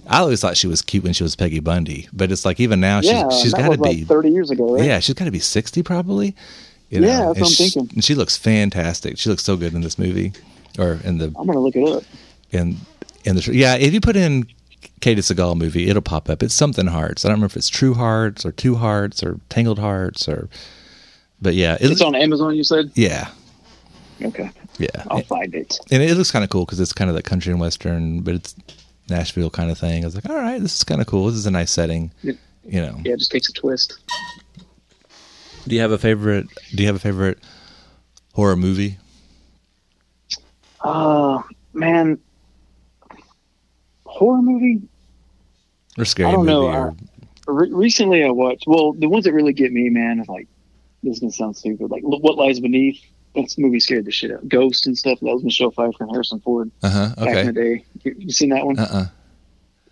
I 0.07 0.19
always 0.19 0.39
thought 0.39 0.55
she 0.55 0.67
was 0.67 0.81
cute 0.83 1.03
when 1.03 1.13
she 1.13 1.23
was 1.23 1.35
Peggy 1.35 1.59
Bundy, 1.59 2.07
but 2.13 2.31
it's 2.31 2.45
like 2.45 2.59
even 2.59 2.79
now 2.79 3.01
she's 3.01 3.09
yeah, 3.11 3.27
she's 3.29 3.53
got 3.55 3.69
to 3.71 3.77
be 3.77 3.83
like 3.99 4.07
thirty 4.07 4.29
years 4.29 4.51
ago, 4.51 4.75
right? 4.75 4.85
yeah 4.85 4.99
she's 4.99 5.15
got 5.15 5.25
to 5.25 5.31
be 5.31 5.39
sixty 5.39 5.81
probably. 5.83 6.35
You 6.91 7.01
Yeah, 7.01 7.07
that's 7.07 7.19
and 7.19 7.27
what 7.27 7.37
I'm 7.39 7.45
she, 7.47 7.69
thinking. 7.69 7.95
And 7.95 8.05
she 8.05 8.13
looks 8.13 8.37
fantastic. 8.37 9.17
She 9.17 9.29
looks 9.29 9.43
so 9.43 9.57
good 9.57 9.73
in 9.73 9.81
this 9.81 9.97
movie, 9.97 10.31
or 10.77 10.99
in 11.03 11.17
the 11.17 11.25
I'm 11.37 11.47
gonna 11.47 11.59
look 11.59 11.75
it 11.75 11.83
up. 11.89 12.03
in 12.51 12.77
in 13.25 13.35
the 13.35 13.53
yeah. 13.53 13.75
If 13.75 13.93
you 13.93 13.99
put 14.01 14.15
in 14.15 14.43
Katey 15.01 15.17
Sagal 15.17 15.55
movie, 15.57 15.89
it'll 15.89 16.01
pop 16.01 16.29
up. 16.29 16.41
It's 16.43 16.53
something 16.53 16.87
hearts. 16.87 17.25
I 17.25 17.29
don't 17.29 17.35
remember 17.37 17.47
if 17.51 17.57
it's 17.57 17.69
True 17.69 17.93
Hearts 17.93 18.45
or 18.45 18.51
Two 18.51 18.75
Hearts 18.75 19.23
or 19.23 19.39
Tangled 19.49 19.79
Hearts 19.79 20.27
or, 20.27 20.47
but 21.41 21.53
yeah, 21.55 21.75
it, 21.79 21.91
It's 21.91 22.01
on 22.01 22.15
Amazon. 22.15 22.55
You 22.55 22.63
said. 22.63 22.91
yeah, 22.95 23.29
Okay. 24.23 24.49
yeah. 24.77 24.87
I'll 25.09 25.21
find 25.23 25.53
it. 25.53 25.77
and 25.91 26.01
it 26.03 26.15
looks 26.17 26.31
kind 26.31 26.43
of 26.43 26.49
cool 26.49 26.65
because 26.65 26.79
it's 26.79 26.93
kind 26.93 27.09
of 27.09 27.15
the 27.15 27.23
country 27.23 27.51
and 27.51 27.59
western, 27.59 28.21
but 28.21 28.35
it's 28.35 28.55
Nashville 29.09 29.49
kind 29.49 29.69
of 29.71 29.77
thing. 29.77 30.03
I 30.03 30.07
was 30.07 30.15
like, 30.15 30.29
all 30.29 30.35
right, 30.35 30.61
this 30.61 30.75
is 30.77 30.83
kind 30.83 31.01
of 31.01 31.07
cool. 31.07 31.27
This 31.27 31.35
is 31.35 31.45
a 31.45 31.51
nice 31.51 31.71
setting. 31.71 32.11
Yeah. 32.23 32.33
You 32.63 32.81
know. 32.81 32.99
Yeah, 33.03 33.13
it 33.13 33.19
just 33.19 33.31
takes 33.31 33.49
a 33.49 33.53
twist. 33.53 33.97
Do 35.67 35.75
you 35.75 35.81
have 35.81 35.91
a 35.91 35.97
favorite? 35.97 36.47
Do 36.73 36.81
you 36.83 36.87
have 36.87 36.95
a 36.95 36.99
favorite 36.99 37.39
horror 38.33 38.55
movie? 38.55 38.97
Uh 40.81 41.41
man, 41.73 42.19
horror 44.15 44.41
movie. 44.41 44.81
Or 45.97 46.05
scary 46.05 46.29
I 46.29 46.31
don't 46.33 46.45
movie? 46.45 46.51
know. 46.51 46.67
or, 46.67 46.95
Re- 47.47 47.71
recently, 47.71 48.23
I 48.23 48.31
watched. 48.31 48.65
Well, 48.65 48.93
the 48.93 49.07
ones 49.07 49.25
that 49.25 49.33
really 49.33 49.53
get 49.53 49.71
me, 49.71 49.89
man, 49.89 50.19
is 50.19 50.27
like 50.27 50.47
this 51.03 51.15
is 51.15 51.19
gonna 51.19 51.31
sound 51.31 51.55
stupid. 51.57 51.91
Like 51.91 52.01
What 52.03 52.37
Lies 52.37 52.59
Beneath. 52.59 52.99
That 53.35 53.53
movie 53.57 53.81
scared 53.81 54.05
the 54.05 54.11
shit 54.11 54.31
out. 54.31 54.47
Ghost 54.47 54.87
and 54.87 54.97
stuff. 54.97 55.19
That 55.19 55.33
was 55.33 55.43
Michelle 55.43 55.69
Pfeiffer 55.69 56.05
and 56.05 56.09
Harrison 56.11 56.39
Ford 56.39 56.71
uh 56.81 56.89
huh. 56.89 57.25
back 57.25 57.37
in 57.37 57.47
the 57.47 57.53
day. 57.53 57.85
You, 58.03 58.15
you 58.17 58.31
seen 58.31 58.49
that 58.49 58.65
one? 58.65 58.79
Uh 58.79 58.87
uh 58.91 59.05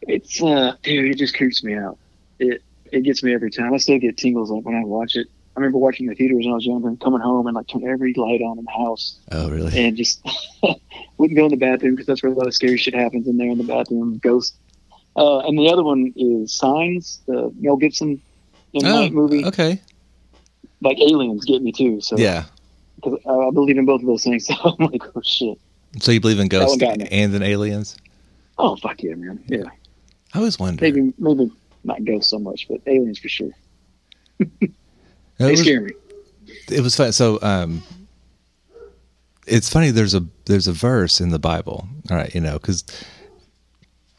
It's 0.02 0.42
uh, 0.42 0.76
dude, 0.82 1.12
it 1.12 1.18
just 1.18 1.36
creeps 1.36 1.64
me 1.64 1.76
out. 1.76 1.98
It 2.40 2.64
it 2.92 3.02
gets 3.02 3.22
me 3.22 3.34
every 3.34 3.52
time. 3.52 3.74
I 3.74 3.78
still 3.78 4.00
get 4.00 4.18
tingles 4.18 4.50
like 4.50 4.64
when 4.66 4.76
I 4.76 4.84
watch 4.84 5.16
it. 5.16 5.28
I 5.56 5.60
remember 5.60 5.78
watching 5.78 6.08
the 6.08 6.16
theaters 6.16 6.46
when 6.46 6.52
I 6.52 6.56
was 6.56 6.66
younger 6.66 6.88
and 6.88 7.00
coming 7.00 7.22
home 7.22 7.46
and 7.46 7.56
like 7.56 7.68
turn 7.68 7.88
every 7.88 8.14
light 8.18 8.42
on 8.42 8.58
in 8.58 8.66
the 8.66 8.72
house 8.72 9.20
Oh 9.32 9.50
really? 9.50 9.72
and 9.78 9.96
just 9.96 10.20
wouldn't 11.18 11.38
go 11.38 11.46
in 11.46 11.52
the 11.52 11.58
bathroom 11.58 11.94
because 11.94 12.08
that's 12.08 12.24
where 12.24 12.32
a 12.32 12.36
lot 12.36 12.48
of 12.48 12.56
scary 12.56 12.78
shit 12.78 12.96
happens 12.96 13.28
in 13.28 13.38
there 13.38 13.50
in 13.52 13.58
the 13.60 13.64
bathroom. 13.64 14.18
Ghost. 14.18 14.58
Uh, 15.16 15.40
and 15.40 15.58
the 15.60 15.70
other 15.70 15.84
one 15.84 16.12
is 16.16 16.56
Signs, 16.56 17.22
the 17.28 17.52
Mel 17.60 17.76
Gibson 17.76 18.20
in 18.74 18.86
Oh, 18.88 19.10
movie. 19.10 19.46
okay. 19.46 19.80
Like 20.82 20.98
aliens 21.00 21.46
get 21.46 21.62
me 21.62 21.72
too. 21.72 22.02
So 22.02 22.18
Yeah. 22.18 22.46
because 22.96 23.20
I, 23.28 23.32
I 23.32 23.52
believe 23.52 23.78
in 23.78 23.86
both 23.86 24.02
of 24.02 24.08
those 24.08 24.24
things. 24.24 24.48
So 24.48 24.56
I'm 24.56 24.88
like, 24.88 25.04
oh 25.16 25.22
shit. 25.24 25.58
So 26.00 26.12
you 26.12 26.20
believe 26.20 26.40
in 26.40 26.48
ghosts 26.48 26.82
and 26.82 27.04
in 27.04 27.44
aliens? 27.44 27.96
Oh 28.58 28.76
fuck 28.78 29.04
yeah, 29.04 29.14
man. 29.14 29.44
Yeah. 29.48 29.66
I 30.34 30.40
was 30.40 30.58
wonder. 30.58 30.82
Maybe 30.84 31.14
maybe 31.20 31.52
not 31.84 32.04
ghosts 32.04 32.32
so 32.32 32.40
much, 32.40 32.66
but 32.68 32.80
aliens 32.88 33.20
for 33.20 33.30
sure. 33.30 33.52
It 35.44 35.48
They 35.48 35.52
was- 35.52 35.60
scare 35.62 35.82
me. 35.82 35.92
it 36.70 36.82
was 36.82 36.96
fun. 36.96 37.12
So, 37.12 37.40
um, 37.42 37.84
it's 39.46 39.70
funny. 39.70 39.92
There's 39.92 40.14
a 40.14 40.24
there's 40.46 40.68
a 40.68 40.72
verse 40.74 41.20
in 41.20 41.30
the 41.30 41.40
Bible. 41.40 41.88
All 42.10 42.18
right, 42.18 42.34
you 42.34 42.40
know, 42.42 42.54
because 42.54 42.84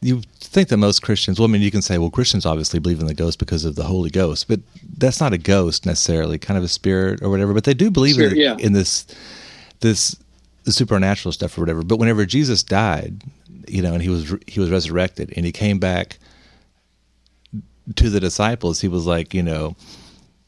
you 0.01 0.21
think 0.39 0.67
that 0.69 0.77
most 0.77 1.01
Christians. 1.01 1.39
Well, 1.39 1.49
I 1.49 1.51
mean, 1.51 1.61
you 1.63 1.71
can 1.71 1.81
say, 1.81 1.97
well, 1.97 2.11
Christians 2.11 2.45
obviously 2.45 2.79
believe 2.79 2.99
in 2.99 3.07
the 3.07 3.13
ghost 3.15 3.39
because 3.39 3.65
of 3.65 3.75
the 3.75 3.85
Holy 3.85 4.11
Ghost, 4.11 4.47
but 4.47 4.59
that's 4.97 5.19
not 5.19 5.33
a 5.33 5.37
ghost 5.39 5.85
necessarily, 5.85 6.37
kind 6.37 6.57
of 6.59 6.63
a 6.63 6.67
spirit 6.67 7.23
or 7.23 7.29
whatever. 7.29 7.53
But 7.53 7.63
they 7.63 7.73
do 7.73 7.89
believe 7.89 8.19
in, 8.19 8.35
yeah. 8.35 8.55
in 8.59 8.73
this 8.73 9.07
this 9.79 10.15
the 10.63 10.71
supernatural 10.71 11.31
stuff 11.31 11.57
or 11.57 11.61
whatever. 11.61 11.81
But 11.83 11.97
whenever 11.97 12.25
Jesus 12.25 12.61
died, 12.61 13.23
you 13.67 13.81
know, 13.81 13.93
and 13.93 14.03
he 14.03 14.09
was 14.09 14.31
he 14.45 14.59
was 14.59 14.69
resurrected, 14.69 15.33
and 15.35 15.43
he 15.45 15.51
came 15.51 15.79
back 15.79 16.19
to 17.95 18.09
the 18.11 18.19
disciples, 18.19 18.81
he 18.81 18.87
was 18.87 19.07
like, 19.07 19.33
you 19.33 19.41
know, 19.43 19.75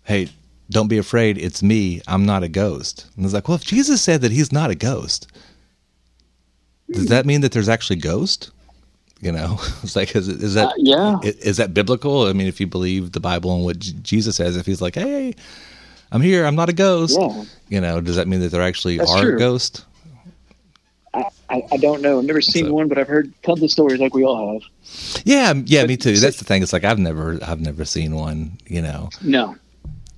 hey, 0.03 0.29
don't 0.69 0.87
be 0.87 0.97
afraid. 0.97 1.37
It's 1.37 1.63
me. 1.63 2.01
I'm 2.07 2.25
not 2.25 2.43
a 2.43 2.47
ghost. 2.49 3.05
And 3.15 3.23
it's 3.25 3.33
like, 3.33 3.47
well, 3.47 3.55
if 3.55 3.63
Jesus 3.63 4.01
said 4.01 4.21
that 4.21 4.31
he's 4.31 4.51
not 4.51 4.69
a 4.69 4.75
ghost, 4.75 5.27
does 6.91 7.07
that 7.07 7.25
mean 7.25 7.41
that 7.41 7.51
there's 7.51 7.69
actually 7.69 7.97
ghost? 7.97 8.51
You 9.21 9.31
know, 9.31 9.57
it's 9.83 9.95
like, 9.95 10.15
is, 10.15 10.27
is 10.27 10.53
that 10.53 10.67
Uh, 10.69 10.73
yeah. 10.77 11.17
i- 11.23 11.33
Is, 11.41 11.57
that 11.57 11.73
biblical? 11.73 12.27
I 12.27 12.33
mean, 12.33 12.47
if 12.47 12.59
you 12.59 12.67
believe 12.67 13.13
the 13.13 13.19
Bible 13.19 13.53
and 13.55 13.63
what 13.63 13.79
J- 13.79 13.93
Jesus 14.03 14.35
says, 14.35 14.55
if 14.55 14.65
he's 14.65 14.81
like, 14.81 14.95
hey, 14.95 15.33
I'm 16.11 16.21
here, 16.21 16.45
I'm 16.45 16.55
not 16.55 16.69
a 16.69 16.73
ghost. 16.73 17.17
Yeah. 17.19 17.43
You 17.69 17.81
know, 17.81 17.99
does 17.99 18.15
that 18.15 18.27
mean 18.27 18.41
that 18.41 18.49
there 18.49 18.61
actually 18.61 18.97
That's 18.97 19.11
are 19.11 19.21
true. 19.21 19.39
ghosts? 19.39 19.83
I, 21.49 21.63
I, 21.71 21.77
don't 21.77 22.01
know. 22.01 22.19
I've 22.19 22.25
never 22.25 22.41
seen 22.41 22.71
one, 22.71 22.87
but 22.89 22.97
I've 22.99 23.07
heard 23.07 23.33
tons 23.41 23.63
of 23.63 23.71
stories 23.71 23.99
like 23.99 24.13
we 24.13 24.23
all 24.23 24.53
have. 24.53 25.21
Yeah, 25.25 25.53
yeah, 25.65 25.85
me 25.85 25.97
too. 25.97 26.15
That's 26.17 26.37
the 26.37 26.45
thing. 26.45 26.61
It's 26.61 26.73
like 26.73 26.83
I've 26.83 26.99
never, 26.99 27.39
I've 27.43 27.59
never 27.61 27.85
seen 27.85 28.13
one. 28.15 28.57
You 28.67 28.81
know, 28.83 29.09
No. 29.23 29.55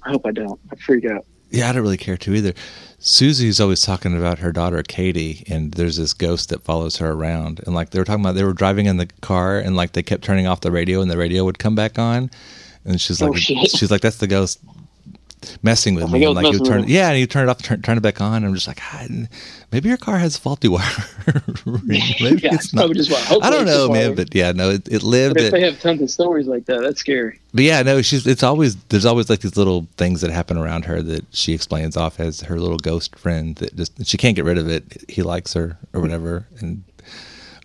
I 0.04 0.10
hope 0.12 0.26
I 0.26 0.32
don't. 0.32 0.60
I 0.72 0.76
freak 0.76 1.06
out. 1.06 1.26
Yeah, 1.52 1.70
I 1.70 1.72
don't 1.74 1.82
really 1.82 1.98
care 1.98 2.18
to 2.18 2.34
either. 2.36 2.54
Susie's 3.00 3.60
always 3.60 3.82
talking 3.82 4.16
about 4.16 4.40
her 4.40 4.52
daughter 4.52 4.84
Katie, 4.84 5.44
and 5.50 5.72
there's 5.74 5.98
this 5.98 6.14
ghost 6.14 6.50
that 6.50 6.62
follows 6.62 6.98
her 6.98 7.12
around. 7.12 7.60
And 7.66 7.74
like 7.74 7.90
they 7.90 8.00
were 8.00 8.06
talking 8.06 8.24
about, 8.24 8.36
they 8.36 8.44
were 8.44 8.54
driving 8.54 8.86
in 8.86 8.98
the 8.98 9.08
car, 9.22 9.58
and 9.58 9.76
like 9.76 9.94
they 9.94 10.04
kept 10.04 10.24
turning 10.24 10.46
off 10.48 10.62
the 10.62 10.72
radio, 10.72 11.02
and 11.02 11.10
the 11.10 11.18
radio 11.18 11.44
would 11.46 11.58
come 11.60 11.74
back 11.76 11.98
on. 11.98 12.30
And 12.86 13.02
she's 13.02 13.22
Oh, 13.22 13.28
like, 13.28 13.38
shit. 13.42 13.72
she's 13.72 13.90
like, 13.92 14.02
that's 14.02 14.18
the 14.18 14.28
ghost 14.28 14.60
messing 15.64 15.96
with 15.96 16.12
me. 16.12 16.28
like 16.28 16.52
you 16.54 16.60
turn, 16.60 16.86
yeah, 16.88 17.10
and 17.10 17.20
you 17.20 17.26
turn 17.28 17.48
it 17.48 17.52
off, 17.52 17.62
turn, 17.62 17.82
turn 17.82 17.98
it 17.98 18.02
back 18.02 18.20
on. 18.22 18.38
And 18.38 18.46
I'm 18.48 18.54
just 18.54 18.68
like, 18.68 18.80
ah, 18.82 19.06
maybe 19.72 19.88
your 19.90 19.98
car 19.98 20.18
has 20.18 20.38
faulty 20.38 20.68
wiring. 20.68 20.92
maybe 22.20 22.42
Yeah, 22.42 22.54
it's 22.56 22.74
not. 22.74 22.90
I 23.44 23.50
don't 23.50 23.66
know, 23.66 23.88
man, 23.88 24.02
wiring. 24.02 24.16
but 24.16 24.36
yeah, 24.36 24.52
no, 24.52 24.70
it, 24.72 24.88
it 24.90 25.04
lived. 25.04 25.36
But 25.36 25.44
if 25.44 25.48
it- 25.50 25.52
they 25.52 25.62
have 25.62 25.80
tons 25.80 26.02
of 26.02 26.10
stories 26.10 26.48
like 26.48 26.66
that, 26.66 26.82
that's 26.82 27.00
scary. 27.00 27.40
but 27.54 27.64
yeah, 27.64 27.82
no, 27.84 28.02
she's 28.02 28.28
it's 28.28 28.44
always 28.44 28.76
there's 28.86 29.06
always 29.06 29.30
like 29.30 29.40
these 29.42 29.58
little 29.58 29.88
things 29.98 30.22
that 30.22 30.32
happen 30.32 30.58
around 30.58 30.86
her 30.86 31.02
that 31.02 31.26
she 31.32 31.54
explains 31.54 31.96
off 31.96 32.20
as 32.20 32.42
her 32.42 32.60
little 32.60 32.78
ghost 32.78 33.16
friend 33.18 33.56
that 33.58 33.76
just 33.76 34.06
she 34.06 34.18
can't 34.18 34.36
get 34.36 34.46
rid 34.46 34.58
of 34.58 34.68
it. 34.70 34.84
He 35.10 35.22
likes 35.24 35.54
her 35.54 35.78
or 35.94 36.02
whatever, 36.02 36.46
and 36.60 36.84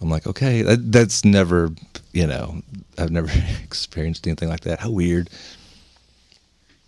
I'm 0.00 0.10
like, 0.10 0.26
okay, 0.26 0.62
that, 0.62 0.92
that's 0.92 1.24
never, 1.24 1.70
you 2.12 2.26
know, 2.26 2.60
I've 2.98 3.10
never 3.10 3.30
experienced 3.64 4.26
anything 4.26 4.48
like 4.48 4.60
that. 4.60 4.80
How 4.80 4.90
weird. 4.90 5.30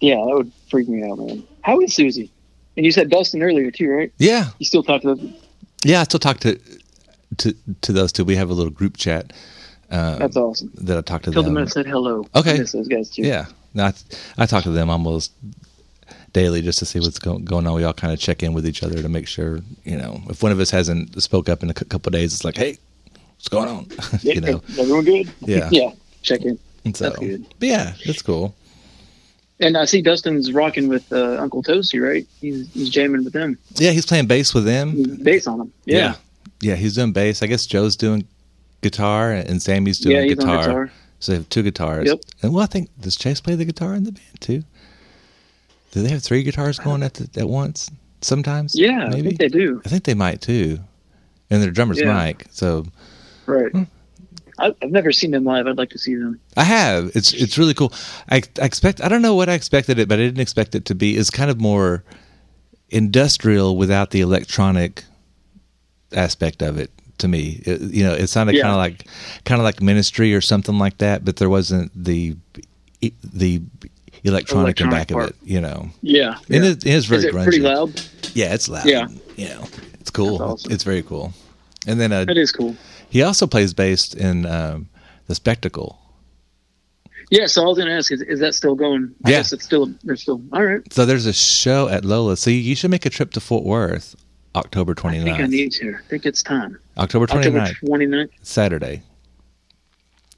Yeah, 0.01 0.17
that 0.17 0.35
would 0.37 0.53
freak 0.71 0.89
me 0.89 1.03
out, 1.09 1.19
man. 1.19 1.43
How 1.63 1.81
is 1.81 1.95
Susie? 1.95 2.31
And 2.77 2.85
you 2.85 2.93
said 2.93 3.09
Dustin 3.11 3.43
earlier 3.43 3.71
too, 3.71 3.89
right? 3.89 4.13
Yeah, 4.19 4.51
You 4.59 4.67
still 4.67 4.83
talk 4.83 5.03
to 5.03 5.15
them? 5.15 5.35
yeah. 5.85 6.01
I 6.01 6.05
still 6.05 6.21
talk 6.21 6.39
to 6.41 6.59
to 7.39 7.55
to 7.83 7.93
those 7.93 8.13
two. 8.13 8.25
We 8.25 8.37
have 8.37 8.51
a 8.51 8.55
little 8.55 8.71
group 8.73 8.97
chat. 8.97 9.33
Um, 9.91 10.19
That's 10.19 10.37
awesome. 10.37 10.71
That 10.75 10.99
I 10.99 11.01
talk 11.01 11.23
to 11.23 11.31
Tell 11.31 11.43
them. 11.43 11.55
them 11.55 11.63
I 11.65 11.67
said 11.69 11.87
hello. 11.87 12.27
Okay. 12.35 12.55
I 12.55 12.59
miss 12.59 12.73
those 12.73 12.89
guys 12.89 13.09
too. 13.09 13.23
Yeah, 13.23 13.47
no, 13.73 13.85
I, 13.85 13.93
I 14.37 14.47
talk 14.47 14.65
to 14.65 14.71
them 14.71 14.91
almost 14.91 15.33
daily 16.33 16.61
just 16.61 16.79
to 16.81 16.85
see 16.85 17.01
what's 17.01 17.19
go, 17.19 17.39
going 17.39 17.67
on. 17.67 17.75
We 17.75 17.85
all 17.85 17.93
kind 17.95 18.13
of 18.13 18.19
check 18.19 18.43
in 18.43 18.53
with 18.53 18.67
each 18.67 18.83
other 18.83 19.01
to 19.01 19.09
make 19.09 19.27
sure, 19.27 19.61
you 19.85 19.97
know, 19.97 20.21
if 20.29 20.43
one 20.43 20.53
of 20.53 20.61
us 20.61 20.71
hasn't 20.71 21.21
spoke 21.23 21.49
up 21.49 21.63
in 21.63 21.71
a 21.71 21.75
couple 21.75 22.11
of 22.11 22.13
days, 22.13 22.35
it's 22.35 22.45
like, 22.45 22.57
hey, 22.57 22.77
what's 23.37 23.49
going 23.49 23.69
on? 23.69 23.87
you 24.23 24.41
know, 24.41 24.61
Everyone 24.79 25.05
good? 25.05 25.33
Yeah. 25.41 25.69
yeah. 25.73 25.93
Check 26.23 26.43
in. 26.43 26.59
and 26.85 26.97
so, 26.97 27.05
That's 27.11 27.19
good. 27.21 27.47
but 27.59 27.69
yeah, 27.69 27.93
that's 28.05 28.23
cool. 28.23 28.55
And 29.59 29.77
I 29.79 29.87
see 29.87 30.03
Dustin's 30.03 30.53
rocking 30.53 30.89
with 30.89 31.11
uh, 31.13 31.39
Uncle 31.41 31.63
Toasty, 31.63 32.01
right? 32.03 32.27
He's 32.41 32.71
he's 32.75 32.91
jamming 32.91 33.25
with 33.25 33.33
them. 33.33 33.59
Yeah, 33.77 33.93
he's 33.93 34.05
playing 34.05 34.27
bass 34.27 34.53
with 34.53 34.65
them. 34.67 35.17
Bass 35.23 35.47
on 35.47 35.59
them. 35.59 35.73
Yeah. 35.87 35.97
yeah, 35.97 36.15
Yeah, 36.73 36.75
he's 36.77 36.95
doing 36.95 37.13
bass. 37.13 37.43
I 37.43 37.47
guess 37.47 37.65
Joe's 37.67 37.97
doing 37.97 38.27
guitar 38.83 39.33
and 39.33 39.63
Sammy's 39.63 39.99
doing 39.99 40.17
Yeah, 40.17 40.23
he's 40.25 40.39
on 40.39 40.47
guitar. 40.47 40.59
guitar. 40.67 40.93
So 41.21 41.33
they 41.33 41.39
have 41.39 41.49
two 41.49 41.63
guitars. 41.63 42.07
Yep. 42.09 42.21
And 42.43 42.53
well, 42.55 42.63
I 42.63 42.67
think 42.67 42.91
does 43.01 43.17
Chase 43.17 43.41
play 43.41 43.55
the 43.55 43.65
guitar 43.65 43.95
in 43.95 44.05
the 44.05 44.13
band 44.13 44.41
too? 44.41 44.63
Do 45.93 46.03
they 46.03 46.11
have 46.11 46.23
three 46.23 46.43
guitars 46.43 46.79
going 46.79 47.03
at 47.03 47.15
the, 47.15 47.41
at 47.41 47.49
once? 47.49 47.91
Sometimes. 48.21 48.75
Yeah, 48.79 49.05
I 49.07 49.09
maybe 49.09 49.29
think 49.29 49.39
they 49.39 49.49
do. 49.49 49.81
I 49.87 49.89
think 49.89 50.05
they 50.05 50.13
might 50.15 50.43
too. 50.43 50.81
And 51.49 51.63
their 51.63 51.71
drummer's 51.71 51.99
Yeah. 52.01 52.13
Mike. 52.13 52.47
So 52.51 52.85
Right. 53.47 53.73
Hmm. 53.73 53.85
I've 54.59 54.75
never 54.91 55.13
seen 55.13 55.31
them 55.33 55.45
live. 55.45 55.67
I'd 55.67 55.77
like 55.79 55.91
to 55.91 55.99
see 55.99 56.15
them. 56.15 56.41
I 56.57 56.65
have. 56.65 57.11
It's 57.15 57.33
it's 57.35 57.59
really 57.59 57.75
cool. 57.75 57.93
I, 58.31 58.43
I 58.61 58.65
expect. 58.65 59.01
I 59.03 59.09
don't 59.09 59.23
know 59.23 59.35
what 59.35 59.49
I 59.49 59.55
expected 59.55 59.99
it, 59.99 60.09
but 60.09 60.19
I 60.19 60.23
didn't 60.23 60.41
expect 60.41 60.75
it 60.75 60.85
to 60.87 60.95
be. 60.95 61.17
It's 61.17 61.31
kind 61.31 61.51
of 61.51 61.61
more 61.61 62.05
industrial 62.91 63.77
without 63.77 64.11
the 64.13 64.21
electronic 64.21 65.05
aspect 66.13 66.63
of 66.63 66.79
it. 66.79 66.91
To 67.19 67.29
me, 67.29 67.63
It- 67.65 67.81
you 67.81 68.05
know, 68.05 68.13
it 68.13 68.27
sounded 68.29 68.55
Yeah. 68.57 68.63
kind 68.63 68.73
of 68.73 68.79
like 68.79 69.07
kind 69.45 69.59
of 69.61 69.65
like 69.65 69.81
Ministry 69.81 70.35
or 70.35 70.41
something 70.43 70.79
like 70.79 70.99
that, 70.99 71.25
but 71.25 71.37
there 71.37 71.49
wasn't 71.51 71.91
the 71.95 72.37
the 73.23 73.63
electronic, 74.25 74.81
in 74.81 74.87
Electronic 74.89 74.91
back 74.91 75.09
part. 75.09 75.25
of 75.25 75.31
it. 75.31 75.37
You 75.43 75.61
know, 75.61 75.91
Yeah. 76.03 76.37
and 76.51 76.65
yeah. 76.65 76.71
it, 76.73 76.87
it 76.87 76.95
is 76.95 77.07
very 77.07 77.19
Is 77.21 77.25
it 77.27 77.35
grungy. 77.35 77.43
pretty 77.45 77.61
loud? 77.61 78.01
Yeah, 78.35 78.53
it's 78.55 78.69
loud. 78.69 78.85
Yeah. 78.87 79.09
you 79.37 79.49
know, 79.49 79.65
it's 80.01 80.11
cool. 80.11 80.43
Awesome. 80.43 80.73
It's 80.73 80.85
very 80.85 81.03
cool. 81.03 81.33
And 81.87 81.99
then 82.01 82.13
uh, 82.13 82.25
That 82.25 82.37
is 82.37 82.51
cool. 82.53 82.75
He 83.17 83.23
also 83.23 83.47
plays 83.47 83.73
bass 83.73 84.13
in 84.13 84.45
um, 84.45 84.89
the 85.27 85.35
Spectacle. 85.35 85.99
Yeah. 87.31 87.47
So 87.47 87.63
I 87.63 87.67
was 87.67 87.77
going 87.79 87.89
to 87.89 87.95
ask, 87.95 88.13
is, 88.13 88.21
is 88.23 88.41
that 88.41 88.55
still 88.55 88.75
going? 88.75 89.15
I 89.25 89.31
Yeah. 89.31 89.37
guess 89.39 89.53
it's 89.55 89.65
still. 89.65 89.87
They're 90.05 90.17
still. 90.17 90.43
All 90.53 90.63
right. 90.65 90.81
So 90.93 91.07
there's 91.07 91.25
a 91.27 91.33
show 91.33 91.89
at 91.89 92.05
Lola. 92.05 92.37
So 92.37 92.51
you 92.51 92.75
should 92.77 92.91
make 92.91 93.07
a 93.07 93.11
trip 93.11 93.31
to 93.33 93.41
Fort 93.41 93.65
Worth 93.65 94.15
October 94.55 94.95
29th. 94.95 95.21
I 95.23 95.25
think 95.25 95.41
I 95.41 95.47
need 95.47 95.73
to. 95.73 95.95
I 95.99 96.03
think 96.09 96.27
it's 96.27 96.43
time. 96.43 96.79
October 96.99 97.25
October 97.25 97.59
29th, 97.61 97.81
29th. 97.83 98.29
Saturday. 98.43 99.03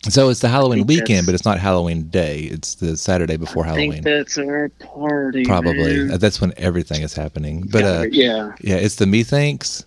So 0.09 0.29
it's 0.31 0.41
the 0.41 0.49
Halloween 0.49 0.87
weekend, 0.87 1.27
but 1.27 1.35
it's 1.35 1.45
not 1.45 1.59
Halloween 1.59 2.05
day. 2.09 2.43
It's 2.43 2.77
the 2.77 2.97
Saturday 2.97 3.37
before 3.37 3.65
I 3.65 3.69
Halloween. 3.71 3.93
think 3.95 4.05
that's 4.05 4.39
our 4.39 4.69
party. 4.79 5.45
Probably. 5.45 6.07
man. 6.07 6.19
That's 6.19 6.41
when 6.41 6.53
everything 6.57 7.03
is 7.03 7.15
happening. 7.15 7.69
But 7.71 7.83
uh, 7.85 8.05
yeah. 8.11 8.53
yeah, 8.61 8.77
it's 8.77 8.95
the 8.95 9.07
Methinks 9.07 9.85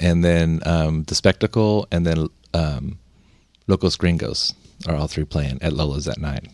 and 0.00 0.24
then 0.24 0.60
um, 0.66 1.04
the 1.04 1.14
Spectacle 1.14 1.86
and 1.92 2.06
then 2.06 2.26
um, 2.54 2.98
Locos 3.68 3.96
Gringos 3.96 4.54
are 4.88 4.96
all 4.96 5.06
three 5.06 5.24
playing 5.24 5.62
at 5.62 5.72
Lola's 5.72 6.06
that 6.06 6.18
night. 6.18 6.48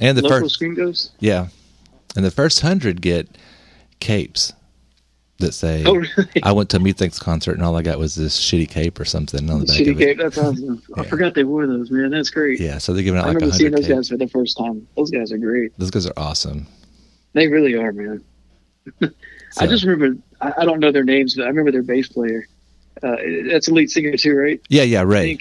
And 0.00 0.18
the 0.18 0.22
Local 0.22 0.40
first 0.40 0.58
gringos. 0.58 1.12
Yeah. 1.20 1.48
And 2.16 2.24
the 2.24 2.30
first 2.32 2.60
hundred 2.60 3.00
get 3.00 3.28
capes 4.00 4.52
that 5.38 5.52
say, 5.52 5.84
Oh, 5.86 5.94
really? 5.94 6.42
I 6.42 6.50
went 6.52 6.68
to 6.70 6.78
a 6.78 6.80
Methinks 6.80 7.18
concert 7.18 7.52
and 7.52 7.62
all 7.62 7.76
I 7.76 7.82
got 7.82 7.98
was 7.98 8.16
this 8.16 8.38
shitty 8.38 8.68
cape 8.68 8.98
or 8.98 9.04
something 9.04 9.48
on 9.48 9.60
the 9.60 9.66
back 9.66 9.76
Shitty 9.76 9.90
of 9.92 10.00
it. 10.00 10.04
Cape. 10.04 10.18
That's 10.18 10.38
awesome. 10.38 10.82
I 10.96 11.04
forgot 11.04 11.34
they 11.34 11.44
wore 11.44 11.66
those, 11.68 11.90
man. 11.92 12.10
That's 12.10 12.30
great. 12.30 12.58
Yeah, 12.60 12.78
so 12.78 12.92
they're 12.92 13.04
giving 13.04 13.18
out 13.20 13.24
I 13.26 13.28
like 13.28 13.36
remember 13.36 13.54
seeing 13.54 13.70
those 13.70 13.86
capes. 13.86 13.94
guys 13.94 14.08
for 14.08 14.16
the 14.16 14.28
first 14.28 14.58
time. 14.58 14.86
Those 14.96 15.10
guys 15.12 15.30
are 15.30 15.38
great. 15.38 15.78
Those 15.78 15.90
guys 15.92 16.06
are 16.06 16.12
awesome. 16.16 16.66
They 17.34 17.46
really 17.48 17.74
are, 17.76 17.92
man. 17.92 18.24
I 19.58 19.66
just 19.66 19.84
remember. 19.84 20.20
I, 20.40 20.52
I 20.58 20.64
don't 20.64 20.80
know 20.80 20.90
their 20.92 21.04
names, 21.04 21.36
but 21.36 21.44
I 21.44 21.48
remember 21.48 21.70
their 21.72 21.82
bass 21.82 22.08
player. 22.08 22.46
Uh, 23.02 23.16
that's 23.50 23.66
the 23.66 23.74
lead 23.74 23.90
singer 23.90 24.16
too, 24.16 24.34
right? 24.34 24.60
Yeah, 24.68 24.82
yeah, 24.84 25.02
Ray. 25.02 25.38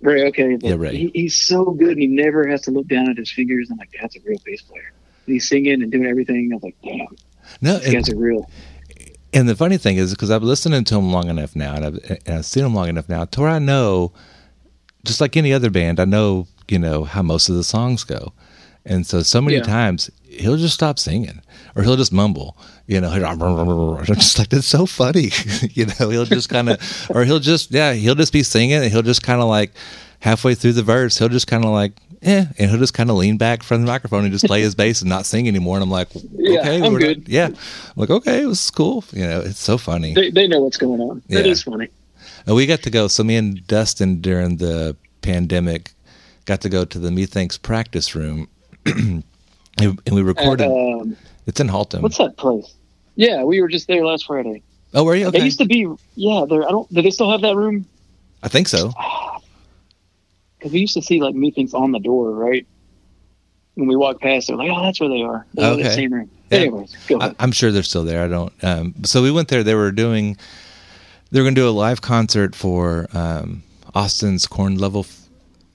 Ray, 0.00 0.26
okay. 0.28 0.56
Yeah, 0.60 0.74
Ray. 0.78 0.96
He, 0.96 1.10
he's 1.14 1.36
so 1.40 1.66
good, 1.72 1.90
and 1.90 2.00
he 2.00 2.06
never 2.06 2.46
has 2.48 2.62
to 2.62 2.70
look 2.70 2.86
down 2.86 3.10
at 3.10 3.16
his 3.16 3.30
fingers. 3.30 3.68
I'm 3.70 3.76
like, 3.78 3.90
that's 4.00 4.16
a 4.16 4.20
real 4.24 4.38
bass 4.44 4.62
player. 4.62 4.92
And 5.26 5.34
he's 5.34 5.48
singing 5.48 5.82
and 5.82 5.90
doing 5.90 6.06
everything. 6.06 6.50
I'm 6.52 6.60
like, 6.62 6.76
damn, 6.84 7.06
No, 7.60 7.78
these 7.78 7.92
guys 7.94 8.08
are 8.08 8.16
real. 8.16 8.48
and 9.32 9.48
the 9.48 9.56
funny 9.56 9.76
thing 9.76 9.96
is 9.96 10.12
because 10.12 10.30
I've 10.30 10.42
listened 10.44 10.86
to 10.86 10.96
him 10.96 11.10
long 11.12 11.28
enough 11.28 11.56
now, 11.56 11.74
and 11.74 11.84
I've, 11.84 12.20
and 12.26 12.38
I've 12.38 12.46
seen 12.46 12.64
him 12.64 12.74
long 12.74 12.88
enough 12.88 13.08
now 13.08 13.24
to 13.24 13.40
where 13.40 13.50
I 13.50 13.58
know, 13.58 14.12
just 15.04 15.20
like 15.20 15.36
any 15.36 15.52
other 15.52 15.70
band, 15.70 15.98
I 16.00 16.04
know 16.04 16.46
you 16.68 16.78
know 16.78 17.04
how 17.04 17.22
most 17.22 17.48
of 17.48 17.56
the 17.56 17.64
songs 17.64 18.04
go, 18.04 18.32
and 18.84 19.06
so 19.06 19.22
so 19.22 19.40
many 19.40 19.56
Yeah. 19.58 19.62
times 19.64 20.10
he'll 20.28 20.56
just 20.56 20.74
stop 20.74 20.98
singing 20.98 21.40
or 21.74 21.82
he'll 21.82 21.96
just 21.96 22.12
mumble, 22.12 22.56
you 22.86 23.00
know. 23.00 23.10
I'm 23.12 24.04
just 24.04 24.38
like 24.38 24.48
that's 24.50 24.66
so 24.66 24.86
funny, 24.86 25.30
you 25.72 25.86
know. 25.86 26.08
He'll 26.10 26.24
just 26.24 26.48
kind 26.48 26.68
of, 26.70 27.06
or 27.14 27.24
he'll 27.24 27.40
just 27.40 27.70
yeah, 27.70 27.92
he'll 27.92 28.14
just 28.14 28.32
be 28.32 28.42
singing 28.42 28.76
and 28.82 28.90
he'll 28.92 29.02
just 29.02 29.22
kind 29.22 29.40
of 29.40 29.48
like 29.48 29.72
halfway 30.20 30.54
through 30.54 30.72
the 30.72 30.82
verse, 30.82 31.18
he'll 31.18 31.28
just 31.28 31.46
kind 31.46 31.64
of 31.64 31.70
like. 31.70 31.92
Eh, 32.20 32.46
and 32.58 32.68
he'll 32.68 32.80
just 32.80 32.94
kind 32.94 33.10
of 33.10 33.16
lean 33.16 33.36
back 33.36 33.62
from 33.62 33.80
the 33.80 33.86
microphone 33.86 34.24
and 34.24 34.32
just 34.32 34.44
play 34.44 34.60
his 34.60 34.74
bass 34.74 35.02
and 35.02 35.08
not 35.08 35.24
sing 35.24 35.46
anymore. 35.46 35.76
And 35.76 35.84
I'm 35.84 35.90
like, 35.90 36.08
Yeah, 36.34 36.58
okay, 36.62 36.82
I'm 36.82 36.92
we're 36.92 36.98
not- 36.98 37.06
good. 37.06 37.28
yeah, 37.28 37.46
I'm 37.46 37.54
like 37.94 38.10
okay, 38.10 38.42
it 38.42 38.46
was 38.46 38.68
cool. 38.72 39.04
You 39.12 39.22
know, 39.24 39.40
it's 39.40 39.60
so 39.60 39.78
funny. 39.78 40.14
They, 40.14 40.30
they 40.32 40.48
know 40.48 40.58
what's 40.58 40.78
going 40.78 41.00
on. 41.00 41.22
Yeah. 41.28 41.38
is 41.40 41.62
funny. 41.62 41.90
Uh, 42.48 42.56
we 42.56 42.66
got 42.66 42.82
to 42.82 42.90
go. 42.90 43.06
So 43.06 43.22
me 43.22 43.36
and 43.36 43.64
Dustin 43.68 44.20
during 44.20 44.56
the 44.56 44.96
pandemic 45.22 45.92
got 46.44 46.60
to 46.62 46.68
go 46.68 46.84
to 46.84 46.98
the 46.98 47.12
Methinks 47.12 47.56
practice 47.56 48.16
room, 48.16 48.48
and 49.78 49.98
we 50.10 50.22
recorded. 50.22 50.64
At, 50.64 50.70
um, 50.70 51.16
it's 51.46 51.60
in 51.60 51.68
Haltom. 51.68 52.00
what's 52.02 52.18
that 52.18 52.36
place? 52.36 52.74
Yeah, 53.16 53.42
we 53.44 53.60
were 53.60 53.68
just 53.68 53.88
there 53.88 54.04
last 54.06 54.26
Friday. 54.26 54.62
Oh, 54.94 55.04
were 55.04 55.14
you? 55.14 55.24
They 55.30 55.38
Okay. 55.38 55.44
used 55.44 55.58
to 55.58 55.66
be. 55.66 55.86
Yeah, 56.14 56.44
there. 56.48 56.66
I 56.66 56.70
don't. 56.70 56.88
Do 56.92 57.02
they 57.02 57.10
still 57.10 57.30
have 57.30 57.40
that 57.42 57.56
room? 57.56 57.86
I 58.42 58.48
think 58.48 58.68
so. 58.68 58.92
Because 60.58 60.72
we 60.72 60.80
used 60.80 60.94
to 60.94 61.02
see 61.02 61.20
like 61.20 61.36
meetings 61.36 61.72
on 61.72 61.92
the 61.92 62.00
door, 62.00 62.32
right? 62.32 62.66
When 63.74 63.86
we 63.86 63.94
walked 63.94 64.20
past, 64.20 64.48
they're 64.48 64.56
like, 64.56 64.68
"Oh, 64.72 64.82
that's 64.82 64.98
where 64.98 65.08
they 65.08 65.22
are." 65.22 65.46
They're 65.54 65.70
Okay. 65.74 65.90
same 65.94 66.12
room. 66.12 66.28
Yeah. 66.50 66.58
Anyways, 66.58 66.96
go 67.06 67.20
I. 67.20 67.32
I'm 67.38 67.52
sure 67.52 67.70
they're 67.70 67.84
still 67.84 68.02
there. 68.02 68.24
I 68.24 68.28
don't. 68.28 68.52
Um, 68.64 68.94
so 69.04 69.22
we 69.22 69.30
went 69.30 69.46
there. 69.48 69.62
They 69.62 69.76
were 69.76 69.92
doing. 69.92 70.36
They 71.30 71.38
were 71.38 71.44
going 71.44 71.54
to 71.54 71.60
do 71.60 71.68
a 71.68 71.70
live 71.70 72.00
concert 72.00 72.56
for 72.56 73.06
um, 73.12 73.62
Austin's 73.94 74.46
Corn 74.48 74.78
Level, 74.78 75.06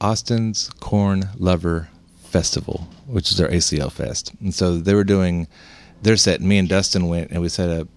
Austin's 0.01 0.69
Corn 0.81 1.29
Lover 1.37 1.87
Festival, 2.25 2.89
which 3.05 3.31
is 3.31 3.37
their 3.37 3.49
ACL 3.49 3.91
Fest. 3.91 4.31
And 4.39 4.53
so 4.53 4.77
they 4.77 4.93
were 4.93 5.03
doing 5.03 5.47
their 6.01 6.17
set. 6.17 6.39
And 6.39 6.49
me 6.49 6.57
and 6.57 6.69
Dustin 6.69 7.07
went 7.07 7.31
and 7.31 7.41
we 7.41 7.49
set 7.49 7.69
up 7.69 7.87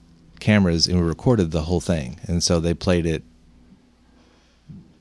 cameras 0.40 0.86
and 0.86 1.00
we 1.00 1.06
recorded 1.06 1.50
the 1.50 1.62
whole 1.62 1.80
thing. 1.80 2.20
And 2.26 2.42
so 2.42 2.60
they 2.60 2.74
played 2.74 3.06
it 3.06 3.22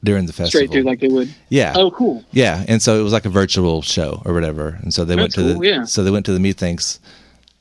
during 0.03 0.27
the 0.27 0.33
festival. 0.33 0.67
Straight 0.67 0.71
through, 0.71 0.83
like 0.83 0.99
they 0.99 1.07
would. 1.07 1.33
Yeah. 1.49 1.73
Oh, 1.75 1.91
cool. 1.91 2.23
Yeah, 2.31 2.63
and 2.67 2.81
so 2.81 2.99
it 2.99 3.03
was 3.03 3.11
like 3.11 3.25
a 3.25 3.29
virtual 3.29 3.81
show 3.81 4.21
or 4.23 4.33
whatever. 4.33 4.79
And 4.81 4.93
so 4.93 5.03
they 5.03 5.15
went 5.15 5.33
to 5.33 5.41
cool, 5.41 5.59
the 5.59 5.67
yeah. 5.67 5.83
so 5.83 6.03
they 6.03 6.11
went 6.11 6.25
to 6.27 6.33
the 6.33 6.39
Methinks 6.39 6.99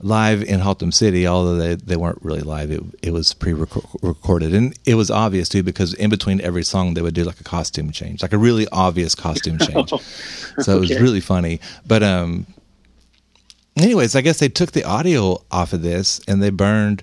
live 0.05 0.43
in 0.43 0.61
Haltom 0.61 0.93
City, 0.93 1.27
although 1.27 1.57
they, 1.57 1.75
they 1.77 1.97
weren't 1.97 2.23
really 2.23 2.43
live. 2.43 2.71
It 2.71 2.83
it 3.03 3.13
was 3.13 3.33
pre-recorded, 3.35 4.55
and 4.55 4.79
it 4.85 4.95
was 4.97 5.11
obvious 5.11 5.49
too 5.49 5.63
because 5.63 5.95
in 5.95 6.11
between 6.11 6.41
every 6.43 6.63
song 6.63 6.93
they 6.95 7.01
would 7.03 7.15
do 7.15 7.25
like 7.25 7.41
a 7.41 7.45
costume 7.45 7.91
change, 7.91 8.21
like 8.23 8.35
a 8.35 8.39
really 8.39 8.67
obvious 8.71 9.15
costume 9.15 9.59
change. 9.69 9.91
so 10.61 10.77
it 10.77 10.81
was 10.81 10.91
Okay. 10.93 11.01
really 11.01 11.21
funny. 11.21 11.59
But 11.87 12.03
um, 12.03 12.47
anyways, 13.77 14.15
I 14.15 14.21
guess 14.21 14.39
they 14.39 14.49
took 14.49 14.73
the 14.73 14.85
audio 14.85 15.43
off 15.51 15.73
of 15.73 15.83
this 15.83 16.21
and 16.29 16.43
they 16.43 16.51
burned 16.51 17.03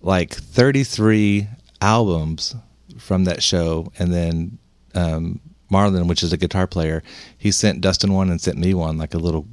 like 0.00 0.34
33 0.34 1.46
albums 1.80 2.56
from 2.98 3.24
that 3.24 3.42
show, 3.42 3.92
and 3.98 4.12
then 4.12 4.58
um, 4.94 5.40
Marlon, 5.70 6.08
which 6.08 6.22
is 6.24 6.32
a 6.32 6.36
guitar 6.36 6.66
player, 6.66 7.02
he 7.38 7.50
sent 7.52 7.80
Dustin 7.80 8.12
one 8.12 8.30
and 8.30 8.40
sent 8.40 8.58
me 8.58 8.74
one, 8.74 8.98
like 8.98 9.14
a 9.14 9.18
little 9.18 9.46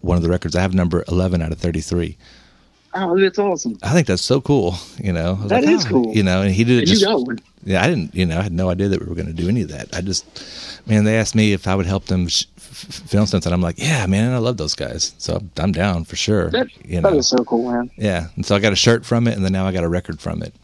one 0.00 0.16
of 0.16 0.22
the 0.22 0.28
records. 0.30 0.56
I 0.56 0.60
have 0.62 0.74
number 0.74 1.04
11 1.08 1.42
out 1.42 1.52
of 1.52 1.58
33. 1.58 2.16
Oh, 2.96 3.18
that's 3.20 3.38
awesome. 3.40 3.76
I 3.82 3.92
think 3.92 4.06
that's 4.06 4.22
so 4.22 4.40
cool. 4.40 4.76
You 5.02 5.12
know, 5.12 5.36
I 5.42 5.46
That 5.48 5.64
like, 5.64 5.74
is 5.74 5.84
"Oh," 5.86 5.88
cool. 5.88 6.14
You 6.14 6.22
know, 6.22 6.42
and 6.42 6.52
he 6.54 6.62
did 6.62 6.84
it 6.84 6.88
you 6.88 6.96
just. 6.96 7.26
one. 7.26 7.40
Yeah, 7.64 7.82
I 7.82 7.88
didn't. 7.88 8.14
You 8.14 8.24
know, 8.24 8.38
I 8.38 8.42
had 8.42 8.52
no 8.52 8.70
idea 8.70 8.88
that 8.88 9.00
we 9.00 9.06
were 9.06 9.16
going 9.16 9.26
to 9.26 9.32
do 9.32 9.48
any 9.48 9.62
of 9.62 9.68
that. 9.70 9.88
I 9.92 10.00
just, 10.00 10.24
man, 10.86 11.02
they 11.04 11.16
asked 11.18 11.34
me 11.34 11.52
if 11.52 11.66
I 11.66 11.74
would 11.74 11.86
help 11.86 12.04
them 12.06 12.28
sh- 12.28 12.44
film 12.56 13.26
something. 13.26 13.52
I'm 13.52 13.60
like, 13.60 13.78
yeah, 13.78 14.06
man, 14.06 14.32
I 14.32 14.38
love 14.38 14.58
those 14.58 14.76
guys, 14.76 15.12
so 15.18 15.42
I'm 15.56 15.72
down 15.72 16.04
for 16.04 16.14
sure. 16.14 16.50
That, 16.50 16.68
you 16.84 17.00
know, 17.00 17.08
is 17.14 17.26
so 17.28 17.38
cool, 17.44 17.68
man. 17.72 17.90
yeah. 17.96 18.28
And 18.36 18.46
so 18.46 18.54
I 18.54 18.60
got 18.60 18.72
a 18.72 18.76
shirt 18.76 19.04
from 19.04 19.26
it, 19.26 19.34
and 19.34 19.44
then 19.44 19.52
now 19.52 19.66
I 19.66 19.72
got 19.72 19.82
a 19.82 19.88
record 19.88 20.20
from 20.20 20.40
it. 20.42 20.54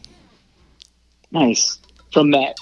Nice. 1.31 1.79
From 2.13 2.31
that 2.31 2.55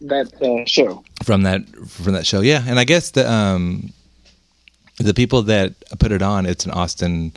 that 0.00 0.32
uh, 0.42 0.64
show. 0.66 1.04
from 1.22 1.44
that 1.44 1.64
from 1.86 2.14
that 2.14 2.26
show. 2.26 2.40
Yeah, 2.40 2.64
and 2.66 2.78
I 2.78 2.84
guess 2.84 3.10
the 3.12 3.30
um 3.30 3.92
the 5.02 5.14
people 5.14 5.42
that 5.42 5.74
put 5.98 6.12
it 6.12 6.22
on, 6.22 6.46
it's 6.46 6.64
an 6.64 6.70
Austin 6.72 7.32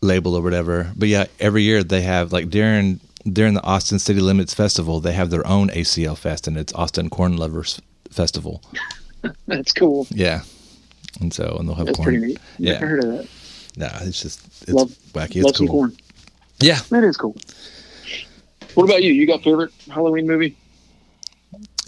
label 0.00 0.34
or 0.34 0.42
whatever. 0.42 0.92
But 0.96 1.08
yeah, 1.08 1.26
every 1.40 1.62
year 1.62 1.82
they 1.82 2.02
have 2.02 2.32
like 2.32 2.50
during 2.50 3.00
during 3.30 3.54
the 3.54 3.62
Austin 3.62 3.98
City 3.98 4.20
Limits 4.20 4.54
Festival, 4.54 5.00
they 5.00 5.12
have 5.12 5.30
their 5.30 5.46
own 5.46 5.68
ACL 5.70 6.16
Fest, 6.16 6.46
and 6.46 6.56
it's 6.56 6.72
Austin 6.74 7.10
Corn 7.10 7.36
Lovers 7.36 7.80
Festival. 8.10 8.62
That's 9.46 9.72
cool. 9.72 10.06
Yeah, 10.10 10.42
and 11.20 11.32
so 11.34 11.56
and 11.58 11.68
they'll 11.68 11.74
have 11.76 11.86
That's 11.86 11.96
corn. 11.96 12.06
pretty 12.08 12.26
neat. 12.26 12.38
Yeah, 12.58 12.72
Never 12.74 12.86
heard 12.86 13.04
of 13.04 13.10
that. 13.18 13.28
no, 13.76 13.88
it's 14.02 14.22
just 14.22 14.46
it's 14.62 14.70
Love- 14.72 14.90
wacky. 15.12 15.42
Love 15.42 15.50
It's 15.50 15.58
some 15.58 15.66
cool. 15.66 15.76
corn. 15.88 15.96
Yeah, 16.60 16.80
That 16.90 17.04
is 17.04 17.16
cool. 17.16 17.36
What 18.74 18.84
about 18.84 19.02
you? 19.02 19.12
You 19.12 19.26
got 19.26 19.42
favorite 19.42 19.72
Halloween 19.90 20.26
movie? 20.26 20.56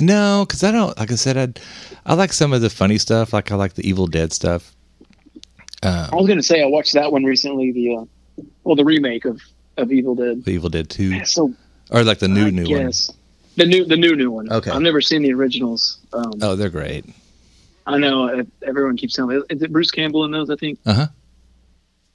No, 0.00 0.44
because 0.46 0.62
I 0.64 0.70
don't. 0.72 0.96
Like 0.98 1.10
I 1.12 1.14
said, 1.16 1.36
I 2.06 2.12
I 2.12 2.14
like 2.14 2.32
some 2.32 2.52
of 2.52 2.60
the 2.60 2.70
funny 2.70 2.98
stuff. 2.98 3.32
Like 3.32 3.50
I 3.52 3.54
like 3.56 3.74
the 3.74 3.88
Evil 3.88 4.06
Dead 4.06 4.32
stuff. 4.32 4.74
I 5.82 6.08
was 6.12 6.26
gonna 6.28 6.42
say 6.42 6.62
I 6.62 6.66
watched 6.66 6.92
that 6.94 7.10
one 7.10 7.24
recently. 7.24 7.72
The 7.72 7.96
uh, 7.96 8.42
well, 8.64 8.76
the 8.76 8.84
remake 8.84 9.24
of 9.24 9.40
of 9.76 9.90
Evil 9.92 10.14
Dead. 10.14 10.44
The 10.44 10.50
Evil 10.52 10.68
Dead 10.68 10.90
Two, 10.90 11.24
So 11.24 11.54
or 11.90 12.02
like 12.04 12.18
the 12.18 12.28
new 12.28 12.46
I 12.46 12.50
new 12.50 12.62
one. 12.70 12.86
guess 12.86 13.10
the 13.56 13.66
new 13.66 13.84
the 13.84 13.96
new 13.96 14.14
new 14.14 14.30
one. 14.30 14.52
Okay. 14.52 14.70
I've 14.70 14.82
never 14.82 15.00
seen 15.00 15.22
the 15.22 15.32
originals. 15.32 15.98
Um, 16.12 16.32
Oh, 16.42 16.54
they're 16.56 16.68
great. 16.70 17.04
I 17.86 17.96
know 17.98 18.28
uh, 18.28 18.42
everyone 18.66 18.96
keeps 18.96 19.14
telling 19.14 19.36
me. 19.38 19.42
Is 19.50 19.62
it 19.62 19.72
Bruce 19.72 19.90
Campbell 19.90 20.24
in 20.24 20.30
those? 20.30 20.50
I 20.50 20.56
think. 20.56 20.78
Uh 20.84 20.94
huh. 20.94 21.06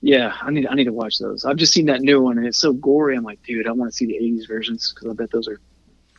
Yeah, 0.01 0.35
I 0.39 0.51
need 0.51 0.67
I 0.67 0.75
need 0.75 0.83
to 0.83 0.93
watch 0.93 1.17
those. 1.17 1.43
I've 1.45 1.57
just 1.57 1.73
seen 1.73 1.87
that 1.87 2.01
new 2.01 2.21
one 2.21 2.37
and 2.37 2.45
it's 2.45 2.59
so 2.59 2.71
gory. 2.73 3.15
I'm 3.17 3.23
like, 3.23 3.41
dude, 3.43 3.67
I 3.67 3.71
want 3.71 3.89
to 3.91 3.95
see 3.97 4.05
the 4.05 4.13
'80s 4.13 4.47
versions 4.47 4.93
because 4.93 5.09
I 5.09 5.13
bet 5.13 5.31
those 5.31 5.47
are 5.47 5.59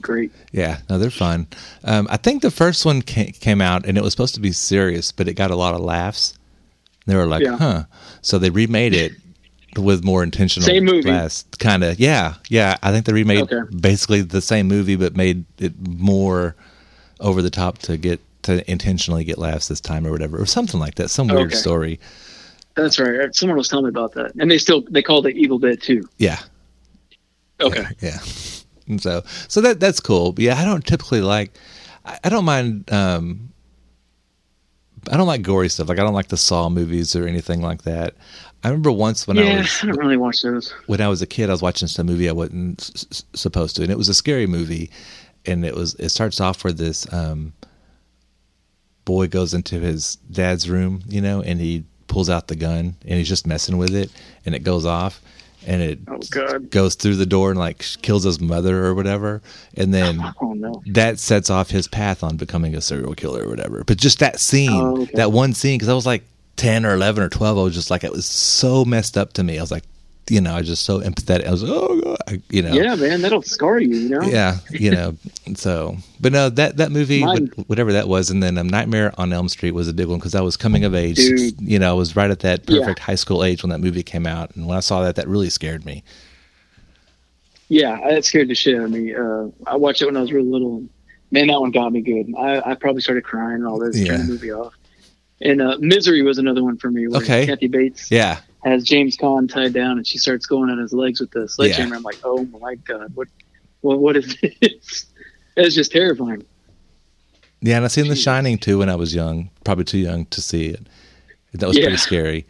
great. 0.07 0.33
Yeah, 0.53 0.79
no, 0.89 0.99
they're 0.99 1.11
fun. 1.11 1.47
Um, 1.85 2.07
I 2.11 2.17
think 2.17 2.43
the 2.43 2.51
first 2.51 2.85
one 2.87 3.03
ca- 3.03 3.33
came 3.33 3.61
out 3.61 3.85
and 3.87 3.99
it 3.99 4.03
was 4.05 4.13
supposed 4.13 4.35
to 4.37 4.41
be 4.41 4.53
serious, 4.53 5.13
but 5.13 5.29
it 5.29 5.35
got 5.35 5.51
a 5.51 5.57
lot 5.57 5.75
of 5.75 5.81
laughs. 5.81 6.39
They 7.07 7.15
were 7.17 7.27
like, 7.27 7.43
Yeah. 7.43 7.57
"Huh?" 7.59 7.85
So 8.23 8.39
they 8.39 8.51
remade 8.51 8.95
it 8.95 9.13
with 9.77 10.03
more 10.05 10.23
intentional 10.23 10.67
Same 10.67 10.85
movie. 10.85 11.11
Kind 11.59 11.85
of, 11.85 12.01
yeah, 12.01 12.35
yeah. 12.49 12.77
I 12.83 12.91
think 12.93 13.05
they 13.07 13.13
remade 13.13 13.43
Okay. 13.53 13.61
basically 13.79 14.23
the 14.23 14.41
same 14.41 14.67
movie, 14.69 14.97
but 14.97 15.15
made 15.17 15.45
it 15.59 15.75
more 15.87 16.57
over 17.21 17.43
the 17.43 17.51
top 17.51 17.79
to 17.79 17.97
get 17.97 18.21
to 18.43 18.69
intentionally 18.71 19.25
get 19.25 19.39
laughs 19.39 19.69
this 19.69 19.81
time 19.81 20.07
or 20.07 20.11
whatever, 20.13 20.41
or 20.41 20.47
something 20.47 20.81
like 20.81 20.95
that. 20.97 21.11
Some 21.11 21.27
weird 21.29 21.49
Okay. 21.49 21.57
story. 21.57 22.01
That's 22.75 22.99
right. 22.99 23.35
Someone 23.35 23.57
was 23.59 23.69
telling 23.69 23.85
me 23.87 23.89
about 23.91 24.13
that, 24.15 24.33
and 24.39 24.51
they 24.51 24.59
still 24.59 24.83
they 24.91 25.03
called 25.03 25.27
it 25.27 25.37
Evil 25.37 25.59
Dead 25.59 25.81
2. 25.83 26.03
Yeah, 26.19 26.39
Okay. 27.61 27.85
yeah. 28.01 28.19
And 28.89 29.01
so, 29.03 29.22
so 29.49 29.61
that 29.62 29.80
that's 29.80 30.01
cool. 30.01 30.32
But 30.32 30.45
yeah, 30.45 30.57
I 30.59 30.64
don't 30.64 30.84
typically 30.87 31.20
like. 31.20 31.53
I, 32.05 32.18
I 32.24 32.28
don't 32.28 32.45
mind. 32.45 32.91
Um, 32.93 33.53
I 35.11 35.16
don't 35.16 35.26
like 35.26 35.43
gory 35.43 35.68
stuff. 35.68 35.89
Like 35.89 35.99
I 35.99 36.03
don't 36.03 36.14
like 36.14 36.28
the 36.28 36.37
Saw 36.37 36.68
movies 36.68 37.14
or 37.14 37.26
anything 37.26 37.62
like 37.62 37.82
that. 37.82 38.14
I 38.64 38.68
remember 38.68 38.91
once 38.91 39.28
when 39.28 39.39
I 39.39 39.43
yeah, 39.43 39.59
was 39.59 39.78
I 39.82 39.87
don't 39.87 39.99
really 39.99 40.16
watch 40.16 40.43
those. 40.43 40.72
when 40.87 41.01
I 41.01 41.09
was 41.09 41.22
a 41.22 41.26
kid, 41.26 41.49
I 41.49 41.53
was 41.53 41.62
watching 41.62 41.87
some 41.89 42.07
movie 42.07 42.28
I 42.28 42.32
wasn't 42.32 42.80
s- 42.80 43.07
s- 43.11 43.24
supposed 43.34 43.76
to, 43.76 43.82
and 43.82 43.93
it 43.93 43.99
was 43.99 44.09
a 44.09 44.14
scary 44.14 44.47
movie. 44.47 44.91
And 45.45 45.64
it 45.64 45.74
was 45.74 45.95
it 45.97 46.09
starts 46.09 46.41
off 46.41 46.64
where 46.64 46.72
this 46.72 47.12
um, 47.12 47.53
boy 49.05 49.28
goes 49.28 49.55
into 49.55 49.78
his 49.78 50.16
dad's 50.30 50.68
room, 50.68 51.03
you 51.07 51.20
know, 51.20 51.41
and 51.43 51.61
he 51.61 51.84
pulls 52.09 52.28
out 52.28 52.49
the 52.49 52.57
gun 52.57 52.97
and 53.03 53.18
he's 53.18 53.28
just 53.28 53.47
messing 53.47 53.78
with 53.78 53.95
it, 53.95 54.11
and 54.45 54.55
it 54.57 54.64
goes 54.64 54.84
off, 54.84 55.20
and 55.67 55.83
it 55.83 55.99
Oh 56.09 56.59
goes 56.71 56.95
through 56.95 57.17
the 57.17 57.27
door 57.27 57.51
and 57.51 57.59
like 57.59 57.85
kills 58.03 58.25
his 58.25 58.41
mother 58.41 58.85
or 58.87 58.95
whatever, 58.95 59.43
and 59.77 59.93
then 59.93 60.21
Oh 60.41 60.53
no. 60.55 60.83
that 60.87 61.19
sets 61.19 61.51
off 61.51 61.71
his 61.71 61.89
path 61.89 62.23
on 62.23 62.37
becoming 62.37 62.75
a 62.75 62.81
serial 62.81 63.14
killer 63.14 63.45
or 63.45 63.49
whatever. 63.51 63.85
But 63.85 63.99
just 63.99 64.19
that 64.21 64.39
scene, 64.41 64.71
Oh, 64.73 65.03
okay. 65.03 65.12
that 65.14 65.33
one 65.33 65.53
scene, 65.53 65.77
because 65.79 65.89
I 65.89 65.95
was 65.95 66.07
like 66.07 66.25
ten 66.57 66.87
or 66.87 66.95
eleven 66.95 67.23
or 67.23 67.29
twelve, 67.29 67.59
I 67.59 67.62
was 67.62 67.75
just 67.75 67.91
like 67.91 68.05
it 68.05 68.12
was 68.12 68.27
so 68.27 68.85
messed 68.85 69.19
up 69.19 69.33
to 69.35 69.43
me. 69.45 69.59
I 69.59 69.61
was 69.61 69.71
like, 69.73 69.85
you 70.29 70.41
know, 70.41 70.55
I 70.55 70.59
was 70.59 70.66
just 70.66 70.83
so 70.85 71.01
empathetic. 71.01 71.47
I 71.47 71.51
was, 71.51 71.62
oh 71.64 72.01
god, 72.01 72.16
I- 72.29 72.43
you 72.51 72.62
know, 72.62 72.72
Yeah, 72.72 72.95
man, 72.97 73.22
that'll 73.22 73.43
scar 73.43 73.79
you. 73.81 73.95
You 73.97 74.09
know. 74.09 74.22
yeah, 74.22 74.59
you 74.70 74.91
know. 74.91 75.16
So, 75.55 75.97
but 76.20 76.33
no, 76.33 76.49
that 76.51 76.77
that 76.79 76.91
movie, 76.91 77.24
Mine- 77.24 77.53
whatever 77.68 77.93
that 77.93 78.09
was, 78.09 78.31
and 78.31 78.43
then 78.43 78.59
um, 78.59 78.68
Nightmare 78.68 79.12
on 79.16 79.33
Elm 79.33 79.49
Street 79.49 79.70
was 79.70 79.87
a 79.87 79.93
big 79.95 80.09
one 80.09 80.18
because 80.18 80.35
I 80.35 80.41
was 80.41 80.57
coming 80.57 80.85
of 80.85 80.93
age. 80.93 81.16
Dude. 81.16 81.61
You 81.61 81.79
know, 81.79 81.89
I 81.91 81.93
was 81.93 82.16
right 82.16 82.29
at 82.31 82.41
that 82.41 82.68
Yeah. 82.68 82.81
perfect 82.81 82.99
high 82.99 83.14
school 83.14 83.45
age 83.45 83.62
when 83.62 83.70
that 83.70 83.79
movie 83.79 84.03
came 84.03 84.27
out, 84.27 84.55
and 84.57 84.66
when 84.66 84.77
I 84.77 84.81
saw 84.81 85.03
that, 85.05 85.14
that 85.16 85.29
really 85.29 85.49
scared 85.51 85.85
me. 85.87 86.03
Yeah, 87.68 87.99
that 88.11 88.24
scared 88.24 88.49
the 88.49 88.55
shit 88.55 88.77
out 88.77 88.85
of 88.85 88.91
me. 88.91 89.14
Uh, 89.14 89.49
I 89.66 89.77
watched 89.77 90.03
it 90.03 90.07
when 90.07 90.16
I 90.16 90.20
was 90.20 90.33
real 90.33 90.45
little. 90.45 90.77
And 90.79 90.91
man, 91.31 91.49
that 91.49 91.61
one 91.61 91.70
got 91.72 91.93
me 91.93 92.01
good. 92.01 92.33
I, 92.39 92.70
I 92.70 92.74
probably 92.74 93.03
started 93.03 93.24
crying 93.24 93.57
and 93.57 93.66
all 93.66 93.79
this. 93.79 93.99
Yeah. 93.99 94.16
Turned 94.16 94.29
the 94.29 94.33
movie 94.33 94.53
off. 94.53 94.74
And 95.41 95.61
uh, 95.61 95.77
Misery 95.81 96.22
was 96.22 96.39
another 96.39 96.62
one 96.64 96.77
for 96.79 96.91
me. 96.91 97.07
Okay. 97.09 97.47
Kathy 97.47 97.68
Bates 97.68 98.11
Yeah, 98.11 98.41
has 98.65 98.83
James 98.85 99.17
Caan 99.17 99.49
tied 99.51 99.73
down, 99.73 99.97
and 99.99 100.07
she 100.07 100.19
starts 100.19 100.47
going 100.47 100.71
on 100.71 100.79
his 100.79 100.93
legs 100.93 101.21
with 101.21 101.31
the 101.31 101.49
sledgehammer. 101.49 101.97
I'm 101.97 102.03
like, 102.03 102.19
oh 102.25 102.45
my 102.61 102.75
god, 102.77 103.15
what, 103.15 103.29
what, 103.83 103.99
what 104.01 104.17
is 104.17 104.37
this? 104.41 105.07
It's 105.59 105.75
just 105.75 105.91
terrifying. 105.91 106.45
yeah, 107.63 107.77
and 107.77 107.85
I 107.87 107.89
seen 107.89 108.09
The 108.09 108.15
Shining 108.17 108.59
too 108.59 108.79
when 108.81 108.91
I 108.91 108.95
was 108.95 109.15
young, 109.15 109.49
probably 109.65 109.85
too 109.85 109.97
young 109.97 110.27
to 110.27 110.43
see 110.43 110.67
it. 110.67 110.87
That 111.55 111.67
was 111.67 111.79
Yeah. 111.79 111.85
pretty 111.85 111.97
scary. 111.97 112.47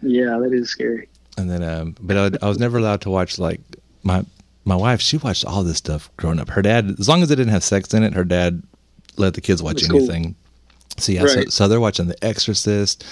Yeah, 0.00 0.38
that 0.38 0.50
is 0.54 0.70
scary. 0.70 1.08
And 1.36 1.50
then, 1.50 1.62
um, 1.62 1.94
but 2.00 2.16
I, 2.40 2.46
I 2.46 2.48
was 2.48 2.58
never 2.58 2.78
allowed 2.78 3.02
to 3.02 3.10
watch 3.10 3.38
like 3.38 3.60
my 4.02 4.24
my 4.64 4.74
wife. 4.76 5.02
She 5.02 5.18
watched 5.18 5.44
all 5.44 5.62
this 5.62 5.76
stuff 5.76 6.10
growing 6.16 6.38
up. 6.40 6.48
Her 6.48 6.62
dad, 6.62 6.94
as 6.98 7.06
long 7.06 7.22
as 7.22 7.30
it 7.30 7.36
didn't 7.36 7.52
have 7.52 7.64
sex 7.64 7.92
in 7.92 8.02
it, 8.02 8.14
her 8.14 8.24
dad 8.24 8.62
let 9.18 9.34
the 9.34 9.42
kids 9.42 9.62
watch 9.62 9.74
That's 9.82 9.88
cool. 9.88 9.98
anything. 10.00 10.34
So 10.96 11.12
yeah, 11.12 11.26
so, 11.26 11.44
so 11.50 11.68
they're 11.68 11.80
watching 11.80 12.06
The 12.06 12.24
Exorcist, 12.24 13.04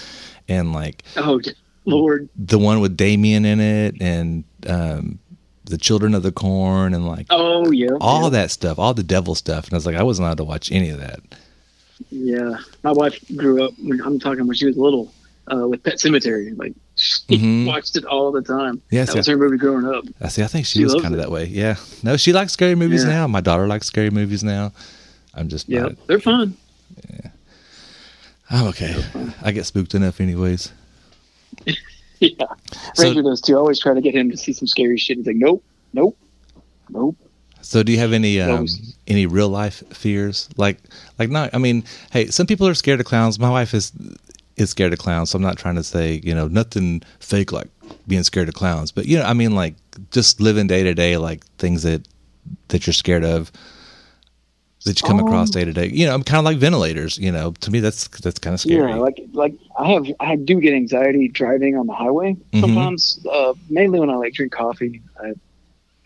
and 0.47 0.73
like 0.73 1.03
Oh 1.15 1.39
Lord, 1.85 2.29
the 2.35 2.59
one 2.59 2.79
with 2.79 2.95
Damien 2.97 3.45
in 3.45 3.59
it, 3.59 3.95
and 4.01 4.43
um, 4.67 5.19
the 5.65 5.77
Children 5.77 6.13
of 6.13 6.23
the 6.23 6.31
Corn 6.31 6.93
and 6.93 7.07
like 7.07 7.27
Oh 7.29 7.71
yeah, 7.71 7.89
all 7.99 8.23
yeah. 8.23 8.29
that 8.29 8.51
stuff, 8.51 8.77
all 8.79 8.93
the 8.93 9.03
devil 9.03 9.35
stuff. 9.35 9.65
And 9.65 9.73
I 9.73 9.77
was 9.77 9.85
like, 9.85 9.95
I 9.95 10.03
wasn't 10.03 10.25
allowed 10.25 10.37
to 10.37 10.43
watch 10.43 10.71
any 10.71 10.89
of 10.89 10.99
that. 10.99 11.19
Yeah, 12.09 12.57
my 12.83 12.91
wife 12.91 13.23
grew 13.35 13.63
up. 13.63 13.73
When, 13.81 14.01
I'm 14.01 14.19
talking 14.19 14.45
when 14.47 14.55
she 14.55 14.65
was 14.65 14.75
little 14.77 15.13
uh, 15.51 15.67
with 15.67 15.83
Pet 15.83 15.95
Sematary. 15.95 16.57
Like 16.57 16.73
she 16.95 17.37
Mhm. 17.37 17.65
watched 17.67 17.95
it 17.95 18.05
all 18.05 18.31
the 18.31 18.41
time. 18.41 18.81
Yes, 18.91 19.09
that 19.09 19.17
was 19.17 19.27
her 19.27 19.37
movie 19.37 19.57
growing 19.57 19.85
up. 19.85 20.03
I 20.19 20.27
see. 20.27 20.43
I 20.43 20.47
think 20.47 20.65
she, 20.65 20.79
She 20.79 20.83
was 20.83 20.95
kind 20.95 21.13
of 21.13 21.19
that 21.19 21.31
way. 21.31 21.45
Yeah. 21.45 21.75
No, 22.03 22.17
she 22.17 22.33
likes 22.33 22.53
scary 22.53 22.75
movies 22.75 23.03
Yeah. 23.03 23.09
now. 23.11 23.27
My 23.27 23.41
daughter 23.41 23.67
likes 23.67 23.87
scary 23.87 24.09
movies 24.09 24.43
now. 24.43 24.71
I'm 25.33 25.47
just 25.47 25.69
Yeah, 25.69 25.81
not. 25.83 26.07
they're 26.07 26.19
fun. 26.19 26.57
Yeah. 27.11 27.29
I'm 28.49 28.67
okay. 28.67 29.01
I 29.41 29.51
get 29.51 29.65
spooked 29.65 29.95
enough, 29.95 30.19
anyways. 30.19 30.71
Yeah, 32.39 32.45
So- 32.93 33.03
Ranger 33.03 33.23
does 33.23 33.41
too. 33.41 33.55
I 33.55 33.59
always 33.59 33.79
try 33.79 33.93
to 33.93 34.01
get 34.01 34.13
him 34.15 34.29
to 34.31 34.37
see 34.37 34.53
some 34.53 34.67
scary 34.67 34.97
shit. 34.97 35.17
He's 35.17 35.25
like, 35.25 35.35
nope, 35.37 35.63
nope, 35.93 36.17
nope. 36.89 37.17
So, 37.63 37.83
do 37.83 37.91
you 37.91 37.97
have 37.99 38.13
any 38.13 38.39
um, 38.41 38.67
any 39.07 39.25
real 39.25 39.49
life 39.49 39.83
fears? 39.89 40.49
Like, 40.57 40.77
like 41.19 41.29
not. 41.29 41.53
I 41.53 41.57
mean, 41.57 41.83
hey, 42.11 42.27
some 42.27 42.47
people 42.47 42.67
are 42.67 42.73
scared 42.73 42.99
of 42.99 43.05
clowns. 43.05 43.37
My 43.39 43.49
wife 43.49 43.73
is 43.73 43.91
is 44.55 44.69
scared 44.69 44.93
of 44.93 44.99
clowns. 44.99 45.29
So 45.29 45.35
I'm 45.37 45.41
not 45.43 45.57
trying 45.57 45.75
to 45.75 45.83
say 45.83 46.21
you 46.23 46.33
know 46.33 46.47
nothing 46.47 47.01
fake 47.19 47.51
like 47.51 47.69
being 48.07 48.23
scared 48.23 48.49
of 48.49 48.55
clowns. 48.55 48.91
But 48.91 49.05
you 49.05 49.17
know, 49.17 49.25
I 49.25 49.33
mean, 49.33 49.55
like 49.55 49.75
just 50.11 50.39
living 50.41 50.67
day 50.67 50.83
to 50.83 50.93
day, 50.93 51.17
like 51.17 51.45
things 51.57 51.83
that 51.83 52.07
that 52.69 52.87
you're 52.87 52.93
scared 52.93 53.23
of 53.23 53.51
that 54.85 55.01
you 55.01 55.07
come 55.07 55.19
across 55.19 55.49
Um, 55.49 55.51
day 55.59 55.65
to 55.65 55.73
day. 55.73 55.87
You 55.89 56.05
know, 56.05 56.13
I'm 56.13 56.23
kind 56.23 56.39
of 56.39 56.45
like 56.45 56.57
ventilators. 56.57 57.17
You 57.17 57.31
know, 57.31 57.51
to 57.51 57.71
me 57.71 57.79
that's 57.79 58.07
that's 58.07 58.39
kind 58.39 58.53
of 58.53 58.59
scary. 58.59 58.89
Yeah, 58.91 58.97
like 58.97 59.21
like 59.33 59.53
I 59.77 59.91
have 59.91 60.05
I 60.19 60.35
do 60.35 60.59
get 60.59 60.73
anxiety 60.73 61.27
driving 61.27 61.77
on 61.77 61.87
the 61.87 61.93
highway 61.93 62.35
Mhm. 62.53 62.61
sometimes. 62.61 63.25
Uh, 63.31 63.53
mainly 63.69 63.99
when 63.99 64.09
I 64.09 64.15
like 64.15 64.33
drink 64.33 64.51
coffee. 64.51 65.01
I 65.23 65.33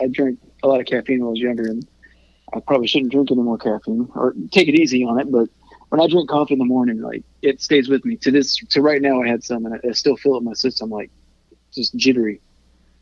I 0.02 0.08
drink 0.08 0.40
a 0.64 0.68
lot 0.68 0.80
of 0.82 0.86
caffeine 0.88 1.20
when 1.20 1.28
I 1.28 1.32
was 1.32 1.40
younger, 1.40 1.68
and 1.68 1.86
I 2.54 2.60
probably 2.60 2.88
shouldn't 2.88 3.12
drink 3.12 3.32
any 3.32 3.42
more 3.42 3.58
caffeine 3.58 4.08
or 4.16 4.34
take 4.52 4.68
it 4.68 4.76
easy 4.76 5.04
on 5.06 5.20
it. 5.20 5.32
But 5.32 5.48
when 5.90 6.02
I 6.02 6.08
drink 6.08 6.30
coffee 6.30 6.54
in 6.54 6.60
the 6.60 6.66
morning, 6.66 7.02
like 7.02 7.24
it 7.42 7.62
stays 7.62 7.88
with 7.88 8.04
me 8.04 8.18
to 8.18 8.32
this 8.32 8.56
to 8.58 8.82
right 8.82 9.02
now. 9.02 9.22
I 9.22 9.28
had 9.28 9.44
some, 9.44 9.66
and 9.66 9.76
I, 9.76 9.90
I 9.90 9.92
still 9.94 10.18
feel 10.18 10.36
it 10.36 10.40
in 10.40 10.44
my 10.46 10.54
system, 10.54 10.90
like 10.90 11.10
just 11.74 11.96
jittery 11.96 12.42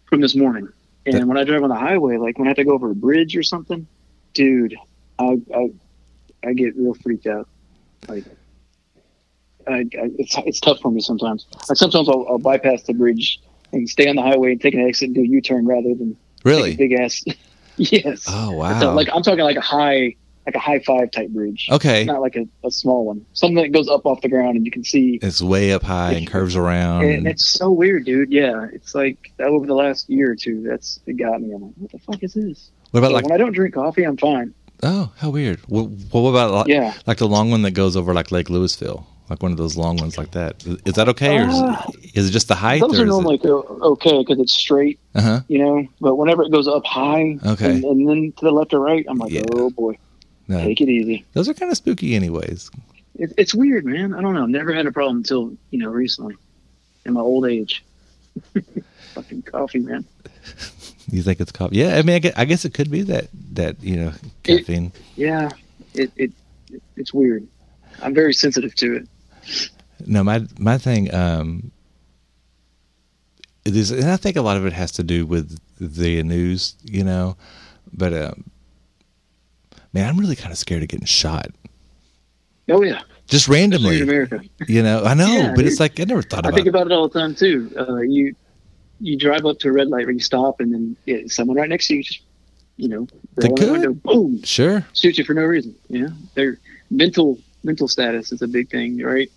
from 0.05 0.21
this 0.21 0.35
morning. 0.35 0.67
And 1.05 1.15
That- 1.15 1.27
when 1.27 1.37
I 1.37 1.43
drive 1.43 1.63
on 1.63 1.69
the 1.69 1.75
highway, 1.75 2.17
like 2.17 2.37
when 2.37 2.47
I 2.47 2.51
have 2.51 2.57
to 2.57 2.63
go 2.63 2.73
over 2.73 2.91
a 2.91 2.95
bridge 2.95 3.35
or 3.35 3.43
something, 3.43 3.87
dude, 4.33 4.75
I 5.19 5.37
I, 5.55 5.69
I 6.45 6.53
get 6.53 6.75
real 6.75 6.93
freaked 6.95 7.27
out. 7.27 7.47
Like 8.07 8.25
I, 9.67 9.71
I, 9.71 9.85
it's 10.17 10.35
it's 10.45 10.59
tough 10.59 10.79
for 10.81 10.91
me 10.91 11.01
sometimes. 11.01 11.45
Like 11.69 11.77
sometimes 11.77 12.09
I'll, 12.09 12.25
I'll 12.27 12.37
bypass 12.39 12.83
the 12.83 12.93
bridge 12.93 13.39
and 13.71 13.87
stay 13.89 14.07
on 14.09 14.15
the 14.15 14.21
highway 14.21 14.51
and 14.51 14.61
take 14.61 14.73
an 14.73 14.81
exit 14.87 15.07
and 15.07 15.15
do 15.15 15.21
a 15.21 15.25
U 15.27 15.41
turn 15.41 15.65
rather 15.65 15.93
than 15.95 16.17
Really? 16.43 16.75
big 16.75 16.93
ass. 16.93 17.23
yes. 17.77 18.25
Oh 18.27 18.49
So, 18.51 18.57
wow. 18.57 18.93
like 18.93 19.09
I'm 19.13 19.23
talking 19.23 19.43
like 19.43 19.55
a 19.57 19.61
high 19.61 20.15
like 20.45 20.55
a 20.55 20.59
high 20.59 20.79
five 20.79 21.09
type 21.11 21.29
bridge. 21.29 21.69
Okay. 21.71 22.03
Not 22.03 22.19
like 22.19 22.35
a, 22.35 22.45
a 22.67 22.71
small 22.71 23.05
one. 23.05 23.25
Something 23.31 23.63
that 23.63 23.71
goes 23.71 23.87
up 23.87 24.05
off 24.05 24.19
the 24.19 24.27
ground 24.27 24.57
and 24.57 24.65
you 24.65 24.71
can 24.73 24.83
see. 24.83 25.17
it's 25.21 25.41
way 25.41 25.71
up 25.71 25.83
high 25.83 26.11
and 26.11 26.27
curves 26.27 26.57
around. 26.57 27.05
And 27.05 27.25
it's 27.25 27.45
so 27.45 27.71
weird, 27.71 28.03
dude. 28.03 28.29
Yeah, 28.33 28.67
it's 28.73 28.93
like 28.93 29.31
over 29.39 29.65
the 29.65 29.73
last 29.75 30.09
year 30.09 30.31
or 30.31 30.35
two, 30.35 30.61
that's 30.67 30.99
it 31.05 31.13
got 31.13 31.41
me. 31.41 31.53
I'm 31.53 31.61
like, 31.63 31.73
what 31.77 31.91
the 31.93 31.99
fuck 31.99 32.21
is 32.23 32.33
this? 32.33 32.71
What 32.91 32.99
about 32.99 33.07
So 33.11 33.13
like? 33.13 33.23
when 33.23 33.31
I 33.31 33.37
don't 33.37 33.53
drink 33.53 33.73
coffee, 33.75 34.03
I'm 34.03 34.17
fine. 34.17 34.53
Oh, 34.83 35.11
how 35.17 35.29
weird. 35.29 35.59
What, 35.67 35.83
what 36.11 36.29
about 36.29 36.51
like, 36.51 36.67
Yeah. 36.67 36.93
like 37.07 37.17
the 37.17 37.27
long 37.27 37.49
one 37.49 37.61
that 37.63 37.71
goes 37.71 37.95
over 37.95 38.13
like 38.13 38.31
Lake 38.31 38.47
Lewisville? 38.47 39.05
like 39.29 39.41
one 39.41 39.53
of 39.53 39.57
those 39.57 39.77
long 39.77 39.95
ones 39.97 40.17
like 40.17 40.31
that? 40.31 40.63
Is 40.85 40.93
that 40.95 41.07
okay, 41.09 41.37
or 41.39 41.47
is, 41.47 41.57
it, 41.57 42.11
is 42.17 42.29
it 42.29 42.31
just 42.33 42.49
the 42.49 42.55
height? 42.55 42.81
Those 42.81 42.99
are 42.99 43.05
normally 43.05 43.39
o- 43.45 43.79
okay 43.93 44.17
because 44.19 44.37
it's 44.37 44.51
straight, 44.51 44.99
Uh 45.15 45.21
huh. 45.21 45.39
you 45.47 45.59
know. 45.59 45.87
But 46.01 46.15
whenever 46.17 46.43
it 46.43 46.51
goes 46.51 46.67
up 46.67 46.85
high, 46.85 47.39
Okay. 47.45 47.71
and, 47.71 47.83
and 47.85 48.07
then 48.09 48.33
to 48.37 48.45
the 48.45 48.51
left 48.51 48.73
or 48.73 48.81
right, 48.81 49.05
I'm 49.07 49.17
like, 49.17 49.31
Yeah. 49.31 49.43
oh 49.53 49.69
boy, 49.69 49.97
No, 50.49 50.59
take 50.61 50.81
it 50.81 50.89
easy. 50.89 51.23
those 51.33 51.47
are 51.47 51.53
kind 51.53 51.71
of 51.71 51.77
spooky, 51.77 52.15
anyways. 52.15 52.69
It, 53.15 53.31
it's 53.37 53.55
weird, 53.55 53.85
man. 53.85 54.13
I 54.13 54.21
don't 54.21 54.33
know. 54.35 54.45
Never 54.45 54.73
had 54.73 54.85
a 54.87 54.91
problem 54.91 55.17
until 55.17 55.53
you 55.71 55.79
know 55.79 55.89
recently, 55.89 56.35
in 57.05 57.13
my 57.13 57.21
old 57.21 57.45
age. 57.47 57.83
Fucking 59.13 59.43
coffee, 59.43 59.79
man. 59.79 60.03
You 61.09 61.21
think 61.21 61.39
it's 61.39 61.51
coffee? 61.51 61.77
Yeah, 61.77 61.95
I 61.97 62.01
mean, 62.01 62.15
I 62.15 62.19
guess, 62.19 62.33
I 62.37 62.45
guess 62.45 62.65
it 62.65 62.73
could 62.73 62.89
be 62.89 63.01
that 63.03 63.27
that 63.53 63.81
you 63.83 63.95
know 63.97 64.13
caffeine. 64.43 64.91
Yeah, 65.15 65.49
it, 65.93 66.11
it 66.15 66.31
it 66.71 66.81
it's 66.95 67.13
weird. 67.13 67.47
I'm 68.01 68.13
very 68.13 68.33
sensitive 68.33 68.75
to 68.75 68.95
it. 68.95 69.69
No, 70.05 70.23
my 70.23 70.45
my 70.57 70.77
thing 70.77 71.13
um, 71.13 71.71
it 73.65 73.75
is, 73.75 73.91
and 73.91 74.09
I 74.09 74.17
think 74.17 74.35
a 74.35 74.41
lot 74.41 74.57
of 74.57 74.65
it 74.65 74.73
has 74.73 74.91
to 74.93 75.03
do 75.03 75.25
with 75.25 75.59
the 75.79 76.23
news, 76.23 76.75
you 76.83 77.03
know. 77.03 77.37
But 77.91 78.13
um, 78.13 78.49
man, 79.93 80.09
I'm 80.09 80.17
really 80.17 80.35
kind 80.35 80.51
of 80.51 80.57
scared 80.57 80.83
of 80.83 80.89
getting 80.89 81.05
shot, 81.05 81.51
Oh 82.69 82.81
yeah, 82.81 83.01
just 83.27 83.47
randomly. 83.47 84.01
America. 84.01 84.41
You 84.67 84.83
know, 84.83 85.03
I 85.03 85.13
know, 85.13 85.27
Yeah, 85.27 85.53
but 85.55 85.65
it's 85.65 85.79
like 85.79 85.99
I 85.99 86.05
never 86.05 86.21
thought 86.21 86.39
about. 86.39 86.49
It. 86.49 86.53
I 86.53 86.55
think 86.55 86.67
it. 86.67 86.69
about 86.69 86.87
it 86.87 86.93
all 86.93 87.09
the 87.09 87.19
time 87.19 87.35
too. 87.35 87.71
Uh, 87.77 87.97
you 87.97 88.35
you 89.03 89.17
drive 89.17 89.45
up 89.45 89.59
to 89.59 89.67
a 89.67 89.71
red 89.71 89.87
light, 89.89 90.05
or 90.07 90.11
you 90.11 90.19
stop, 90.19 90.59
and 90.61 90.73
then 90.73 90.95
yeah, 91.05 91.17
someone 91.27 91.57
right 91.57 91.69
next 91.69 91.87
to 91.87 91.95
you 91.95 92.03
just 92.03 92.21
you 92.77 92.87
know 92.89 93.07
They 93.35 93.49
could. 93.49 93.71
window, 93.71 93.93
boom, 93.93 94.41
Sure. 94.43 94.85
shoot 94.93 95.17
you 95.17 95.23
for 95.23 95.33
no 95.33 95.43
reason. 95.43 95.75
Yeah, 95.89 96.07
their 96.35 96.57
mental 96.89 97.37
mental 97.63 97.87
status 97.87 98.31
is 98.31 98.41
a 98.41 98.47
big 98.47 98.69
thing, 98.69 98.97
right? 99.01 99.29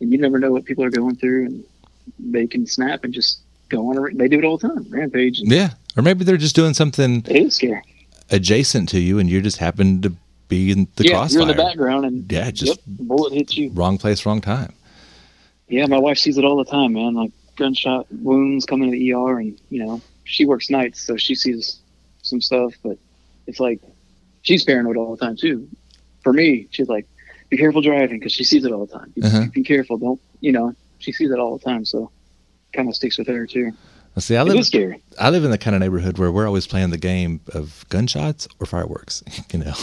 And 0.00 0.10
you 0.12 0.18
never 0.18 0.38
know 0.38 0.50
what 0.52 0.64
people 0.64 0.84
are 0.84 0.90
going 0.90 1.16
through, 1.16 1.46
and 1.46 1.64
they 2.18 2.46
can 2.46 2.66
snap 2.66 3.04
and 3.04 3.12
just 3.14 3.40
go 3.68 3.88
on. 3.90 3.96
A, 3.98 4.14
they 4.14 4.28
do 4.28 4.38
it 4.38 4.44
all 4.44 4.58
the 4.58 4.68
time, 4.68 4.86
rampage. 4.90 5.40
And 5.40 5.50
Yeah, 5.50 5.70
or 5.96 6.02
maybe 6.02 6.24
they're 6.24 6.36
just 6.36 6.56
doing 6.56 6.74
something 6.74 7.24
It 7.28 7.36
is 7.36 7.54
scary. 7.56 7.82
adjacent 8.30 8.88
to 8.90 9.00
you, 9.00 9.18
and 9.18 9.28
you 9.30 9.40
just 9.40 9.58
happen 9.58 10.02
to 10.02 10.12
be 10.48 10.70
in 10.72 10.88
the 10.96 11.04
yeah, 11.04 11.10
crossfire. 11.12 11.40
you're 11.42 11.50
in 11.50 11.56
the 11.56 11.62
background, 11.62 12.04
and 12.06 12.30
Yeah, 12.32 12.50
just- 12.50 12.66
yep, 12.72 12.78
bullet 13.06 13.32
hits 13.34 13.56
you. 13.56 13.70
Wrong 13.70 13.98
place, 13.98 14.26
wrong 14.26 14.40
time. 14.40 14.72
Yeah, 15.68 15.86
my 15.86 15.98
wife 15.98 16.18
sees 16.18 16.36
it 16.36 16.44
all 16.44 16.56
the 16.56 16.64
time, 16.68 16.94
man. 16.94 17.14
Like 17.14 17.30
gunshot 17.60 18.06
wounds 18.10 18.64
coming 18.66 18.90
to 18.90 18.98
the 18.98 19.12
ER, 19.12 19.38
and 19.38 19.56
you 19.70 19.84
know 19.84 20.00
she 20.24 20.44
works 20.44 20.68
nights, 20.70 21.00
so 21.00 21.16
she 21.16 21.34
sees 21.34 21.78
some 22.22 22.40
stuff. 22.40 22.74
But 22.82 22.98
it's 23.46 23.60
like 23.60 23.80
she's 24.42 24.64
paranoid 24.64 24.96
all 24.96 25.14
the 25.14 25.24
time 25.24 25.36
too. 25.36 25.68
For 26.24 26.32
me, 26.32 26.66
she's 26.70 26.88
like, 26.88 27.06
"Be 27.50 27.56
careful 27.56 27.82
driving," 27.82 28.18
because 28.18 28.32
she 28.32 28.44
sees 28.44 28.64
it 28.64 28.72
all 28.72 28.86
the 28.86 28.98
time. 28.98 29.12
Be, 29.14 29.22
Uh-huh. 29.22 29.44
be 29.52 29.62
careful, 29.62 29.96
don't 29.98 30.20
you 30.40 30.52
know? 30.52 30.74
She 30.98 31.12
sees 31.12 31.30
it 31.30 31.38
all 31.38 31.56
the 31.56 31.64
time, 31.64 31.84
so 31.84 32.10
kind 32.72 32.88
of 32.88 32.94
sticks 32.96 33.16
with 33.18 33.28
her 33.28 33.46
too. 33.46 33.72
Let's 34.16 34.26
see, 34.26 34.36
I 34.36 34.42
live. 34.42 34.66
I 35.20 35.30
live 35.30 35.44
in 35.44 35.50
the 35.52 35.58
kind 35.58 35.76
of 35.76 35.80
neighborhood 35.80 36.18
where 36.18 36.32
we're 36.32 36.46
always 36.46 36.66
playing 36.66 36.90
the 36.90 36.98
game 36.98 37.40
of 37.54 37.84
gunshots 37.90 38.48
or 38.58 38.66
fireworks. 38.66 39.22
You 39.52 39.60
know, 39.60 39.74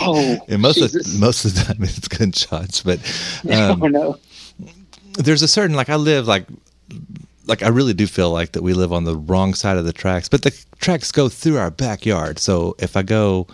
Oh, 0.00 0.38
and 0.48 0.60
most 0.62 0.80
of 0.80 0.90
most 1.18 1.44
of 1.44 1.54
the 1.54 1.60
time 1.64 1.82
it's 1.82 2.08
gunshots, 2.08 2.82
but 2.82 2.98
oh 3.48 3.72
um, 3.72 3.92
no, 3.92 4.16
there's 5.18 5.42
a 5.42 5.48
certain 5.48 5.76
like 5.76 5.88
I 5.90 5.96
live 5.96 6.26
like 6.26 6.46
like 7.46 7.62
I 7.62 7.68
really 7.68 7.94
do 7.94 8.06
feel 8.06 8.30
like 8.30 8.52
that 8.52 8.62
we 8.62 8.72
live 8.74 8.92
on 8.92 9.04
the 9.04 9.16
wrong 9.16 9.54
side 9.54 9.76
of 9.76 9.84
the 9.84 9.92
tracks, 9.92 10.28
but 10.28 10.42
the 10.42 10.64
tracks 10.80 11.12
go 11.12 11.28
through 11.28 11.58
our 11.58 11.70
backyard. 11.70 12.38
So 12.38 12.74
if 12.78 12.96
I 12.96 13.02
go, 13.02 13.46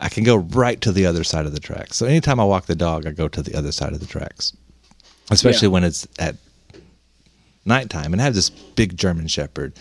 I 0.00 0.08
can 0.08 0.24
go 0.24 0.36
right 0.36 0.80
to 0.82 0.92
the 0.92 1.06
other 1.06 1.24
side 1.24 1.46
of 1.46 1.52
the 1.52 1.60
tracks. 1.60 1.96
So 1.96 2.06
anytime 2.06 2.38
I 2.40 2.44
walk 2.44 2.66
the 2.66 2.74
dog, 2.74 3.06
I 3.06 3.12
go 3.12 3.28
to 3.28 3.42
the 3.42 3.54
other 3.56 3.72
side 3.72 3.92
of 3.92 4.00
the 4.00 4.06
tracks, 4.06 4.54
especially 5.30 5.68
Yeah. 5.68 5.72
when 5.72 5.84
it's 5.84 6.06
at 6.18 6.36
nighttime. 7.64 8.12
And 8.12 8.20
I 8.20 8.24
have 8.24 8.34
this 8.34 8.50
big 8.50 8.96
German 8.96 9.28
Shepherd. 9.28 9.72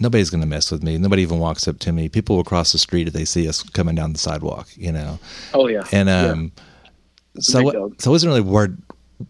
Nobody's 0.00 0.30
going 0.30 0.40
to 0.40 0.46
mess 0.48 0.70
with 0.70 0.82
me. 0.82 0.98
Nobody 0.98 1.22
even 1.22 1.38
walks 1.38 1.68
up 1.68 1.78
to 1.80 1.92
me. 1.92 2.08
People 2.08 2.36
will 2.36 2.44
cross 2.44 2.72
the 2.72 2.78
street 2.78 3.06
if 3.06 3.12
they 3.12 3.24
see 3.24 3.46
us 3.48 3.62
coming 3.62 3.94
down 3.94 4.12
the 4.12 4.18
sidewalk. 4.18 4.68
You 4.74 4.90
know. 4.92 5.18
oh 5.54 5.68
yeah, 5.68 5.84
And 5.92 6.08
um, 6.08 6.52
a 7.36 7.42
so 7.42 7.62
what, 7.62 7.74
so 8.02 8.10
I 8.10 8.12
wasn't 8.12 8.30
really 8.30 8.40
worried 8.40 8.76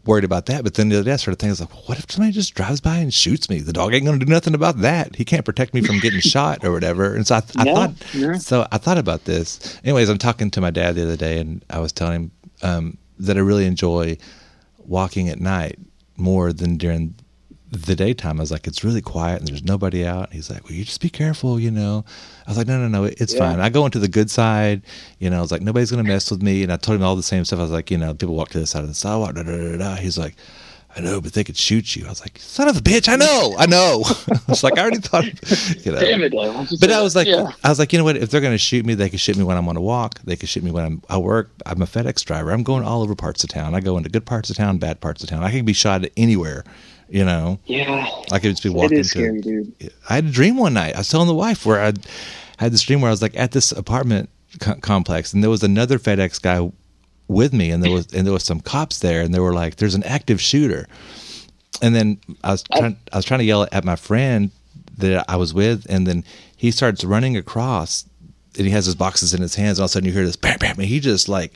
worried 0.05 0.25
about 0.25 0.47
that. 0.47 0.65
But 0.65 0.75
then 0.75 0.89
the 0.89 0.97
other 0.97 1.05
day 1.05 1.13
I 1.13 1.17
started 1.17 1.39
thinking, 1.39 1.51
I 1.51 1.53
was 1.53 1.61
like, 1.61 1.89
what 1.89 1.99
if 1.99 2.11
somebody 2.11 2.33
just 2.33 2.55
drives 2.55 2.81
by 2.81 2.97
and 2.97 3.13
shoots 3.13 3.49
me? 3.51 3.61
The 3.61 3.73
dog 3.73 3.95
ain't 3.95 4.05
going 4.05 4.19
to 4.19 4.25
do 4.25 4.31
nothing 4.31 4.55
about 4.55 4.79
that. 4.79 5.17
He 5.17 5.25
can't 5.25 5.45
protect 5.45 5.75
me 5.75 5.81
from 5.83 5.99
getting 6.01 6.21
shot 6.35 6.65
or 6.65 6.73
whatever. 6.73 7.15
And 7.15 7.27
so 7.27 7.37
I, 7.37 7.43
I 7.59 7.65
No, 7.65 7.75
thought, 7.75 8.15
no. 8.15 8.35
so 8.39 8.67
I 8.73 8.79
thought 8.79 8.99
about 8.99 9.25
this. 9.25 9.79
Anyways, 9.85 10.09
I'm 10.09 10.19
talking 10.19 10.51
to 10.51 10.61
my 10.61 10.71
dad 10.71 10.95
the 10.95 11.03
other 11.03 11.17
day, 11.17 11.39
and 11.39 11.65
I 11.71 11.79
was 11.81 11.93
telling 11.93 12.15
him 12.15 12.31
um, 12.63 12.99
that 13.19 13.37
I 13.37 13.41
really 13.41 13.67
enjoy 13.67 14.19
walking 14.79 15.29
at 15.29 15.41
night 15.41 15.79
more 16.17 16.53
than 16.53 16.77
during 16.77 17.15
the 17.73 17.97
daytime. 17.97 18.39
I 18.39 18.43
was 18.43 18.53
like, 18.53 18.67
it's 18.67 18.85
really 18.85 19.01
quiet 19.01 19.41
and 19.41 19.49
there's 19.49 19.65
nobody 19.65 20.07
out. 20.07 20.27
And 20.27 20.35
he's 20.35 20.51
like, 20.51 20.65
well, 20.65 20.75
you 20.75 20.85
just 20.85 21.01
be 21.01 21.09
careful, 21.09 21.59
you 21.59 21.71
know. 21.71 22.05
I 22.47 22.51
was 22.51 22.59
like, 22.59 22.67
no, 22.67 22.79
no, 22.79 22.87
no, 22.87 23.05
it's 23.05 23.33
Yeah. 23.33 23.39
fine. 23.51 23.61
I 23.61 23.71
go 23.71 23.87
into 23.87 23.99
the 23.99 24.09
good 24.09 24.31
side, 24.31 24.83
you 25.19 25.31
know. 25.31 25.39
I 25.39 25.41
was 25.41 25.51
like, 25.51 25.63
nobody's 25.63 25.91
gonna 25.91 26.05
mess 26.05 26.31
with 26.31 26.43
me. 26.43 26.63
And 26.63 26.73
I 26.73 26.77
told 26.77 26.97
him 27.01 27.05
all 27.05 27.17
the 27.17 27.23
same 27.23 27.45
stuff. 27.47 27.59
I 27.59 27.63
was 27.63 27.71
like, 27.73 27.91
you 27.91 27.97
know, 27.99 28.13
people 28.13 28.35
walk 28.35 28.51
to 28.51 28.59
the 28.61 28.67
side 28.67 28.83
of 28.83 28.89
the 28.89 28.95
sidewalk. 28.95 29.35
Da, 29.35 29.43
da, 29.43 29.57
da, 29.57 29.77
da. 29.79 29.95
He's 29.97 30.19
like, 30.19 30.37
I 30.95 31.01
know, 31.01 31.23
but 31.23 31.33
they 31.33 31.43
could 31.43 31.57
shoot 31.57 31.97
you. 31.97 32.05
I 32.05 32.11
was 32.11 32.21
like, 32.21 32.39
son 32.39 32.69
of 32.69 32.77
a 32.77 32.81
bitch, 32.81 33.09
I 33.09 33.17
know, 33.17 33.55
I 33.59 33.65
know. 33.65 34.03
I 34.31 34.39
was 34.47 34.63
like, 34.63 34.77
I 34.77 34.83
already 34.83 34.99
thought, 34.99 35.25
you 35.87 35.93
know. 35.93 35.99
Damn 35.99 36.23
it, 36.23 36.29
Dale. 36.33 36.49
Why 36.49 36.53
don't 36.53 36.71
you 36.71 36.77
But 36.79 36.93
I 36.93 37.01
was 37.01 37.17
like, 37.17 37.27
yeah. 37.27 37.51
I 37.65 37.71
was 37.71 37.79
like, 37.79 37.95
you 37.95 37.99
know 37.99 38.05
what? 38.05 38.19
If 38.19 38.31
they're 38.31 38.43
going 38.43 38.53
to 38.53 38.59
shoot 38.59 38.85
me, 38.85 38.93
they 38.93 39.09
can 39.09 39.17
shoot 39.19 39.39
me 39.39 39.45
when 39.45 39.57
I'm 39.57 39.67
on 39.71 39.79
a 39.79 39.81
walk. 39.81 40.21
They 40.25 40.37
can 40.37 40.49
shoot 40.49 40.63
me 40.63 40.71
when 40.71 40.85
I'm 40.85 41.03
I 41.09 41.17
work. 41.17 41.51
I'm 41.65 41.81
a 41.81 41.87
FedEx 41.87 42.23
driver. 42.27 42.51
I'm 42.51 42.63
going 42.63 42.85
all 42.85 43.01
over 43.01 43.15
parts 43.15 43.43
of 43.43 43.49
town. 43.49 43.75
I 43.75 43.81
go 43.81 43.97
into 43.97 44.11
good 44.11 44.27
parts 44.27 44.51
of 44.51 44.57
town, 44.57 44.77
bad 44.77 45.01
parts 45.01 45.23
of 45.23 45.31
town. 45.31 45.43
I 45.43 45.51
can 45.51 45.65
be 45.65 45.73
shot 45.73 46.05
anywhere 46.19 46.63
You 47.13 47.27
know, 47.27 47.59
Yeah. 47.67 48.07
I 48.33 48.39
could 48.39 48.53
just 48.53 48.63
be 48.63 48.71
It 48.71 48.75
walking. 48.75 48.99
is 48.99 49.11
to- 49.11 49.19
scary, 49.19 49.43
dude. 49.43 49.73
I 50.09 50.15
had 50.15 50.25
a 50.25 50.31
dream 50.31 50.57
one 50.57 50.73
night. 50.73 50.95
I 50.95 50.99
was 50.99 51.09
telling 51.11 51.29
the 51.29 51.35
wife 51.35 51.67
where 51.67 51.79
I 51.79 51.93
had 52.57 52.73
this 52.73 52.81
dream 52.83 53.03
where 53.03 53.11
I 53.11 53.13
was 53.13 53.21
like 53.21 53.37
at 53.39 53.53
this 53.53 53.71
apartment 53.71 54.31
co- 54.61 54.77
complex, 54.77 55.35
and 55.35 55.43
there 55.43 55.51
was 55.51 55.63
another 55.63 55.99
FedEx 55.99 56.41
guy 56.41 56.73
with 57.29 57.53
me, 57.53 57.71
and 57.71 57.83
there 57.85 57.93
was 57.93 58.07
and 58.15 58.27
there 58.27 58.33
was 58.33 58.45
some 58.45 58.61
cops 58.61 58.99
there, 59.01 59.21
and 59.21 59.35
they 59.35 59.41
were 59.41 59.53
like, 59.53 59.77
"There's 59.77 59.95
an 59.95 60.03
active 60.05 60.41
shooter." 60.41 60.89
And 61.83 61.95
then 61.95 62.19
I 62.43 62.53
was 62.53 62.65
oh. 62.73 62.79
trying, 62.79 62.97
I 63.13 63.17
was 63.17 63.25
trying 63.27 63.41
to 63.41 63.45
yell 63.45 63.69
at 63.71 63.85
my 63.85 63.97
friend 63.97 64.51
that 64.97 65.27
I 65.29 65.37
was 65.37 65.53
with, 65.53 65.85
and 65.91 66.07
then 66.07 66.25
he 66.57 66.71
starts 66.71 67.05
running 67.05 67.37
across, 67.37 68.07
and 68.57 68.67
he 68.67 68.73
has 68.73 68.87
his 68.87 68.95
boxes 68.95 69.35
in 69.35 69.43
his 69.43 69.55
hands, 69.57 69.79
and 69.79 69.83
all 69.83 69.85
of 69.87 69.91
a 69.91 69.93
sudden 69.93 70.07
you 70.07 70.13
hear 70.15 70.25
this 70.25 70.37
bam, 70.37 70.57
bam, 70.59 70.77
and 70.79 70.89
he 70.89 70.99
just 70.99 71.29
like 71.29 71.55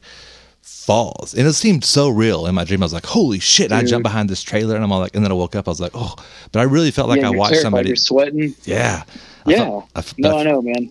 falls, 0.66 1.34
and 1.34 1.46
it 1.46 1.52
seemed 1.54 1.84
so 1.84 2.08
real 2.08 2.46
in 2.46 2.54
my 2.54 2.64
dream. 2.64 2.82
I 2.82 2.86
was 2.86 2.92
like, 2.92 3.06
"Holy 3.06 3.38
shit!" 3.38 3.72
I 3.72 3.82
jumped 3.84 4.02
behind 4.02 4.28
this 4.28 4.42
trailer, 4.42 4.74
and 4.74 4.84
I'm 4.84 4.92
all 4.92 5.00
like, 5.00 5.14
and 5.14 5.24
then 5.24 5.30
I 5.32 5.34
woke 5.34 5.54
up, 5.56 5.68
I 5.68 5.70
was 5.70 5.80
like, 5.80 5.92
"Oh," 5.94 6.14
but 6.52 6.60
I 6.60 6.64
really 6.64 6.90
felt 6.90 7.08
like 7.08 7.20
Yeah, 7.20 7.28
I 7.28 7.30
watched 7.30 7.52
terrified, 7.52 7.62
somebody. 7.62 7.88
You're 7.90 7.96
sweating. 7.96 8.54
Yeah. 8.64 9.02
I 9.46 9.50
Yeah. 9.50 9.56
felt- 9.64 9.84
I 9.94 10.02
no, 10.18 10.30
but 10.30 10.36
I 10.38 10.42
know, 10.42 10.62
man. 10.62 10.90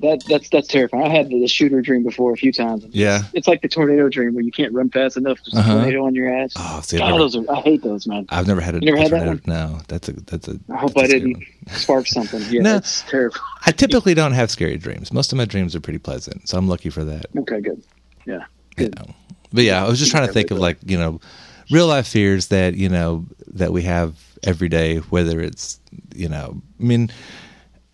That 0.00 0.22
that's 0.28 0.48
that's 0.50 0.68
terrifying. 0.68 1.04
I 1.04 1.08
had 1.08 1.28
the 1.30 1.46
shooter 1.46 1.80
dream 1.80 2.02
before 2.04 2.32
a 2.32 2.36
few 2.36 2.52
times. 2.52 2.84
Yeah. 2.90 3.22
It's 3.32 3.48
like 3.48 3.62
the 3.62 3.68
tornado 3.68 4.08
dream 4.08 4.34
where 4.34 4.44
you 4.44 4.52
can't 4.52 4.72
run 4.72 4.90
fast 4.90 5.16
enough. 5.16 5.38
There's 5.44 5.54
Uh-huh. 5.58 5.72
a 5.72 5.74
tornado 5.76 6.04
on 6.06 6.14
your 6.14 6.34
ass. 6.34 6.52
Oh, 6.56 6.80
see, 6.82 6.98
God, 6.98 7.06
never- 7.06 7.18
those 7.18 7.36
are 7.36 7.44
I 7.50 7.60
hate 7.60 7.82
those, 7.82 8.06
man. 8.06 8.26
I've 8.28 8.46
never 8.46 8.60
had 8.60 8.74
a 8.74 8.78
You 8.80 8.86
never 8.86 8.98
had 8.98 9.10
that 9.12 9.24
tornado- 9.24 9.42
No, 9.46 9.80
that's 9.88 10.08
a 10.08 10.12
that's 10.12 10.48
a. 10.48 10.58
I 10.70 10.76
hope 10.76 10.92
that's 10.94 11.04
I 11.12 11.18
didn't 11.18 11.42
spark 11.68 12.06
something. 12.06 12.42
Yeah, 12.50 12.60
No. 12.62 12.76
it's 12.76 13.02
terrible. 13.08 13.36
I 13.64 13.72
typically 13.72 14.14
don't 14.14 14.32
have 14.32 14.50
scary 14.50 14.76
dreams. 14.76 15.12
Most 15.12 15.32
of 15.32 15.38
my 15.38 15.44
dreams 15.46 15.74
are 15.74 15.80
pretty 15.80 15.98
pleasant, 15.98 16.48
so 16.48 16.58
I'm 16.58 16.68
lucky 16.68 16.90
for 16.90 17.04
that. 17.04 17.26
Okay, 17.36 17.60
good. 17.60 17.82
Yeah. 18.26 18.44
You 18.76 18.90
know. 18.90 19.06
But 19.52 19.64
yeah, 19.64 19.84
I 19.84 19.88
was 19.88 19.98
just 19.98 20.10
trying 20.10 20.26
to 20.26 20.32
think 20.32 20.50
of 20.50 20.58
like 20.58 20.76
you 20.84 20.98
know, 20.98 21.20
real 21.70 21.86
life 21.86 22.06
fears 22.06 22.48
that 22.48 22.74
you 22.74 22.88
know 22.90 23.24
that 23.54 23.72
we 23.72 23.82
have 23.82 24.14
every 24.42 24.68
day. 24.68 24.98
Whether 24.98 25.40
it's 25.40 25.80
you 26.14 26.28
know, 26.28 26.60
I 26.78 26.82
mean, 26.82 27.10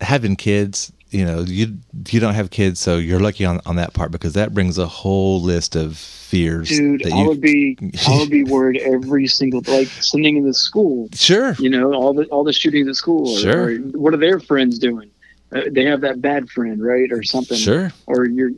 having 0.01 0.35
kids. 0.35 0.91
You 1.13 1.25
know, 1.25 1.41
you 1.41 1.77
you 2.09 2.19
don't 2.19 2.33
have 2.33 2.49
kids, 2.49 2.79
so 2.79 2.97
you're 2.97 3.19
lucky 3.19 3.45
on 3.45 3.61
on 3.65 3.75
that 3.75 3.93
part 3.93 4.11
because 4.11 4.33
that 4.33 4.53
brings 4.53 4.77
a 4.77 4.87
whole 4.87 5.41
list 5.41 5.75
of 5.75 5.97
fears. 5.97 6.69
Dude, 6.69 7.11
I 7.11 7.27
would 7.27 7.39
be 7.39 7.77
I 8.07 8.17
would 8.17 8.29
be 8.31 8.43
worried 8.55 8.81
every 8.81 9.27
single 9.27 9.61
like 9.67 9.87
sending 9.87 10.37
in 10.37 10.43
the 10.45 10.53
school. 10.55 11.09
Sure. 11.13 11.53
You 11.59 11.69
know 11.69 11.93
all 11.93 12.13
the 12.13 12.25
all 12.25 12.43
the 12.43 12.53
shootings 12.53 12.87
at 12.87 12.95
school. 12.95 13.29
Or, 13.29 13.39
Sure. 13.39 13.69
or 13.69 13.77
what 13.77 14.13
are 14.13 14.17
their 14.17 14.39
friends 14.39 14.79
doing? 14.79 15.11
Uh, 15.51 15.61
they 15.69 15.85
have 15.85 16.01
that 16.01 16.19
bad 16.19 16.49
friend, 16.49 16.83
right, 16.83 17.11
or 17.11 17.21
something. 17.21 17.57
Sure. 17.57 17.91
Or 18.07 18.25
you're, 18.25 18.49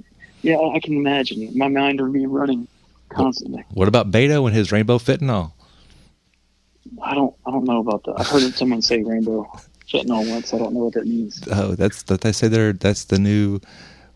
yeah, 0.41 0.57
I 0.57 0.79
can 0.79 0.93
imagine. 0.93 1.51
My 1.57 1.67
mind 1.67 1.99
would 1.99 2.13
be 2.13 2.25
running 2.25 2.69
constantly. 3.09 3.65
What 3.73 3.89
about 3.89 4.11
Beto 4.11 4.45
and 4.47 4.55
his 4.55 4.71
rainbow 4.71 4.97
fentanyl? 4.97 5.51
I 7.03 7.13
don't 7.15 7.35
I 7.45 7.51
don't 7.51 7.65
know 7.65 7.79
about 7.81 8.05
that. 8.05 8.13
I've 8.17 8.27
heard 8.27 8.53
someone 8.53 8.81
say 8.81 9.03
rainbow 9.03 9.51
fentanyl 9.91 10.29
once. 10.29 10.53
I 10.53 10.57
don't 10.57 10.73
know 10.73 10.85
what 10.85 10.93
that 10.93 11.05
means. 11.07 11.41
Oh, 11.51 11.75
that's 11.75 12.03
that 12.03 12.21
they 12.21 12.31
say 12.31 12.47
they're 12.47 12.73
that's 12.73 13.05
the 13.05 13.19
new. 13.19 13.59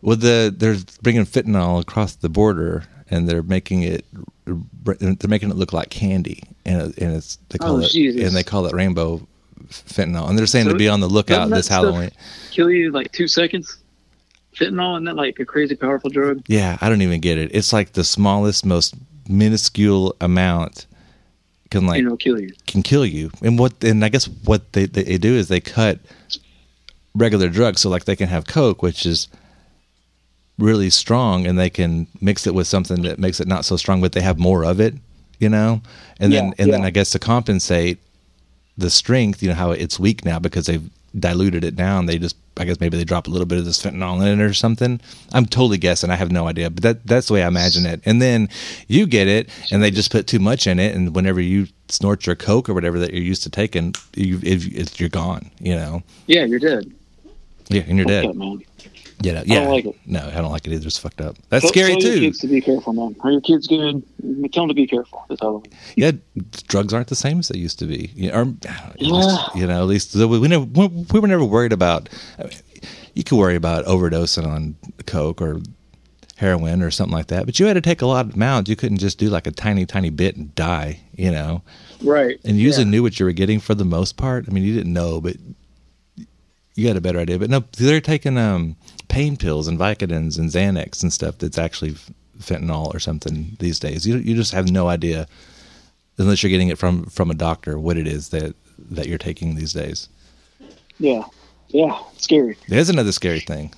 Well, 0.02 0.16
the 0.16 0.54
they're 0.56 0.76
bringing 1.02 1.24
fentanyl 1.26 1.80
across 1.80 2.14
the 2.14 2.28
border, 2.28 2.84
and 3.10 3.28
they're 3.28 3.42
making 3.42 3.82
it 3.82 4.04
they're 4.46 5.28
making 5.28 5.50
it 5.50 5.56
look 5.56 5.72
like 5.72 5.90
candy, 5.90 6.42
and 6.64 6.82
and 6.98 7.16
it's 7.16 7.36
they 7.50 7.58
call 7.58 7.76
Oh, 7.76 7.80
it 7.80 7.90
Jesus. 7.90 8.26
and 8.26 8.34
they 8.36 8.42
call 8.42 8.66
it 8.66 8.72
rainbow 8.72 9.26
fentanyl, 9.68 10.28
and 10.28 10.38
they're 10.38 10.46
saying 10.46 10.66
So 10.66 10.72
to 10.72 10.78
be 10.78 10.88
on 10.88 11.00
the 11.00 11.08
lookout 11.08 11.50
this 11.50 11.68
Halloween. 11.68 12.10
Kill 12.50 12.70
you 12.70 12.90
like 12.90 13.12
two 13.12 13.28
seconds. 13.28 13.76
Fentanyl 14.54 14.94
isn't 14.96 15.04
that 15.04 15.16
like 15.16 15.38
a 15.38 15.44
crazy 15.44 15.76
powerful 15.76 16.10
drug? 16.10 16.42
Yeah, 16.48 16.76
I 16.80 16.88
don't 16.88 17.02
even 17.02 17.20
get 17.20 17.38
it. 17.38 17.54
It's 17.54 17.72
like 17.72 17.92
the 17.92 18.02
smallest, 18.04 18.64
most 18.64 18.94
minuscule 19.28 20.16
amount 20.20 20.86
can 21.70 21.86
like 21.86 22.04
kill 22.18 22.40
you. 22.40 22.52
can 22.66 22.82
kill 22.82 23.06
you. 23.06 23.30
And 23.42 23.58
what 23.58 23.82
and 23.82 24.04
I 24.04 24.08
guess 24.08 24.26
what 24.44 24.72
they 24.72 24.86
they 24.86 25.18
do 25.18 25.34
is 25.34 25.48
they 25.48 25.60
cut 25.60 26.00
regular 27.14 27.48
drugs 27.48 27.80
so 27.80 27.90
like 27.90 28.04
they 28.04 28.16
can 28.16 28.28
have 28.28 28.46
coke 28.46 28.82
which 28.82 29.04
is 29.04 29.28
really 30.58 30.90
strong 30.90 31.46
and 31.46 31.58
they 31.58 31.70
can 31.70 32.06
mix 32.20 32.46
it 32.46 32.54
with 32.54 32.66
something 32.66 33.02
that 33.02 33.18
makes 33.18 33.40
it 33.40 33.48
not 33.48 33.64
so 33.64 33.76
strong 33.76 34.00
but 34.00 34.12
they 34.12 34.20
have 34.20 34.38
more 34.38 34.64
of 34.64 34.78
it, 34.80 34.94
you 35.38 35.48
know? 35.48 35.80
And 36.20 36.32
then 36.32 36.48
Yeah, 36.48 36.54
and 36.58 36.72
then. 36.72 36.84
I 36.84 36.90
guess 36.90 37.10
to 37.10 37.18
compensate 37.18 37.98
the 38.76 38.90
strength, 38.90 39.42
you 39.42 39.48
know 39.48 39.54
how 39.54 39.70
it's 39.72 39.98
weak 39.98 40.24
now 40.24 40.38
because 40.38 40.66
they've 40.66 40.88
diluted 41.18 41.64
it 41.64 41.76
down, 41.76 42.06
they 42.06 42.18
just 42.18 42.36
I 42.56 42.64
guess 42.64 42.78
maybe 42.78 42.98
they 42.98 43.04
drop 43.04 43.26
a 43.26 43.30
little 43.30 43.46
bit 43.46 43.58
of 43.58 43.64
this 43.64 43.82
fentanyl 43.82 44.20
in 44.20 44.40
it 44.40 44.44
or 44.44 44.52
something. 44.52 45.00
I'm 45.32 45.46
totally 45.46 45.78
guessing. 45.78 46.10
I 46.10 46.16
have 46.16 46.30
no 46.30 46.46
idea, 46.46 46.68
but 46.68 46.82
that 46.82 47.06
that's 47.06 47.28
the 47.28 47.34
way 47.34 47.42
I 47.42 47.48
imagine 47.48 47.86
it. 47.86 48.02
And 48.04 48.20
then 48.20 48.48
you 48.86 49.06
get 49.06 49.28
it, 49.28 49.48
and 49.72 49.82
they 49.82 49.90
just 49.90 50.12
put 50.12 50.26
too 50.26 50.38
much 50.38 50.66
in 50.66 50.78
it, 50.78 50.94
and 50.94 51.14
whenever 51.14 51.40
you 51.40 51.68
snort 51.88 52.26
your 52.26 52.36
coke 52.36 52.68
or 52.68 52.74
whatever 52.74 52.98
that 52.98 53.12
you're 53.12 53.22
used 53.22 53.42
to 53.44 53.50
taking, 53.50 53.94
you 54.14 54.40
if 54.42 54.66
it's, 54.66 55.00
you're 55.00 55.08
gone. 55.08 55.50
You 55.58 55.76
know. 55.76 56.02
Yeah, 56.26 56.44
you're 56.44 56.58
dead. 56.58 56.92
Yeah, 57.68 57.82
and 57.86 57.96
you're 57.96 58.06
dead. 58.06 58.34
man. 58.34 58.62
You 59.22 59.32
know, 59.34 59.40
I 59.40 59.44
yeah. 59.46 59.54
don't 59.60 59.70
like 59.70 59.84
it. 59.84 59.96
No, 60.06 60.20
I 60.26 60.40
don't 60.40 60.50
like 60.50 60.66
it 60.66 60.72
either. 60.72 60.86
It's 60.86 60.96
fucked 60.98 61.20
up. 61.20 61.36
That's 61.50 61.62
Tell- 61.62 61.72
scary 61.72 61.92
tell 61.94 62.02
Your 62.02 62.14
too. 62.14 62.20
kids 62.20 62.38
to 62.38 62.46
be 62.48 62.60
careful, 62.60 62.92
man. 62.94 63.14
Are 63.20 63.30
your 63.30 63.40
kids 63.42 63.66
good? 63.66 64.02
Tell 64.52 64.62
them 64.62 64.68
to 64.68 64.74
be 64.74 64.86
careful 64.86 65.22
this 65.28 65.38
Halloween. 65.40 65.70
Yeah, 65.96 66.12
drugs 66.68 66.94
aren't 66.94 67.08
the 67.08 67.14
same 67.16 67.38
as 67.40 67.48
they 67.48 67.58
used 67.58 67.78
to 67.80 67.86
be. 67.86 68.10
You 68.14 68.30
know, 68.30 68.34
or, 68.38 68.42
at 68.42 69.00
Yeah. 69.02 69.10
least, 69.12 69.56
you 69.56 69.66
know, 69.66 69.82
at 69.82 69.86
least 69.88 70.14
we, 70.16 70.26
we 70.38 70.48
never 70.48 70.64
we, 70.64 70.86
we 70.86 71.20
were 71.20 71.28
never 71.28 71.44
worried 71.44 71.72
about. 71.72 72.08
I 72.38 72.44
mean, 72.44 72.52
you 73.14 73.22
could 73.24 73.36
worry 73.36 73.56
about 73.56 73.84
overdosing 73.84 74.46
on 74.46 74.76
coke 75.06 75.42
or 75.42 75.60
heroin 76.36 76.80
or 76.82 76.90
something 76.90 77.12
like 77.14 77.26
that, 77.26 77.44
but 77.44 77.60
you 77.60 77.66
had 77.66 77.74
to 77.74 77.82
take 77.82 78.00
a 78.00 78.06
lot 78.06 78.24
of 78.26 78.34
amounts. 78.34 78.70
You 78.70 78.76
couldn't 78.76 78.98
just 78.98 79.18
do 79.18 79.28
like 79.28 79.46
a 79.46 79.50
tiny, 79.50 79.84
tiny 79.84 80.08
bit 80.08 80.36
and 80.36 80.54
die. 80.54 81.00
You 81.14 81.30
know, 81.30 81.62
Right. 82.02 82.40
and 82.44 82.56
you 82.56 82.62
usually 82.62 82.86
knew 82.86 83.02
what 83.02 83.20
you 83.20 83.26
were 83.26 83.32
getting 83.32 83.60
for 83.60 83.74
the 83.74 83.84
most 83.84 84.16
part. 84.16 84.46
I 84.48 84.52
mean, 84.52 84.64
you 84.64 84.74
didn't 84.74 84.94
know, 84.94 85.20
but 85.20 85.36
you 86.80 86.86
got 86.86 86.96
a 86.96 87.00
better 87.00 87.18
idea. 87.18 87.38
But 87.38 87.50
no, 87.50 87.64
they're 87.76 88.00
taking 88.00 88.38
um, 88.38 88.76
pain 89.08 89.36
pills 89.36 89.68
and 89.68 89.78
Vicodins 89.78 90.38
and 90.38 90.48
Xanax 90.48 91.02
and 91.02 91.12
stuff 91.12 91.36
that's 91.38 91.58
actually 91.58 91.94
fentanyl 92.38 92.94
or 92.94 92.98
something 92.98 93.56
these 93.58 93.78
days. 93.78 94.06
You 94.06 94.16
you 94.16 94.34
just 94.34 94.52
have 94.52 94.70
no 94.70 94.88
idea 94.88 95.26
unless 96.16 96.42
you're 96.42 96.50
getting 96.50 96.68
it 96.68 96.78
from 96.78 97.04
from 97.06 97.30
a 97.30 97.34
doctor 97.34 97.78
what 97.78 97.98
it 97.98 98.06
is 98.06 98.30
that 98.30 98.54
that 98.78 99.06
you're 99.08 99.18
taking 99.18 99.56
these 99.56 99.74
days. 99.74 100.08
Yeah. 100.98 101.24
Yeah. 101.68 101.98
Scary. 102.16 102.56
There's 102.68 102.88
another 102.88 103.12
scary 103.12 103.40
thing. 103.40 103.74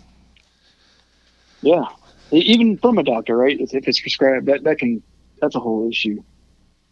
Yeah. 1.61 1.85
Even 2.31 2.79
from 2.79 2.99
a 2.99 3.03
doctor, 3.03 3.37
right? 3.37 3.61
If 3.61 3.75
if 3.75 3.89
it's 3.89 4.01
prescribed, 4.01 4.47
that 4.47 4.63
that 4.63 4.79
can 4.79 5.03
that's 5.41 5.57
a 5.57 5.61
whole 5.61 5.89
issue. 5.89 6.23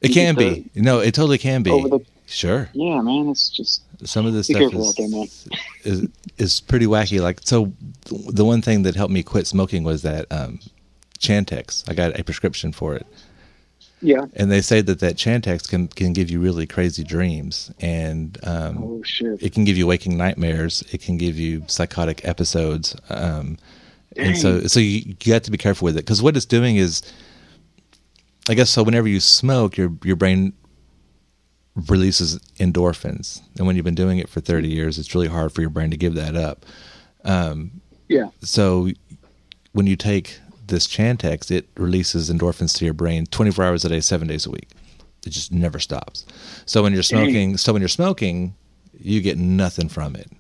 It 0.01 0.09
You 0.09 0.15
can 0.15 0.35
be. 0.35 0.71
No, 0.75 0.99
it 0.99 1.15
totally 1.15 1.39
can 1.39 1.63
be. 1.63 1.71
Over 1.71 1.89
the- 1.89 2.05
Sure. 2.33 2.69
Yeah, 2.75 3.01
man. 3.03 3.29
It's 3.29 3.51
just 3.51 3.83
Some 4.07 4.25
of 4.25 4.33
this 4.33 4.47
stuff 4.47 4.73
is, 4.73 4.89
out 4.89 4.95
there, 4.97 5.09
man. 5.09 5.27
is 5.85 6.07
is 6.39 6.61
pretty 6.61 6.87
wacky. 6.87 7.21
Like 7.21 7.41
so, 7.43 7.73
the 8.05 8.45
one 8.45 8.63
thing 8.63 8.83
that 8.85 8.95
helped 8.95 9.13
me 9.13 9.23
quit 9.25 9.47
smoking 9.49 9.83
was 9.83 10.03
that 10.03 10.27
um, 10.31 10.61
Chantix. 11.19 11.89
I 11.91 11.95
got 11.95 12.19
a 12.19 12.23
prescription 12.23 12.71
for 12.73 12.95
it, 12.95 13.05
Yeah. 14.01 14.27
and 14.37 14.49
they 14.51 14.61
say 14.61 14.81
that 14.81 15.01
that 15.01 15.17
Chantix 15.17 15.69
can 15.69 15.89
can 15.89 16.13
give 16.13 16.31
you 16.31 16.39
really 16.41 16.67
crazy 16.69 17.03
dreams, 17.03 17.73
and 17.81 18.39
um, 18.45 18.79
Oh 18.79 19.03
shit. 19.05 19.43
it 19.43 19.53
can 19.53 19.65
give 19.65 19.77
you 19.77 19.89
waking 19.89 20.17
nightmares. 20.17 20.85
It 20.93 21.03
can 21.03 21.17
give 21.17 21.37
you 21.37 21.65
psychotic 21.67 22.25
episodes. 22.25 22.95
Um, 23.09 23.59
and 24.17 24.37
so, 24.39 24.61
so 24.67 24.79
you, 24.81 25.03
you 25.07 25.15
got 25.33 25.43
to 25.45 25.51
be 25.51 25.59
careful 25.59 25.85
with 25.87 25.97
it 25.97 26.03
because 26.05 26.23
what 26.23 26.37
it's 26.37 26.47
doing 26.47 26.77
is, 26.77 27.03
I 28.49 28.55
guess, 28.55 28.71
so 28.71 28.83
whenever 28.85 29.09
you 29.09 29.19
smoke, 29.21 29.77
your 29.77 29.93
your 30.05 30.17
brain 30.17 30.53
releases 31.75 32.39
endorphins, 32.59 33.41
and 33.57 33.67
when 33.67 33.77
you've 33.77 33.85
been 33.85 33.95
doing 33.95 34.19
it 34.19 34.29
for 34.29 34.41
thirty 34.41 34.69
years, 34.69 34.99
it's 34.99 35.15
really 35.15 35.29
hard 35.29 35.53
for 35.53 35.61
your 35.61 35.71
brain 35.71 35.91
to 35.91 35.97
give 35.97 36.15
that 36.15 36.37
up. 36.37 36.67
Um, 37.25 37.81
Yeah. 38.09 38.31
so 38.43 38.91
when 39.73 39.87
you 39.87 39.97
take 39.97 40.39
this 40.67 40.87
Chantix, 40.87 41.51
it 41.51 41.69
releases 41.77 42.31
endorphins 42.31 42.77
to 42.79 42.85
your 42.85 42.95
brain 42.95 43.27
24 43.27 43.65
hours 43.65 43.85
a 43.85 43.89
day, 43.89 44.01
seven 44.01 44.27
days 44.29 44.47
a 44.47 44.51
week. 44.51 44.69
It 45.27 45.31
just 45.31 45.53
never 45.53 45.79
stops. 45.79 46.25
So 46.67 46.83
when 46.83 46.93
you're 46.93 47.03
smoking, 47.03 47.57
so 47.57 47.73
when 47.73 47.83
you're 47.83 47.89
smoking, 47.89 48.55
you 48.99 49.21
get 49.21 49.37
nothing 49.39 49.89
from 49.89 50.17
it. 50.17 50.31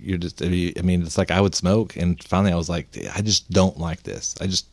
You're 0.00 0.18
just, 0.18 0.42
I 0.42 0.48
mean, 0.48 1.02
it's 1.02 1.18
like 1.18 1.30
I 1.30 1.40
would 1.40 1.54
smoke, 1.54 1.96
and 1.96 2.22
finally 2.24 2.52
I 2.52 2.56
was 2.56 2.68
like, 2.68 2.88
I 3.14 3.20
just 3.22 3.50
don't 3.50 3.78
like 3.78 4.04
this. 4.04 4.34
I 4.40 4.46
just 4.46 4.66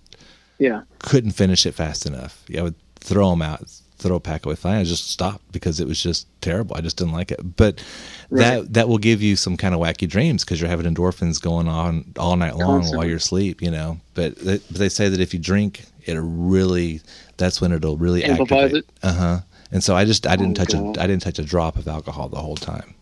Yeah. 0.60 0.82
couldn't 1.00 1.32
finish 1.32 1.66
it 1.66 1.74
fast 1.74 2.06
enough. 2.06 2.44
I 2.56 2.62
would 2.62 2.76
throw 3.00 3.32
them 3.32 3.42
out, 3.42 3.70
throw 3.98 4.16
a 4.18 4.20
pack 4.20 4.46
away. 4.46 4.56
Finally, 4.56 4.82
I 4.82 4.84
just 4.86 5.10
stopped 5.10 5.52
because 5.52 5.80
it 5.80 5.88
was 5.88 6.02
just 6.02 6.28
terrible. 6.42 6.76
I 6.76 6.82
just 6.82 6.98
didn't 6.98 7.14
like 7.14 7.32
it. 7.32 7.56
But 7.56 7.82
Right. 8.30 8.40
that 8.64 8.74
that 8.74 8.90
will 8.90 8.98
give 8.98 9.22
you 9.22 9.36
some 9.36 9.56
kind 9.56 9.74
of 9.76 9.80
wacky 9.82 10.08
dreams 10.10 10.44
because 10.44 10.60
you're 10.60 10.70
having 10.70 10.92
endorphins 10.92 11.40
going 11.42 11.68
on 11.68 12.12
all 12.18 12.36
night 12.36 12.56
long 12.56 12.78
Constantly. 12.80 12.98
while 12.98 13.08
you're 13.08 13.18
asleep. 13.18 13.62
You 13.62 13.72
know, 13.72 14.00
but 14.16 14.36
they, 14.38 14.58
but 14.58 14.78
they 14.78 14.90
say 14.90 15.10
that 15.10 15.20
if 15.20 15.34
you 15.34 15.40
drink, 15.40 15.86
it 16.06 16.18
really 16.20 17.02
that's 17.38 17.62
when 17.62 17.72
it'll 17.72 17.98
really 17.98 18.24
Amplifies 18.24 18.66
activate. 18.74 18.86
Uh 19.04 19.14
huh. 19.14 19.40
And 19.72 19.84
so 19.84 19.96
I 19.96 20.06
just 20.06 20.26
I 20.28 20.36
didn't 20.36 20.60
Oh, 20.60 20.64
touch 20.64 20.74
a 20.74 20.78
God. 20.78 20.98
I 20.98 21.08
didn't 21.08 21.22
touch 21.24 21.38
a 21.40 21.44
drop 21.44 21.76
of 21.78 21.88
alcohol 21.88 22.30
the 22.30 22.40
whole 22.42 22.56
time. 22.56 22.94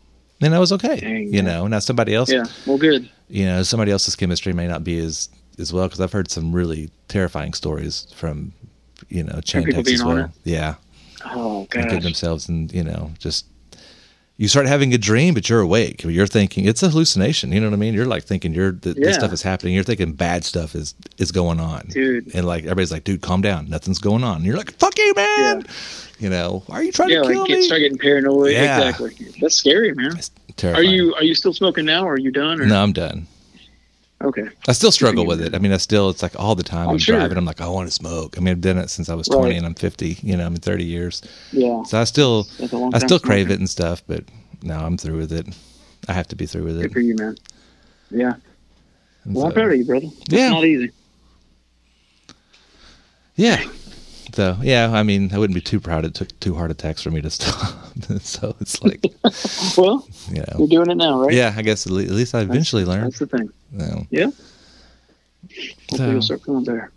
And 0.42 0.54
I 0.54 0.60
was 0.60 0.72
okay. 0.74 1.00
Dang, 1.00 1.34
you 1.34 1.42
know, 1.42 1.68
now 1.68 1.80
somebody 1.80 2.14
else 2.14 2.30
Yeah. 2.30 2.44
Well, 2.66 2.78
good. 2.78 3.10
you 3.30 3.46
know 3.46 3.64
somebody 3.64 3.92
else's 3.92 4.16
chemistry 4.16 4.52
may 4.54 4.68
not 4.68 4.84
be 4.84 4.98
as 5.00 5.30
as 5.58 5.72
well 5.72 5.86
because 5.88 6.02
I've 6.02 6.12
heard 6.12 6.30
some 6.30 6.52
really 6.52 6.90
terrifying 7.08 7.54
stories 7.54 8.08
from 8.16 8.52
you 9.10 9.24
know 9.24 9.40
From 9.50 9.64
people 9.64 9.88
as 9.88 10.04
well. 10.04 10.32
Yeah, 10.44 10.76
Oh 11.26 11.66
gosh. 11.70 12.02
themselves 12.04 12.50
and 12.50 12.72
you 12.72 12.84
know 12.84 13.12
just 13.20 13.46
you 14.38 14.48
start 14.48 14.66
having 14.66 14.94
a 14.94 14.98
dream 14.98 15.34
but 15.36 15.48
you're 15.48 15.62
awake 15.62 16.04
you're 16.04 16.28
thinking 16.28 16.66
it's 16.66 16.82
a 16.84 16.90
hallucination 16.90 17.52
you 17.52 17.60
know 17.62 17.68
what 17.68 17.74
i 17.74 17.78
mean 17.78 17.94
you're 17.94 18.06
like 18.08 18.24
thinking 18.24 18.54
you're 18.54 18.72
th- 18.74 18.96
Yeah. 18.98 19.06
this 19.08 19.16
stuff 19.16 19.32
is 19.32 19.42
happening 19.44 19.74
you're 19.76 19.84
thinking 19.84 20.14
bad 20.14 20.44
stuff 20.44 20.74
is 20.76 20.96
is 21.20 21.32
going 21.32 21.60
on 21.60 21.86
Dude. 21.90 22.34
and 22.36 22.46
like 22.46 22.64
everybody's 22.64 22.92
like 22.92 23.04
dude 23.04 23.22
calm 23.22 23.42
down 23.42 23.70
nothing's 23.70 24.00
going 24.00 24.24
on 24.24 24.38
and 24.38 24.46
you're 24.46 24.58
like 24.58 24.72
fuck 24.80 24.98
you 24.98 25.14
man 25.16 25.64
you 26.20 26.30
know 26.30 26.64
why 26.68 26.78
are 26.80 26.84
you 26.84 26.92
trying 26.92 27.10
Yeah, 27.12 27.22
to 27.22 27.28
kill 27.30 27.40
like 27.42 27.48
get, 27.48 27.58
me 27.60 27.66
start 27.66 27.80
getting 27.82 27.98
paranoid. 27.98 28.52
Yeah. 28.54 28.90
Exactly. 28.90 29.16
That's 29.42 29.56
scary, 29.56 29.94
man. 29.94 30.20
terrifying. 30.58 30.88
Are 30.88 30.90
you 30.94 31.14
are 31.16 31.24
you 31.24 31.36
still 31.36 31.54
smoking 31.54 31.86
now? 31.86 32.04
Or 32.06 32.14
are 32.14 32.20
you 32.20 32.32
done? 32.32 32.60
Or? 32.62 32.66
no 32.66 32.82
i'm 32.82 32.94
done 32.94 33.28
Okay. 34.24 34.48
I 34.68 34.72
still 34.72 34.92
struggle 34.92 35.26
with 35.26 35.42
it. 35.42 35.54
I 35.54 35.60
mean, 35.60 35.74
I 35.74 35.78
still, 35.78 36.10
it's 36.10 36.24
like 36.24 36.40
all 36.40 36.56
the 36.56 36.64
time 36.64 36.88
I'm, 36.88 36.94
I'm 36.94 36.98
sure. 36.98 37.18
driving. 37.18 37.38
I'm 37.38 37.44
like, 37.46 37.60
I 37.60 37.68
want 37.68 37.88
to 37.90 37.92
smoke. 37.94 38.38
I 38.38 38.42
mean, 38.42 38.52
I've 38.54 38.62
done 38.62 38.78
it 38.78 38.90
since 38.90 39.10
I 39.10 39.16
was 39.16 39.28
20 39.28 39.44
Right. 39.44 39.58
and 39.58 39.66
I'm 39.66 39.74
50, 39.76 40.20
you 40.24 40.38
know, 40.38 40.46
I'm 40.46 40.56
in 40.56 40.62
30 40.62 40.86
years. 40.86 41.22
Yeah. 41.52 41.84
So 41.84 42.00
I 42.00 42.06
still, 42.06 42.44
That's 42.58 42.72
a 42.72 42.78
long 42.78 42.96
I 42.96 43.00
still 43.00 43.20
crave 43.20 43.52
it 43.52 43.60
and 43.60 43.70
stuff, 43.70 44.02
but 44.08 44.24
now 44.62 44.86
I'm 44.86 44.98
through 44.98 45.18
with 45.18 45.34
it. 45.34 45.48
I 46.08 46.14
have 46.14 46.28
to 46.30 46.36
be 46.38 46.46
through 46.46 46.64
with 46.64 46.80
it. 46.80 46.84
Good 46.84 46.94
for 46.94 47.00
you, 47.02 47.16
man. 47.16 47.36
Yeah. 48.12 48.34
And 49.26 49.36
Well, 49.36 49.48
I'm 49.48 49.54
proud 49.54 49.72
of 49.72 49.78
you, 49.78 49.86
brother. 49.86 50.08
It's 50.22 50.34
Yeah. 50.34 50.50
not 50.50 50.64
easy. 50.66 50.92
Yeah. 53.36 53.64
So, 54.34 54.58
yeah, 54.62 54.92
I 54.92 55.04
mean, 55.04 55.32
I 55.34 55.38
wouldn't 55.38 55.54
be 55.56 55.62
too 55.62 55.80
proud. 55.80 56.06
It 56.06 56.16
took 56.16 56.38
two 56.40 56.56
heart 56.56 56.72
attacks 56.72 57.02
for 57.04 57.12
me 57.12 57.22
to 57.22 57.30
stop. 57.38 57.76
so 58.22 58.56
it's 58.60 58.82
like, 58.84 59.04
Well, 59.78 60.08
you 60.30 60.40
know. 60.42 60.56
you're 60.58 60.68
doing 60.68 60.90
it 60.92 60.96
now, 60.98 61.22
right? 61.22 61.34
Yeah, 61.34 61.54
I 61.56 61.62
guess 61.62 61.86
at 61.86 61.92
least 61.92 62.34
I 62.34 62.42
eventually 62.42 62.84
learned. 62.84 63.06
That's 63.14 63.20
the 63.20 63.28
thing. 63.28 63.52
Yeah. 64.10 64.30
So- 64.30 64.34
Hopefully 65.92 66.12
you'll 66.12 66.22
start 66.22 66.42
feeling 66.44 66.64
better. 66.64 66.92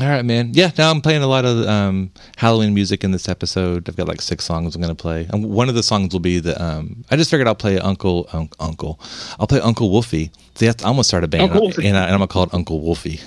All 0.00 0.08
right, 0.08 0.24
man. 0.24 0.50
Yeah, 0.54 0.72
now 0.76 0.90
I'm 0.90 1.00
playing 1.00 1.22
a 1.22 1.26
lot 1.28 1.44
of 1.44 1.68
um, 1.68 2.10
Halloween 2.36 2.74
music 2.74 3.04
in 3.04 3.12
this 3.12 3.28
episode. 3.28 3.88
I've 3.88 3.94
got 3.94 4.08
like 4.08 4.20
six 4.20 4.44
songs 4.44 4.74
I'm 4.74 4.82
going 4.82 4.94
to 4.94 5.00
play. 5.00 5.28
And 5.32 5.48
one 5.50 5.68
of 5.68 5.76
the 5.76 5.84
songs 5.84 6.12
will 6.12 6.18
be 6.20 6.40
the. 6.40 6.60
Um, 6.60 7.04
I 7.12 7.16
just 7.16 7.30
figured 7.30 7.46
I'll 7.46 7.54
play 7.54 7.78
Uncle 7.78 8.28
un- 8.32 8.48
Uncle. 8.58 8.98
I'll 9.38 9.46
play 9.46 9.60
Uncle 9.60 9.90
Wolfie. 9.90 10.32
See, 10.56 10.66
I'm 10.66 10.74
gonna 10.82 11.04
start 11.04 11.22
a 11.22 11.28
band, 11.28 11.52
and, 11.52 11.62
I, 11.76 11.86
and 11.86 11.96
I'm 11.96 12.18
gonna 12.18 12.26
call 12.26 12.42
it 12.42 12.52
Uncle 12.52 12.80
Wolfie. 12.80 13.20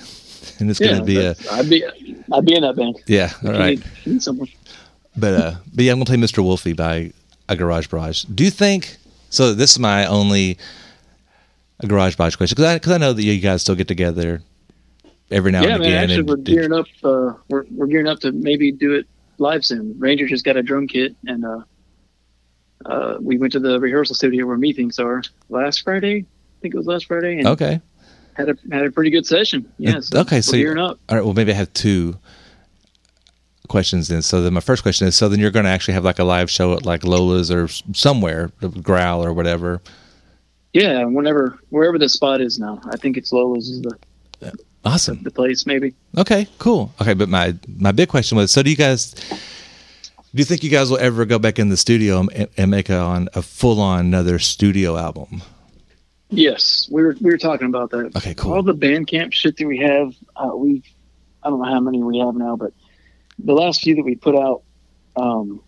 And 0.58 0.70
it's 0.70 0.80
yeah, 0.80 0.92
gonna 0.92 1.04
be 1.04 1.18
a 1.18 1.34
I'd 1.52 1.68
be 1.70 1.84
I'd 2.32 2.44
be 2.44 2.56
in 2.56 2.62
that 2.62 2.76
band. 2.76 2.96
yeah. 3.06 3.32
All 3.44 3.52
right, 3.52 3.78
need- 4.06 4.26
need 4.26 4.56
but 5.16 5.34
uh, 5.34 5.54
but 5.74 5.84
yeah, 5.84 5.92
I'm 5.92 5.98
gonna 5.98 6.06
play 6.06 6.16
Mr. 6.16 6.42
Wolfie 6.42 6.72
by 6.72 7.12
a 7.48 7.56
Garage 7.56 7.88
Barrage. 7.88 8.24
Do 8.24 8.44
you 8.44 8.50
think? 8.50 8.96
So 9.30 9.52
this 9.54 9.72
is 9.72 9.78
my 9.78 10.06
only 10.06 10.58
a 11.80 11.86
Garage 11.86 12.16
Barrage 12.16 12.36
question 12.36 12.54
because 12.56 12.64
I 12.66 12.74
because 12.76 12.92
I 12.92 12.98
know 12.98 13.12
that 13.12 13.22
you 13.22 13.38
guys 13.40 13.62
still 13.62 13.74
get 13.74 13.88
together 13.88 14.42
every 15.30 15.52
now 15.52 15.62
yeah, 15.62 15.74
and 15.74 15.82
man. 15.82 15.88
again. 15.88 16.02
Actually, 16.04 16.18
and 16.18 16.28
we're 16.28 16.36
did- 16.36 16.46
gearing 16.54 16.72
up. 16.72 16.86
Uh, 17.04 17.32
we're 17.48 17.64
we're 17.70 17.86
gearing 17.86 18.08
up 18.08 18.20
to 18.20 18.32
maybe 18.32 18.72
do 18.72 18.94
it 18.94 19.06
live 19.38 19.64
soon. 19.64 19.94
Ranger 19.98 20.26
just 20.26 20.44
got 20.44 20.56
a 20.56 20.62
drum 20.62 20.86
kit, 20.88 21.14
and 21.26 21.44
uh, 21.44 21.60
uh, 22.86 23.18
we 23.20 23.38
went 23.38 23.52
to 23.52 23.60
the 23.60 23.78
rehearsal 23.80 24.14
studio 24.14 24.46
where 24.46 24.56
meetings 24.56 24.98
are 24.98 25.22
last 25.48 25.82
Friday. 25.82 26.24
I 26.26 26.60
think 26.60 26.74
it 26.74 26.76
was 26.76 26.86
last 26.86 27.06
Friday. 27.06 27.38
And 27.38 27.46
okay. 27.48 27.80
Had 28.38 28.48
a 28.48 28.56
had 28.72 28.86
a 28.86 28.90
pretty 28.90 29.10
good 29.10 29.26
session. 29.26 29.70
Yes. 29.78 30.14
okay, 30.14 30.40
so 30.40 30.52
we're 30.52 30.58
you- 30.58 30.64
gearing 30.66 30.78
up. 30.78 30.98
All 31.08 31.16
right. 31.16 31.24
Well, 31.24 31.34
maybe 31.34 31.52
I 31.52 31.56
have 31.56 31.72
two 31.74 32.16
questions 33.68 34.08
then. 34.08 34.22
So 34.22 34.40
then 34.42 34.54
my 34.54 34.60
first 34.60 34.82
question 34.82 35.06
is: 35.08 35.16
so 35.16 35.28
then 35.28 35.40
you're 35.40 35.50
going 35.50 35.64
to 35.64 35.70
actually 35.70 35.94
have 35.94 36.04
like 36.04 36.18
a 36.18 36.24
live 36.24 36.50
show 36.50 36.72
at 36.74 36.86
like 36.86 37.04
Lola's 37.04 37.50
or 37.50 37.68
somewhere, 37.92 38.50
the 38.60 38.68
Growl 38.68 39.24
or 39.24 39.32
whatever. 39.32 39.82
Yeah, 40.72 41.04
whenever 41.04 41.58
wherever 41.70 41.98
the 41.98 42.08
spot 42.08 42.40
is 42.40 42.58
now, 42.58 42.80
I 42.92 42.96
think 42.96 43.16
it's 43.16 43.32
Lola's 43.32 43.68
is 43.68 43.82
the 43.82 43.96
uh, 44.46 44.50
Awesome. 44.84 45.22
the 45.24 45.30
place 45.32 45.66
maybe. 45.66 45.94
Okay. 46.16 46.46
Cool. 46.58 46.92
Okay. 47.00 47.14
But 47.14 47.28
my 47.28 47.54
my 47.76 47.90
big 47.92 48.08
question 48.08 48.36
was: 48.38 48.50
so 48.52 48.62
do 48.62 48.70
you 48.70 48.76
guys? 48.76 49.12
Do 49.14 50.40
you 50.40 50.44
think 50.44 50.62
you 50.62 50.70
guys 50.70 50.90
will 50.90 50.98
ever 50.98 51.24
go 51.24 51.38
back 51.38 51.58
in 51.58 51.70
the 51.70 51.76
studio 51.76 52.20
and, 52.20 52.48
and 52.58 52.70
make 52.70 52.90
a, 52.90 52.98
on 52.98 53.28
a 53.34 53.40
full 53.42 53.80
on 53.80 54.00
another 54.06 54.38
studio 54.38 54.96
album? 54.96 55.42
Yes, 56.30 56.88
we 56.90 57.02
were 57.02 57.16
we 57.20 57.30
were 57.30 57.38
talking 57.38 57.68
about 57.68 57.90
that. 57.90 58.14
Okay, 58.16 58.34
cool. 58.34 58.52
All 58.52 58.62
the 58.62 58.74
Bandcamp 58.74 59.32
shit 59.32 59.56
that 59.56 59.66
we 59.66 59.78
have, 59.78 60.14
uh, 60.36 60.54
we 60.54 60.82
I 61.42 61.48
don't 61.48 61.58
know 61.60 61.64
how 61.64 61.80
many 61.80 62.02
we 62.02 62.18
have 62.18 62.34
now, 62.34 62.56
but 62.56 62.72
the 63.38 63.54
last 63.54 63.80
few 63.82 63.94
that 63.96 64.04
we 64.04 64.14
put 64.14 64.36
out 64.36 64.62
um, 65.16 65.62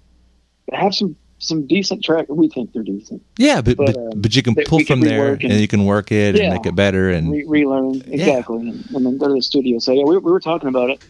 have 0.73 0.95
some 0.95 1.17
some 1.39 1.67
decent 1.67 2.05
track. 2.05 2.27
We 2.29 2.49
think 2.49 2.73
they're 2.75 2.83
decent. 2.83 3.23
Yeah, 3.39 3.63
but 3.63 3.79
but, 3.79 3.97
um, 3.97 4.11
but 4.17 4.37
you 4.37 4.43
can 4.43 4.55
pull 4.55 4.79
we 4.79 4.85
can 4.85 5.01
from 5.01 5.09
there 5.09 5.33
and, 5.33 5.45
and- 5.45 5.61
you 5.61 5.69
can 5.69 5.87
work 5.87 6.13
it 6.13 6.37
Yeah. 6.37 6.45
and 6.45 6.53
make 6.55 6.67
it 6.67 6.75
better 6.75 7.09
and 7.09 7.31
Re- 7.33 7.45
relearn 7.47 8.03
exactly, 8.07 8.69
and, 8.69 8.85
and 8.95 9.07
then 9.07 9.17
go 9.17 9.29
to 9.29 9.35
the 9.35 9.43
studio. 9.43 9.79
So 9.79 9.93
yeah, 9.93 10.05
we, 10.05 10.19
we 10.19 10.31
were 10.31 10.41
talking 10.41 10.69
about 10.69 10.91
it, 10.91 11.03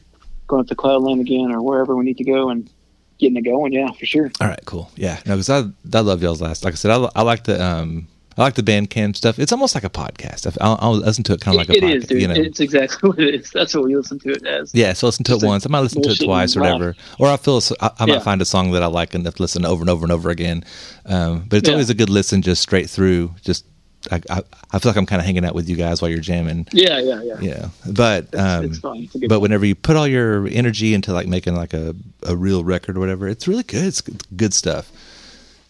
going 0.47 0.61
up 0.61 0.69
to 0.69 0.77
Cloudland 0.77 1.21
again 1.21 1.51
or 1.51 1.61
wherever 1.61 1.97
we 1.97 2.05
need 2.05 2.19
to 2.19 2.25
go 2.25 2.51
and 2.51 2.71
getting 3.19 3.37
it 3.37 3.43
going. 3.43 3.73
Yeah, 3.73 3.91
for 3.91 4.07
sure. 4.07 4.31
All 4.41 4.47
right, 4.47 4.61
cool. 4.65 4.93
Yeah, 4.95 5.19
no, 5.27 5.35
because 5.37 5.51
I 5.51 5.65
I 5.93 6.01
love 6.03 6.23
y'all's 6.23 6.41
last. 6.41 6.65
Like 6.65 6.75
I 6.75 6.77
said, 6.77 6.93
I, 6.93 7.09
I 7.17 7.23
like 7.23 7.43
the 7.43 7.61
um 7.61 8.07
I 8.41 8.45
like 8.45 8.55
the 8.55 8.63
Bandcamp 8.63 9.17
stuff. 9.17 9.39
It's 9.39 9.53
almost 9.53 9.75
like 9.75 9.85
a 9.85 9.91
podcast. 9.91 10.57
I'll, 10.61 10.79
I'll 10.81 10.95
listen 10.95 11.23
to 11.25 11.35
it 11.35 11.41
kind 11.43 11.55
of 11.61 11.69
like 11.69 11.77
a 11.77 11.81
podcast. 11.81 11.95
is, 11.97 12.07
dude. 12.07 12.23
You 12.23 12.29
know, 12.29 12.35
It's 12.35 12.59
exactly 12.59 13.09
what 13.11 13.19
it 13.21 13.35
is. 13.35 13.51
That's 13.51 13.75
what 13.75 13.85
we 13.85 13.95
listen 13.95 14.19
to 14.21 14.31
it 14.31 14.47
as. 14.47 14.75
yeah. 14.75 14.93
So 14.95 15.07
listen 15.07 15.25
to 15.25 15.33
it 15.33 15.37
Just 15.37 15.47
once. 15.47 15.67
I 15.67 15.69
might 15.69 15.81
listen 15.81 16.01
to 16.03 16.11
it 16.11 16.21
twice 16.25 16.57
or 16.57 16.61
whatever. 16.61 16.97
Or 17.19 17.29
I 17.29 17.37
feel 17.37 17.61
I, 17.81 17.91
I 17.99 18.07
might 18.07 18.15
Yeah. 18.15 18.21
find 18.21 18.41
a 18.41 18.45
song 18.47 18.73
that 18.73 18.83
I 18.83 18.87
like 18.87 19.15
and 19.15 19.25
listen 19.39 19.65
over 19.67 19.83
and 19.83 19.91
over 19.91 20.05
and 20.05 20.13
over 20.13 20.31
again. 20.31 20.65
Um, 21.07 21.45
but 21.49 21.59
it's 21.59 21.69
Yeah. 21.69 21.75
always 21.75 21.91
a 21.91 21.95
good 21.95 22.09
listen, 22.11 22.41
just 22.43 22.63
straight 22.63 22.89
through. 22.89 23.35
Just 23.45 23.67
I 24.11 24.23
I, 24.31 24.43
I 24.73 24.79
feel 24.79 24.89
like 24.91 24.97
I'm 24.97 25.05
kind 25.05 25.21
of 25.21 25.27
hanging 25.27 25.45
out 25.45 25.55
with 25.55 25.69
you 25.69 25.77
guys 25.77 26.01
while 26.01 26.11
you're 26.11 26.21
jamming. 26.21 26.67
Yeah, 26.73 26.99
yeah, 26.99 27.23
yeah. 27.23 27.37
Yeah, 27.41 27.69
but 27.93 28.35
um, 28.35 28.65
it's. 28.65 28.81
It's 28.83 29.17
but 29.29 29.29
fun. 29.35 29.41
whenever 29.43 29.67
you 29.67 29.75
put 29.75 29.97
all 29.97 30.07
your 30.09 30.49
energy 30.49 30.95
into 30.95 31.13
like 31.13 31.27
making 31.27 31.55
like 31.55 31.75
a, 31.75 31.95
a 32.23 32.35
real 32.35 32.65
record 32.65 32.97
or 32.97 33.01
whatever, 33.01 33.29
it's 33.29 33.47
really 33.47 33.65
good. 33.65 33.85
It's 33.85 34.01
good 34.01 34.55
stuff. 34.55 34.91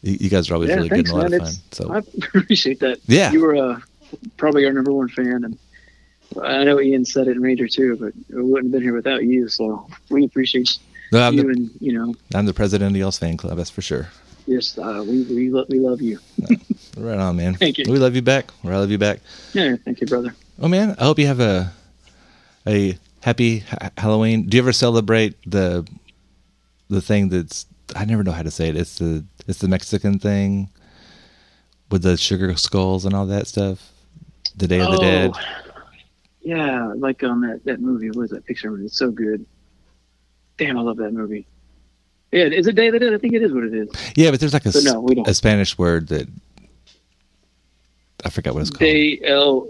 You, 0.03 0.17
you 0.21 0.31
guys 0.31 0.51
are 0.51 0.55
always 0.55 0.71
yeah, 0.71 0.77
really 0.77 0.89
thanks, 0.89 1.11
good 1.11 1.21
and 1.21 1.21
a 1.21 1.23
lot 1.23 1.31
man. 1.31 1.41
of 1.41 1.47
fun. 1.49 1.57
So 1.73 1.93
I 1.93 1.99
appreciate 2.39 2.81
that. 2.81 2.99
Yeah. 3.07 3.33
you 3.33 3.41
were 3.41 3.57
uh, 3.57 3.81
probably 4.37 4.65
our 4.67 4.73
number 4.73 4.93
one 4.93 5.09
fan, 5.09 5.45
and 5.45 5.59
I 6.43 6.65
know 6.65 6.81
Ian 6.81 7.05
said 7.05 7.29
it 7.29 7.33
in 7.37 7.43
Ranger 7.43 7.69
too, 7.69 7.97
but 7.97 8.13
we 8.35 8.43
wouldn't 8.43 8.67
have 8.67 8.73
been 8.73 8.83
here 8.83 8.95
without 8.95 9.25
you. 9.25 9.49
So 9.49 9.87
we 10.11 10.25
appreciate 10.25 10.79
No, 11.13 11.21
I'm 11.23 11.35
you, 11.35 11.43
the- 11.43 11.49
and 11.51 11.71
you 11.81 11.93
know, 11.93 12.15
I'm 12.35 12.47
the 12.47 12.55
president 12.55 12.93
of 12.95 12.97
y'all's 13.01 13.19
fan 13.19 13.37
club. 13.37 13.57
That's 13.57 13.71
for 13.71 13.83
sure. 13.83 14.09
Yes, 14.47 14.79
uh, 14.79 15.05
we 15.07 15.23
we 15.25 15.51
lo- 15.51 15.67
we 15.69 15.79
love 15.79 16.01
you. 16.01 16.19
Right 16.97 17.19
on, 17.19 17.37
man. 17.37 17.55
Thank 17.55 17.79
you. 17.79 17.85
We 17.89 17.99
love 17.99 18.17
you 18.17 18.23
back. 18.23 18.51
Or 18.65 18.73
I 18.73 18.79
love 18.79 18.91
you 18.91 18.99
back. 18.99 19.21
Yeah, 19.53 19.77
thank 19.85 20.01
you, 20.01 20.07
brother. 20.07 20.35
Oh 20.61 20.67
man, 20.67 20.97
I 20.99 21.05
hope 21.05 21.19
you 21.19 21.27
have 21.27 21.41
a 21.41 21.73
a 22.67 22.99
happy 23.21 23.59
ha- 23.61 23.91
Halloween. 23.99 24.49
Do 24.49 24.57
you 24.57 24.63
ever 24.63 24.73
celebrate 24.73 25.35
the 25.47 25.87
the 26.89 27.01
thing 27.01 27.29
that's 27.29 27.67
I 27.95 28.05
never 28.07 28.25
know 28.25 28.33
how 28.33 28.43
to 28.43 28.51
say 28.51 28.69
it. 28.69 28.77
It's 28.77 28.99
the 28.99 29.25
it's 29.47 29.59
the 29.59 29.69
Mexican 29.69 30.19
thing 30.19 30.71
with 31.91 32.03
the 32.03 32.17
sugar 32.17 32.55
skulls 32.57 33.05
and 33.05 33.15
all 33.15 33.27
that 33.27 33.47
stuff. 33.47 33.91
The 34.57 34.69
Day 34.69 34.81
of 34.81 34.93
the 34.93 34.99
Dead. 34.99 35.33
Oh, 35.35 35.41
Yeah, 36.43 36.93
like 36.97 37.23
on 37.23 37.41
that 37.43 37.65
that 37.65 37.81
movie. 37.81 38.11
What 38.11 38.25
is 38.25 38.31
that 38.31 38.45
picture? 38.45 38.77
It's 38.81 38.97
so 38.97 39.11
good. 39.11 39.45
Damn, 40.57 40.79
I 40.79 40.83
love 40.83 40.97
that 40.99 41.13
movie. 41.13 41.47
Yeah, 42.33 42.45
is 42.45 42.67
it 42.67 42.75
Day 42.77 42.89
of 42.89 42.93
the 42.93 42.99
Dead? 43.01 43.15
I 43.15 43.19
think 43.19 43.35
it 43.35 43.43
is 43.43 43.53
what 43.53 43.65
it 43.65 43.75
is. 43.75 43.89
Yeah, 44.17 44.31
but 44.31 44.41
there's 44.41 44.53
like 44.53 44.67
a, 44.67 44.73
But 44.73 44.85
no, 44.85 45.01
we 45.01 45.15
don't. 45.17 45.27
a 45.29 45.35
Spanish 45.35 45.77
word 45.79 46.09
that 46.09 46.29
I 48.25 48.31
forgot 48.31 48.55
what 48.55 48.61
it's 48.61 48.71
called. 48.71 48.81
Day 48.81 49.21
L. 49.25 49.69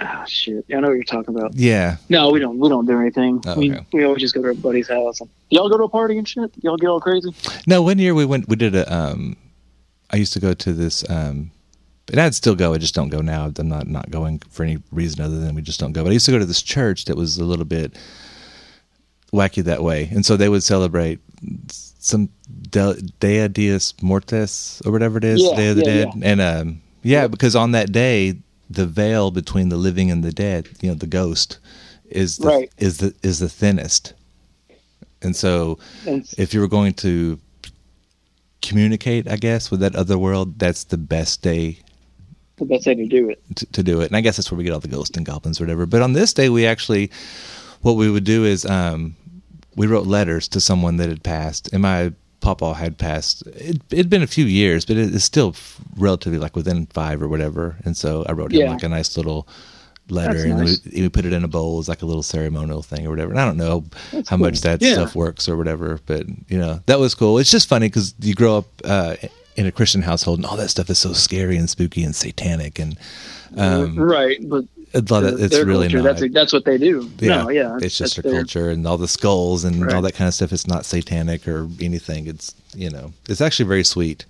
Ah, 0.00 0.24
shit. 0.26 0.64
I 0.74 0.80
know 0.80 0.88
what 0.88 0.94
you're 0.94 1.04
talking 1.04 1.36
about. 1.36 1.54
yeah. 1.54 1.96
No, 2.08 2.30
we 2.30 2.40
don't. 2.40 2.58
We 2.58 2.68
don't 2.68 2.86
do 2.86 2.98
anything. 2.98 3.40
Oh, 3.46 3.56
we 3.56 3.72
okay. 3.72 3.86
we 3.92 4.04
always 4.04 4.20
just 4.20 4.34
go 4.34 4.42
to 4.42 4.48
our 4.48 4.54
buddy's 4.54 4.88
house. 4.88 5.20
And, 5.20 5.30
y'all 5.50 5.68
go 5.68 5.78
to 5.78 5.84
a 5.84 5.88
party 5.88 6.18
and 6.18 6.26
shit. 6.28 6.50
Y'all 6.62 6.76
get 6.76 6.88
all 6.88 7.00
crazy. 7.00 7.34
No, 7.66 7.82
one 7.82 7.98
year 7.98 8.14
we 8.14 8.24
went. 8.24 8.48
We 8.48 8.56
did 8.56 8.74
a. 8.74 8.92
Um, 8.92 9.36
I 10.10 10.16
used 10.16 10.32
to 10.34 10.40
go 10.40 10.52
to 10.52 10.72
this, 10.72 11.08
um, 11.08 11.50
and 12.10 12.20
I'd 12.20 12.34
still 12.34 12.54
go. 12.56 12.74
I 12.74 12.78
just 12.78 12.94
don't 12.94 13.08
go 13.08 13.20
now. 13.20 13.52
I'm 13.56 13.68
not 13.68 13.86
not 13.86 14.10
going 14.10 14.40
for 14.50 14.64
any 14.64 14.78
reason 14.90 15.20
other 15.20 15.38
than 15.38 15.54
we 15.54 15.62
just 15.62 15.78
don't 15.80 15.92
go. 15.92 16.02
But 16.02 16.10
I 16.10 16.12
used 16.12 16.26
to 16.26 16.32
go 16.32 16.38
to 16.38 16.46
this 16.46 16.62
church 16.62 17.04
that 17.06 17.16
was 17.16 17.38
a 17.38 17.44
little 17.44 17.64
bit 17.64 17.96
wacky 19.32 19.62
that 19.64 19.82
way, 19.82 20.08
and 20.12 20.24
so 20.26 20.36
they 20.36 20.48
would 20.48 20.62
celebrate 20.62 21.20
some 21.98 22.28
Del- 22.70 22.96
Dia 23.20 23.48
Dias 23.48 23.94
Mortes 24.02 24.82
or 24.84 24.92
whatever 24.92 25.18
it 25.18 25.24
is, 25.24 25.42
Yeah, 25.42 25.56
Day 25.56 25.68
of 25.68 25.76
the 25.76 25.82
yeah, 25.84 26.04
Dead, 26.04 26.08
and 26.22 26.40
um, 26.40 26.82
yeah, 27.02 27.26
because 27.28 27.56
on 27.56 27.72
that 27.72 27.92
day, 27.92 28.34
the 28.74 28.86
veil 28.86 29.30
between 29.30 29.68
the 29.68 29.76
living 29.76 30.10
and 30.10 30.22
the 30.22 30.32
dead, 30.32 30.68
you 30.80 30.88
know, 30.88 30.94
the 30.94 31.06
ghost, 31.06 31.58
is 32.10 32.38
the, 32.38 32.46
Right. 32.46 32.72
is 32.78 32.98
the 32.98 33.14
is 33.22 33.38
the 33.38 33.48
thinnest, 33.48 34.12
and 35.22 35.34
so 35.34 35.78
if 36.38 36.52
you 36.54 36.60
were 36.60 36.68
going 36.68 36.94
to 36.94 37.38
communicate, 38.62 39.28
I 39.28 39.36
guess, 39.36 39.70
with 39.70 39.80
that 39.80 39.94
other 39.94 40.18
world, 40.18 40.58
that's 40.58 40.84
the 40.84 40.96
best 40.96 41.42
day 41.42 41.78
the 42.56 42.64
best 42.64 42.86
way 42.86 42.94
to 42.94 43.06
do 43.06 43.30
it. 43.30 43.42
to, 43.56 43.66
to 43.66 43.82
do 43.82 44.00
it. 44.00 44.06
And 44.06 44.16
I 44.16 44.20
guess 44.20 44.36
that's 44.36 44.50
where 44.50 44.58
we 44.58 44.64
get 44.64 44.72
all 44.72 44.80
the 44.80 44.88
ghosts 44.88 45.16
and 45.16 45.26
goblins 45.26 45.60
or 45.60 45.64
whatever. 45.64 45.86
But 45.86 46.02
on 46.02 46.12
this 46.12 46.32
day, 46.32 46.48
we 46.48 46.66
actually, 46.66 47.10
what 47.82 47.94
we 47.94 48.08
would 48.10 48.24
do 48.24 48.44
is 48.44 48.64
um, 48.64 49.16
we 49.76 49.86
wrote 49.86 50.06
letters 50.06 50.46
to 50.48 50.60
someone 50.60 50.96
that 50.98 51.08
had 51.08 51.22
passed. 51.24 51.72
And 51.72 51.82
my 51.82 52.12
papa 52.44 52.74
had 52.74 52.98
passed. 52.98 53.46
It, 53.46 53.80
it'd 53.90 54.10
been 54.10 54.22
a 54.22 54.26
few 54.38 54.44
years, 54.44 54.84
but 54.84 54.96
it, 54.96 55.14
it's 55.14 55.24
still 55.24 55.54
relatively 55.96 56.38
like 56.38 56.54
within 56.54 56.86
five 56.86 57.22
or 57.22 57.28
whatever. 57.28 57.76
And 57.84 57.96
so 57.96 58.24
I 58.28 58.32
wrote 58.32 58.52
him 58.52 58.60
Yeah. 58.60 58.70
like 58.72 58.82
a 58.82 58.88
nice 58.88 59.16
little 59.16 59.48
letter, 60.10 60.34
That's 60.34 60.44
and 60.44 60.58
nice. 60.58 60.80
we, 60.84 61.02
we 61.02 61.08
put 61.08 61.24
it 61.24 61.32
in 61.32 61.42
a 61.44 61.48
bowl 61.48 61.78
as 61.78 61.88
like 61.88 62.02
a 62.02 62.06
little 62.06 62.22
ceremonial 62.22 62.82
thing 62.82 63.06
or 63.06 63.10
whatever. 63.10 63.30
And 63.32 63.40
I 63.40 63.46
don't 63.46 63.56
know 63.56 63.84
That's 64.12 64.28
how 64.28 64.36
cool. 64.36 64.46
much 64.46 64.60
that 64.60 64.82
Yeah. 64.82 64.92
stuff 64.94 65.14
works 65.14 65.48
or 65.48 65.56
whatever, 65.56 65.98
but 66.04 66.26
you 66.48 66.58
know 66.58 66.80
that 66.86 66.98
was 67.00 67.14
cool. 67.14 67.38
It's 67.38 67.50
just 67.50 67.66
funny 67.68 67.88
because 67.88 68.14
you 68.20 68.34
grow 68.34 68.58
up 68.58 68.66
uh, 68.84 69.16
in 69.56 69.64
a 69.66 69.72
Christian 69.72 70.02
household, 70.02 70.38
and 70.40 70.46
all 70.46 70.56
that 70.58 70.68
stuff 70.68 70.90
is 70.90 70.98
so 70.98 71.12
scary 71.14 71.56
and 71.56 71.70
spooky 71.70 72.04
and 72.04 72.14
satanic, 72.14 72.78
and 72.78 72.98
um, 73.56 73.96
right, 73.98 74.38
but 74.46 74.64
of, 74.94 75.06
their- 75.06 75.38
it's 75.38 75.58
really 75.58 75.88
culture, 75.88 76.02
not. 76.02 76.16
That's 76.18 76.32
that's 76.34 76.52
what 76.52 76.64
they 76.64 76.78
do. 76.78 77.10
no, 77.20 77.50
yeah, 77.50 77.78
it's 77.82 77.98
just 77.98 78.16
their 78.16 78.22
their- 78.30 78.40
culture 78.40 78.70
and 78.70 78.86
all 78.86 78.96
the 78.98 79.08
skulls 79.08 79.64
and 79.64 79.92
all 79.92 80.02
that 80.02 80.14
kind 80.14 80.28
of 80.28 80.34
stuff. 80.34 80.52
It's 80.52 80.66
not 80.66 80.84
satanic 80.86 81.46
or 81.48 81.68
anything. 81.80 82.26
It's 82.26 82.54
you 82.74 82.90
know, 82.90 83.12
it's 83.28 83.40
actually 83.40 83.66
very 83.66 83.84
sweet. 83.84 84.24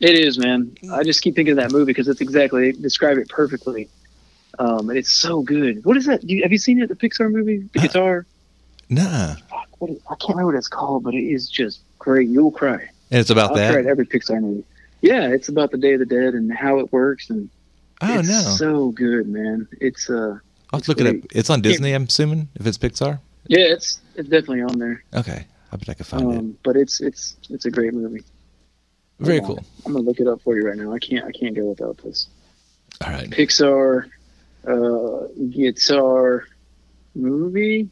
It 0.00 0.14
is, 0.18 0.38
man. 0.38 0.76
I 0.92 1.02
just 1.02 1.22
keep 1.22 1.34
thinking 1.36 1.52
of 1.52 1.56
that 1.58 1.72
movie 1.72 1.86
because 1.86 2.08
it's 2.08 2.20
exactly 2.20 2.72
they 2.72 2.78
describe 2.80 3.16
it 3.16 3.28
perfectly, 3.28 3.88
um, 4.58 4.88
and 4.90 4.98
it's 4.98 5.12
so 5.12 5.42
good. 5.42 5.84
What 5.84 5.96
is 5.96 6.06
that? 6.06 6.26
Do 6.26 6.34
you, 6.34 6.42
have 6.42 6.52
you 6.52 6.58
seen 6.58 6.82
it? 6.82 6.88
The 6.88 6.96
Pixar 6.96 7.30
movie, 7.30 7.68
the 7.72 7.78
guitar. 7.80 8.26
Nah, 8.90 9.36
What 9.78 9.90
is, 9.90 9.98
I 10.10 10.14
can't 10.16 10.30
remember 10.30 10.46
what 10.52 10.56
it's 10.56 10.68
called, 10.68 11.04
but 11.04 11.14
it 11.14 11.22
is 11.24 11.48
just 11.48 11.80
great. 11.98 12.28
You'll 12.28 12.50
cry. 12.50 12.88
and 13.10 13.20
it's 13.20 13.30
about 13.30 13.50
I'll 13.50 13.56
that. 13.56 13.72
cry 13.72 13.90
every 13.90 14.06
Pixar 14.06 14.40
movie. 14.42 14.64
Yeah, 15.00 15.28
it's 15.28 15.48
about 15.48 15.70
the 15.70 15.78
Day 15.78 15.94
of 15.94 16.00
the 16.00 16.06
Dead 16.06 16.34
and 16.34 16.52
how 16.52 16.78
it 16.80 16.92
works, 16.92 17.30
and 17.30 17.48
Oh 18.00 18.18
it's 18.18 18.28
no, 18.28 18.40
so 18.56 18.90
good, 18.90 19.28
man. 19.28 19.68
It's 19.80 20.10
uh, 20.10 20.38
I'll 20.72 20.80
look 20.88 21.00
it 21.00 21.06
up. 21.06 21.16
It's 21.32 21.50
on 21.50 21.60
Disney. 21.62 21.92
I'm 21.92 22.04
assuming 22.04 22.48
if 22.54 22.66
it's 22.66 22.78
Pixar. 22.78 23.20
yeah, 23.48 23.58
it's 23.66 24.00
it's 24.16 24.28
definitely 24.28 24.62
on 24.62 24.78
there. 24.78 25.02
Okay, 25.14 25.44
I 25.72 25.76
bet 25.76 25.88
I 25.88 25.94
could 25.94 26.06
find 26.06 26.32
it. 26.32 26.38
Um, 26.38 26.58
but 26.64 26.76
it's 26.76 27.00
it's 27.00 27.36
it's 27.50 27.64
a 27.66 27.70
great 27.70 27.94
movie. 27.94 28.24
Very 29.20 29.38
Hold 29.38 29.58
on. 29.58 29.64
cool. 29.64 29.66
I'm 29.86 29.92
gonna 29.92 30.04
look 30.04 30.20
it 30.20 30.26
up 30.26 30.40
for 30.42 30.56
you 30.56 30.66
right 30.66 30.76
now. 30.76 30.92
I 30.92 30.98
can't 30.98 31.24
I 31.24 31.32
can't 31.32 31.54
go 31.54 31.64
without 31.66 31.98
this. 31.98 32.26
All 33.04 33.12
right. 33.12 33.30
Pixar 33.30 34.10
uh, 34.66 35.26
guitar 35.50 36.46
movie. 37.14 37.88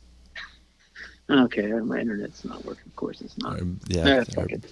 Okay, 1.31 1.67
my 1.69 2.01
internet's 2.01 2.45
not 2.45 2.65
working. 2.65 2.85
Of 2.87 2.97
course, 2.97 3.21
it's 3.21 3.39
not. 3.39 3.61
Yeah. 3.89 4.03
Eh, 4.05 4.17
or- 4.19 4.25
fuck 4.27 4.51
it. 4.53 4.65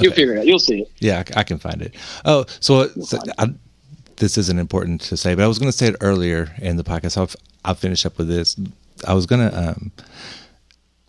You'll 0.00 0.12
figure 0.12 0.34
it 0.36 0.38
out. 0.40 0.46
You'll 0.46 0.58
see 0.60 0.82
it. 0.82 0.90
Yeah, 1.00 1.24
I, 1.34 1.40
I 1.40 1.42
can 1.42 1.58
find 1.58 1.82
it. 1.82 1.96
Oh, 2.24 2.44
so, 2.60 2.86
so 2.88 3.18
I, 3.38 3.52
this 4.20 4.38
isn't 4.38 4.58
important 4.58 5.00
to 5.00 5.16
say, 5.16 5.34
but 5.34 5.42
I 5.42 5.48
was 5.48 5.58
going 5.58 5.70
to 5.70 5.76
say 5.76 5.88
it 5.88 5.96
earlier 6.00 6.54
in 6.58 6.76
the 6.76 6.84
podcast. 6.84 7.16
I'll, 7.16 7.28
I'll 7.64 7.74
finish 7.74 8.06
up 8.06 8.18
with 8.18 8.28
this. 8.28 8.56
I 9.08 9.14
was 9.14 9.26
going 9.26 9.50
to, 9.50 9.58
um, 9.70 9.90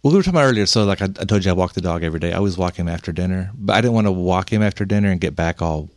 well, 0.02 0.12
we 0.12 0.18
were 0.18 0.24
talking 0.24 0.40
about 0.40 0.48
earlier. 0.48 0.66
So, 0.66 0.86
like 0.86 1.02
I, 1.02 1.06
I 1.06 1.26
told 1.26 1.46
you, 1.46 1.52
I 1.52 1.54
walk 1.54 1.74
the 1.74 1.82
dog 1.82 2.04
every 2.04 2.20
day. 2.20 2.32
I 2.32 2.38
always 2.38 2.58
walk 2.58 2.78
him 2.78 2.88
after 2.88 3.12
dinner, 3.12 3.52
but 3.54 3.76
I 3.76 3.82
didn't 3.82 3.94
want 3.94 4.08
to 4.08 4.12
walk 4.12 4.52
him 4.52 4.64
after 4.64 4.86
dinner 4.86 5.12
and 5.12 5.22
get 5.22 5.36
back 5.36 5.62
all 5.62 5.90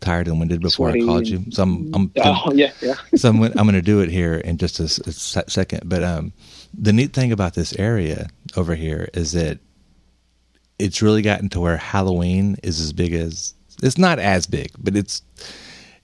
tired 0.00 0.26
and 0.26 0.38
winded 0.40 0.60
before 0.60 0.88
Sweaty 0.88 1.02
I 1.02 1.06
called 1.06 1.28
you. 1.28 1.44
So 1.50 1.62
I'm, 1.62 1.94
I'm 1.94 2.12
Oh 2.16 2.52
yeah, 2.52 2.72
yeah. 2.80 2.94
so 3.14 3.28
I'm, 3.28 3.42
I'm 3.42 3.52
going 3.52 3.74
to 3.74 3.82
do 3.82 4.00
it 4.00 4.10
here 4.10 4.34
in 4.34 4.58
just 4.58 4.80
a, 4.80 4.88
se- 4.88 5.44
second. 5.48 5.82
But 5.84 6.02
um, 6.02 6.32
the 6.72 6.92
neat 6.92 7.12
thing 7.12 7.30
about 7.30 7.54
this 7.54 7.74
area 7.78 8.28
over 8.56 8.74
here 8.74 9.08
is 9.14 9.32
that 9.32 9.58
it's 10.78 11.02
really 11.02 11.22
gotten 11.22 11.48
to 11.50 11.60
where 11.60 11.76
Halloween 11.76 12.56
is 12.62 12.80
as 12.80 12.92
big 12.92 13.12
as 13.12 13.54
it's 13.82 13.98
not 13.98 14.18
as 14.18 14.46
big, 14.46 14.70
but 14.78 14.96
it's 14.96 15.22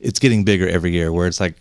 it's 0.01 0.19
getting 0.19 0.45
bigger 0.45 0.69
every 0.69 0.91
year. 0.93 1.13
Where 1.13 1.27
it's 1.27 1.41
like 1.41 1.55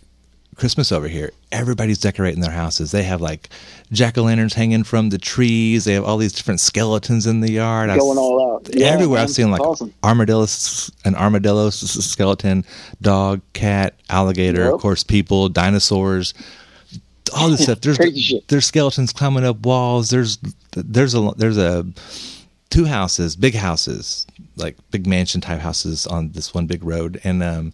Christmas 0.56 0.92
over 0.92 1.08
here, 1.08 1.30
everybody's 1.52 1.98
decorating 1.98 2.40
their 2.40 2.50
houses. 2.50 2.90
They 2.90 3.02
have 3.04 3.20
like 3.20 3.48
jack 3.92 4.18
o' 4.18 4.22
lanterns 4.24 4.54
hanging 4.54 4.84
from 4.84 5.10
the 5.10 5.18
trees. 5.18 5.84
They 5.84 5.94
have 5.94 6.04
all 6.04 6.16
these 6.18 6.32
different 6.32 6.60
skeletons 6.60 7.26
in 7.26 7.40
the 7.40 7.50
yard. 7.52 7.88
Going 7.98 8.18
all 8.18 8.56
out. 8.56 8.68
Yeah, 8.72 8.88
everywhere 8.88 9.18
man. 9.18 9.24
I've 9.24 9.30
seen 9.30 9.50
like 9.50 9.60
awesome. 9.60 9.92
armadillos, 10.02 10.90
an 11.04 11.14
armadillo 11.14 11.70
skeleton, 11.70 12.64
dog, 13.00 13.40
cat, 13.52 13.94
alligator, 14.08 14.64
Yep. 14.64 14.74
of 14.74 14.80
course, 14.80 15.02
people, 15.04 15.48
dinosaurs, 15.48 16.34
all 17.36 17.48
this 17.48 17.62
stuff. 17.62 17.80
There's 17.80 17.98
there's 18.48 18.66
skeletons 18.66 19.12
climbing 19.12 19.44
up 19.44 19.60
walls. 19.64 20.10
There's 20.10 20.38
there's 20.72 21.14
a 21.14 21.30
there's 21.36 21.58
a 21.58 21.86
two 22.70 22.84
houses, 22.84 23.36
big 23.36 23.54
houses, 23.54 24.26
like 24.56 24.76
big 24.90 25.06
mansion 25.06 25.40
type 25.40 25.60
houses 25.60 26.06
on 26.06 26.32
this 26.32 26.52
one 26.54 26.66
big 26.66 26.84
road, 26.84 27.20
and 27.24 27.42
um, 27.42 27.72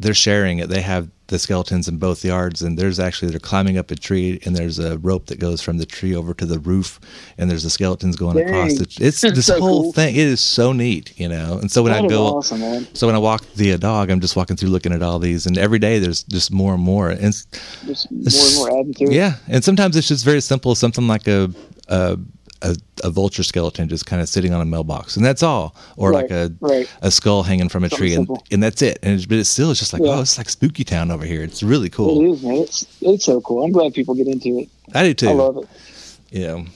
they're 0.00 0.14
sharing 0.14 0.58
it. 0.58 0.68
They 0.68 0.80
have 0.80 1.08
the 1.28 1.38
skeletons 1.38 1.86
in 1.86 1.96
both 1.98 2.24
yards, 2.24 2.60
and 2.62 2.76
there's 2.76 2.98
actually 2.98 3.30
they're 3.30 3.38
climbing 3.38 3.78
up 3.78 3.90
a 3.92 3.94
tree, 3.94 4.40
and 4.44 4.56
there's 4.56 4.80
a 4.80 4.98
rope 4.98 5.26
that 5.26 5.38
goes 5.38 5.62
from 5.62 5.78
the 5.78 5.86
tree 5.86 6.14
over 6.14 6.34
to 6.34 6.44
the 6.46 6.58
roof, 6.58 6.98
and 7.38 7.48
there's 7.48 7.62
the 7.62 7.70
skeletons 7.70 8.16
going 8.16 8.36
Dang. 8.36 8.48
across. 8.48 8.74
The, 8.78 9.06
it's 9.06 9.20
this 9.20 9.46
so 9.46 9.60
whole 9.60 9.82
cool. 9.84 9.92
thing. 9.92 10.14
It 10.16 10.26
is 10.26 10.40
so 10.40 10.72
neat, 10.72 11.18
you 11.20 11.28
know. 11.28 11.58
And 11.58 11.70
so 11.70 11.82
when 11.84 11.92
That 11.92 12.04
I 12.04 12.08
go, 12.08 12.26
awesome, 12.38 12.86
so 12.94 13.06
when 13.06 13.14
I 13.14 13.20
walk 13.20 13.44
the 13.54 13.74
uh, 13.74 13.76
dog, 13.76 14.10
I'm 14.10 14.20
just 14.20 14.34
walking 14.34 14.56
through 14.56 14.70
looking 14.70 14.92
at 14.92 15.02
all 15.02 15.18
these, 15.20 15.46
and 15.46 15.56
every 15.56 15.78
day 15.78 16.00
there's 16.00 16.24
just 16.24 16.50
more 16.50 16.74
and 16.74 16.82
more. 16.82 17.10
And 17.10 17.20
Just 17.32 18.10
more 18.10 18.46
and 18.46 18.56
more 18.56 18.80
adding 18.80 18.94
to 18.94 19.04
it. 19.04 19.12
yeah, 19.12 19.34
and 19.46 19.62
sometimes 19.62 19.96
it's 19.96 20.08
just 20.08 20.24
very 20.24 20.40
simple, 20.40 20.74
something 20.74 21.06
like 21.06 21.28
a 21.28 21.50
a, 21.88 22.18
a, 22.62 22.76
a 23.04 23.10
vulture 23.10 23.42
skeleton 23.42 23.88
just 23.88 24.06
kind 24.06 24.20
of 24.20 24.28
sitting 24.28 24.52
on 24.52 24.60
a 24.60 24.64
mailbox, 24.64 25.16
and 25.16 25.24
that's 25.24 25.42
all, 25.42 25.74
or 25.96 26.12
like 26.12 26.30
a 26.30 26.52
right. 26.60 26.92
a 27.02 27.10
skull 27.10 27.42
hanging 27.42 27.68
from 27.68 27.84
a 27.84 27.88
Something 27.88 27.98
tree, 27.98 28.14
and, 28.14 28.26
simple. 28.26 28.44
and 28.50 28.62
that's 28.62 28.82
it. 28.82 28.98
And 29.02 29.14
it's, 29.14 29.26
but 29.26 29.38
it's 29.38 29.48
still 29.48 29.70
it's 29.70 29.80
just 29.80 29.92
like 29.92 30.02
Yeah. 30.02 30.16
oh, 30.16 30.20
it's 30.20 30.36
like 30.38 30.48
spooky 30.48 30.84
town 30.84 31.10
over 31.10 31.24
here. 31.24 31.42
It's 31.42 31.62
really 31.62 31.88
cool. 31.90 32.20
It 32.24 32.30
is, 32.32 32.42
man. 32.42 32.54
It's 32.56 32.86
it's 33.00 33.24
so 33.24 33.40
cool. 33.40 33.64
I'm 33.64 33.72
glad 33.72 33.94
people 33.94 34.14
get 34.14 34.26
into 34.28 34.58
it. 34.58 34.68
I 34.94 35.02
do 35.04 35.14
too. 35.14 35.28
I 35.28 35.32
love 35.32 35.56
it. 35.58 36.38
Know, 36.38 36.66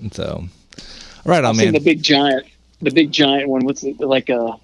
and 0.00 0.14
so 0.14 0.44
all 1.26 1.32
right, 1.32 1.44
I've 1.44 1.56
seen 1.56 1.66
man. 1.66 1.74
the 1.74 1.80
big 1.80 2.02
giant, 2.02 2.46
the 2.80 2.90
big 2.90 3.10
giant 3.12 3.48
one. 3.48 3.64
What's 3.64 3.82
it, 3.82 4.00
like 4.00 4.28
a 4.28 4.56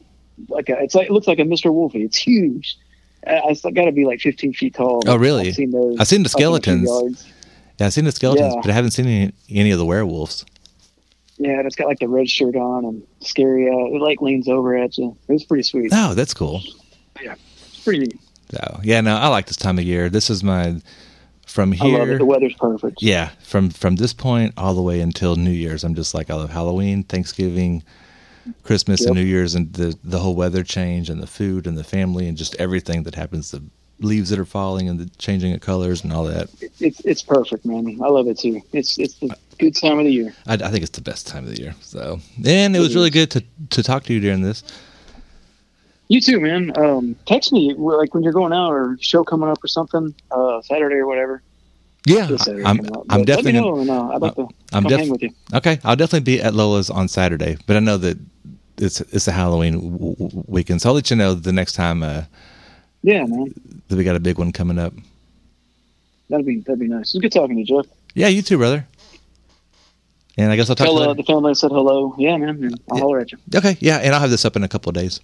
like 0.48 0.68
a? 0.68 0.82
It's 0.82 0.94
like 0.94 1.08
it 1.08 1.12
looks 1.12 1.26
like 1.26 1.38
a 1.38 1.42
Mr. 1.42 1.72
Wolfie. 1.72 2.02
It's 2.02 2.16
huge. 2.16 2.78
It's 3.26 3.62
got 3.62 3.86
to 3.86 3.92
be 3.92 4.04
like 4.04 4.20
15 4.20 4.52
feet 4.52 4.74
tall. 4.74 5.02
Oh, 5.06 5.16
really? 5.16 5.48
I've 5.48 5.54
seen 5.54 5.72
those. 5.72 5.98
I've 5.98 6.06
seen 6.06 6.22
the 6.22 6.28
up 6.30 6.40
in 6.40 6.54
a 6.54 6.60
few 6.60 6.76
skeletons. 6.84 7.32
Yeah, 7.78 7.86
I've 7.86 7.92
seen 7.92 8.04
the 8.04 8.12
skeletons, 8.12 8.54
Yeah. 8.54 8.60
but 8.62 8.70
I 8.70 8.74
haven't 8.74 8.92
seen 8.92 9.06
any, 9.06 9.32
any 9.50 9.70
of 9.70 9.78
the 9.78 9.84
werewolves. 9.84 10.46
Yeah, 11.38 11.58
and 11.58 11.66
it's 11.66 11.76
got 11.76 11.86
like 11.86 11.98
the 11.98 12.08
red 12.08 12.30
shirt 12.30 12.56
on 12.56 12.84
and 12.84 13.06
scary. 13.20 13.68
Uh, 13.68 13.94
it 13.96 14.00
like 14.00 14.20
leans 14.20 14.48
over 14.48 14.76
at 14.76 14.96
you. 14.96 15.16
It's 15.28 15.44
pretty 15.44 15.62
sweet. 15.62 15.90
Oh, 15.92 16.14
that's 16.14 16.32
cool. 16.34 16.62
Yeah, 17.22 17.34
it's 17.58 17.80
pretty 17.84 18.00
neat. 18.00 18.18
So 18.50 18.80
yeah, 18.82 19.00
no, 19.00 19.16
I 19.16 19.28
like 19.28 19.46
this 19.46 19.56
time 19.56 19.78
of 19.78 19.84
year. 19.84 20.08
This 20.08 20.30
is 20.30 20.42
my 20.42 20.80
from 21.46 21.72
I 21.74 21.86
love 21.86 22.02
it. 22.02 22.06
here. 22.08 22.18
The 22.18 22.24
weather's 22.24 22.54
perfect. 22.54 23.02
Yeah, 23.02 23.30
from 23.42 23.70
from 23.70 23.96
this 23.96 24.12
point 24.12 24.54
all 24.56 24.74
the 24.74 24.82
way 24.82 25.00
until 25.00 25.36
New 25.36 25.50
Year's, 25.50 25.84
I'm 25.84 25.94
just 25.94 26.14
like 26.14 26.30
I 26.30 26.34
love 26.34 26.50
Halloween, 26.50 27.02
Thanksgiving, 27.02 27.82
Christmas, 28.62 29.04
and 29.04 29.14
New 29.14 29.22
Year's, 29.22 29.54
and 29.54 29.72
the 29.72 29.96
the 30.04 30.18
whole 30.20 30.34
weather 30.34 30.62
change, 30.62 31.10
and 31.10 31.22
the 31.22 31.26
food, 31.26 31.66
and 31.66 31.76
the 31.76 31.84
family, 31.84 32.28
and 32.28 32.36
just 32.36 32.54
everything 32.56 33.02
that 33.04 33.14
happens. 33.14 33.50
The 33.50 33.62
leaves 34.00 34.30
that 34.30 34.38
are 34.38 34.44
falling, 34.44 34.88
and 34.88 35.00
the 35.00 35.08
changing 35.18 35.52
of 35.54 35.60
colors, 35.60 36.04
and 36.04 36.12
all 36.12 36.24
that. 36.24 36.48
It's 36.80 37.00
it's 37.00 37.22
perfect, 37.22 37.64
man. 37.66 37.98
I 38.02 38.08
love 38.08 38.28
it 38.28 38.38
too. 38.38 38.60
It's 38.72 38.98
it's 38.98 39.14
the 39.14 39.36
good 39.58 39.74
time 39.74 39.98
of 39.98 40.04
the 40.04 40.12
year. 40.12 40.34
I, 40.46 40.54
I 40.54 40.56
think 40.70 40.82
it's 40.82 40.90
the 40.96 41.00
best 41.02 41.26
time 41.26 41.44
of 41.44 41.50
the 41.54 41.60
year. 41.62 41.74
So, 41.80 42.20
and 42.44 42.76
it 42.76 42.80
was 42.80 42.94
really 42.94 43.10
good 43.10 43.30
to 43.32 43.44
to 43.70 43.82
talk 43.82 44.04
to 44.04 44.12
you 44.14 44.20
during 44.20 44.42
this. 44.42 44.62
You 46.08 46.20
too, 46.20 46.38
man. 46.40 46.72
Um, 46.78 47.16
text 47.26 47.52
me 47.52 47.74
like 47.74 48.14
when 48.14 48.22
you're 48.22 48.32
going 48.32 48.52
out 48.52 48.70
or 48.70 48.96
show 49.00 49.24
coming 49.24 49.48
up 49.48 49.62
or 49.64 49.66
something, 49.68 50.14
uh, 50.30 50.62
Saturday 50.62 50.96
or 50.96 51.06
whatever. 51.06 51.42
Yeah, 52.06 52.36
Saturday 52.36 52.64
I'm. 52.64 52.80
I'm 53.10 53.24
definitely. 53.24 53.34
Let 53.34 53.44
me 53.44 53.52
know, 53.60 53.80
and 53.80 53.90
uh, 53.90 54.08
I'd 54.10 54.22
like 54.22 54.34
to 54.36 54.48
I'm 54.72 54.84
come 54.84 54.90
def- 54.90 55.00
hang 55.00 55.10
with 55.10 55.22
you. 55.22 55.30
Okay, 55.52 55.80
I'll 55.82 55.96
definitely 55.96 56.20
be 56.20 56.40
at 56.40 56.54
Lola's 56.54 56.88
on 56.90 57.08
Saturday, 57.08 57.58
but 57.66 57.76
I 57.76 57.80
know 57.80 57.96
that 57.96 58.16
it's 58.78 59.00
it's 59.00 59.26
a 59.26 59.32
Halloween 59.32 59.92
w- 59.94 60.14
w- 60.14 60.44
weekend, 60.46 60.80
so 60.82 60.90
I'll 60.90 60.94
let 60.94 61.10
you 61.10 61.16
know 61.16 61.34
the 61.34 61.52
next 61.52 61.72
time 61.72 62.04
uh, 62.04 62.22
Yeah, 63.02 63.24
man. 63.24 63.52
that 63.88 63.96
we 63.96 64.04
got 64.04 64.14
a 64.14 64.20
big 64.20 64.38
one 64.38 64.52
coming 64.52 64.78
up. 64.78 64.92
That'd 66.30 66.46
be 66.46 66.60
that'd 66.60 66.78
be 66.78 66.86
nice. 66.86 67.14
It's 67.14 67.20
good 67.20 67.32
talking 67.32 67.56
to 67.56 67.60
you, 67.62 67.82
Jeff. 67.82 67.92
Yeah, 68.14 68.28
you 68.28 68.42
too, 68.42 68.58
brother. 68.58 68.86
And 70.36 70.52
I 70.52 70.56
guess 70.56 70.68
I'll 70.68 70.76
talk 70.76 70.86
Tell 70.86 70.96
to 70.96 71.02
you 71.04 71.10
uh, 71.10 71.14
the 71.14 71.22
family 71.22 71.50
I 71.50 71.54
said 71.54 71.70
hello. 71.70 72.14
Yeah, 72.18 72.36
man. 72.36 72.62
And 72.62 72.80
I'll 72.90 72.98
holler 72.98 73.20
at 73.20 73.32
you. 73.32 73.38
Okay, 73.54 73.76
yeah, 73.80 73.98
and 73.98 74.14
I'll 74.14 74.20
have 74.20 74.30
this 74.30 74.44
up 74.44 74.56
in 74.56 74.62
a 74.62 74.68
couple 74.68 74.90
of 74.90 74.94
days. 74.94 75.20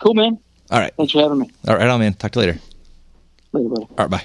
Cool, 0.00 0.14
man. 0.14 0.38
All 0.70 0.78
right, 0.80 0.92
Thanks 0.96 1.12
for 1.12 1.20
having 1.22 1.38
me. 1.38 1.50
all 1.68 1.76
right, 1.76 1.88
on 1.88 2.00
man. 2.00 2.14
Talk 2.14 2.32
to 2.32 2.40
you 2.40 2.46
later. 2.46 2.60
Later, 3.52 3.68
buddy. 3.68 3.86
All 3.98 4.06
right, 4.06 4.10
bye. 4.10 4.24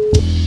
Candy 0.00 0.39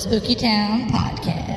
Spooky 0.00 0.34
Town 0.34 0.88
Podcast. 0.88 1.49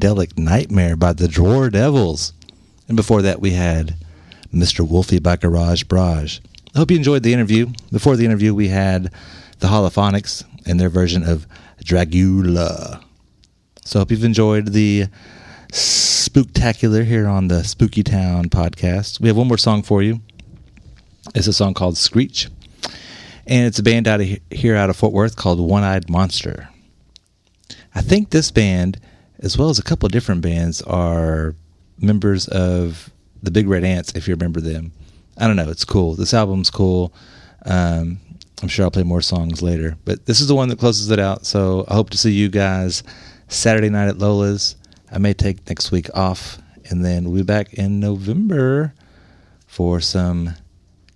Psychedelic 0.00 0.38
Nightmare 0.38 0.96
by 0.96 1.12
the 1.12 1.28
Drawer 1.28 1.68
Devils. 1.68 2.32
And 2.88 2.96
before 2.96 3.20
that, 3.22 3.40
we 3.40 3.50
had 3.50 3.96
Mr. 4.52 4.88
Wolfie 4.88 5.18
by 5.18 5.36
Garage 5.36 5.84
Barrage. 5.84 6.40
I 6.74 6.78
hope 6.78 6.90
you 6.90 6.96
enjoyed 6.96 7.22
the 7.22 7.34
interview. 7.34 7.66
Before 7.92 8.16
the 8.16 8.24
interview, 8.24 8.54
we 8.54 8.68
had 8.68 9.12
the 9.58 9.66
Holophonics 9.68 10.44
and 10.66 10.80
their 10.80 10.88
version 10.88 11.22
of 11.22 11.46
Dragula. 11.84 13.02
So 13.84 13.98
I 13.98 14.00
hope 14.00 14.10
you've 14.10 14.24
enjoyed 14.24 14.68
the 14.68 15.06
spooktacular 15.68 17.04
here 17.04 17.28
on 17.28 17.48
the 17.48 17.62
Spooky 17.62 18.02
Town 18.02 18.48
podcast. 18.48 19.20
We 19.20 19.28
have 19.28 19.36
one 19.36 19.48
more 19.48 19.58
song 19.58 19.82
for 19.82 20.02
you. 20.02 20.20
It's 21.34 21.46
a 21.46 21.52
song 21.52 21.74
called 21.74 21.98
Screech. 21.98 22.48
And 23.46 23.66
it's 23.66 23.78
a 23.78 23.82
band 23.82 24.08
out 24.08 24.20
of 24.20 24.28
here 24.50 24.76
out 24.76 24.88
of 24.88 24.96
Fort 24.96 25.12
Worth 25.12 25.36
called 25.36 25.60
One 25.60 25.82
Eyed 25.82 26.08
Monster. 26.08 26.70
I 27.94 28.00
think 28.00 28.30
this 28.30 28.50
band, 28.50 28.98
as 29.42 29.56
well 29.58 29.70
as 29.70 29.78
a 29.78 29.82
couple 29.82 30.06
of 30.06 30.12
different 30.12 30.42
bands, 30.42 30.82
are 30.82 31.54
members 31.98 32.48
of 32.48 33.10
the 33.42 33.50
Big 33.50 33.68
Red 33.68 33.84
Ants, 33.84 34.12
if 34.14 34.28
you 34.28 34.34
remember 34.34 34.60
them. 34.60 34.92
I 35.38 35.46
don't 35.46 35.56
know. 35.56 35.70
It's 35.70 35.84
cool. 35.84 36.14
This 36.14 36.34
album's 36.34 36.70
cool. 36.70 37.12
Um, 37.64 38.18
I'm 38.62 38.68
sure 38.68 38.84
I'll 38.84 38.90
play 38.90 39.02
more 39.02 39.22
songs 39.22 39.62
later. 39.62 39.96
But 40.04 40.26
this 40.26 40.40
is 40.40 40.48
the 40.48 40.54
one 40.54 40.68
that 40.68 40.78
closes 40.78 41.10
it 41.10 41.18
out. 41.18 41.46
So 41.46 41.86
I 41.88 41.94
hope 41.94 42.10
to 42.10 42.18
see 42.18 42.32
you 42.32 42.48
guys 42.48 43.02
Saturday 43.48 43.88
night 43.88 44.08
at 44.08 44.18
Lola's. 44.18 44.76
I 45.10 45.18
may 45.18 45.32
take 45.32 45.66
next 45.68 45.90
week 45.90 46.08
off. 46.14 46.58
And 46.90 47.04
then 47.04 47.24
we'll 47.24 47.42
be 47.42 47.42
back 47.42 47.72
in 47.74 48.00
November 48.00 48.92
for 49.66 50.00
some 50.00 50.56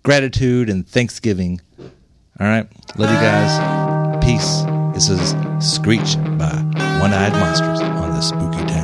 gratitude 0.03 0.71
and 0.71 0.87
Thanksgiving. 0.89 1.61
All 2.41 2.47
right. 2.47 2.67
Love 2.97 3.11
you 3.11 3.17
guys. 3.17 4.25
Peace. 4.25 4.63
This 4.95 5.09
is 5.09 5.35
Screech 5.59 6.17
by 6.39 6.55
One 7.01 7.13
Eyed 7.13 7.33
Monsters 7.33 7.81
the 8.15 8.23
Spooky 8.23 8.65
Town 8.67 8.84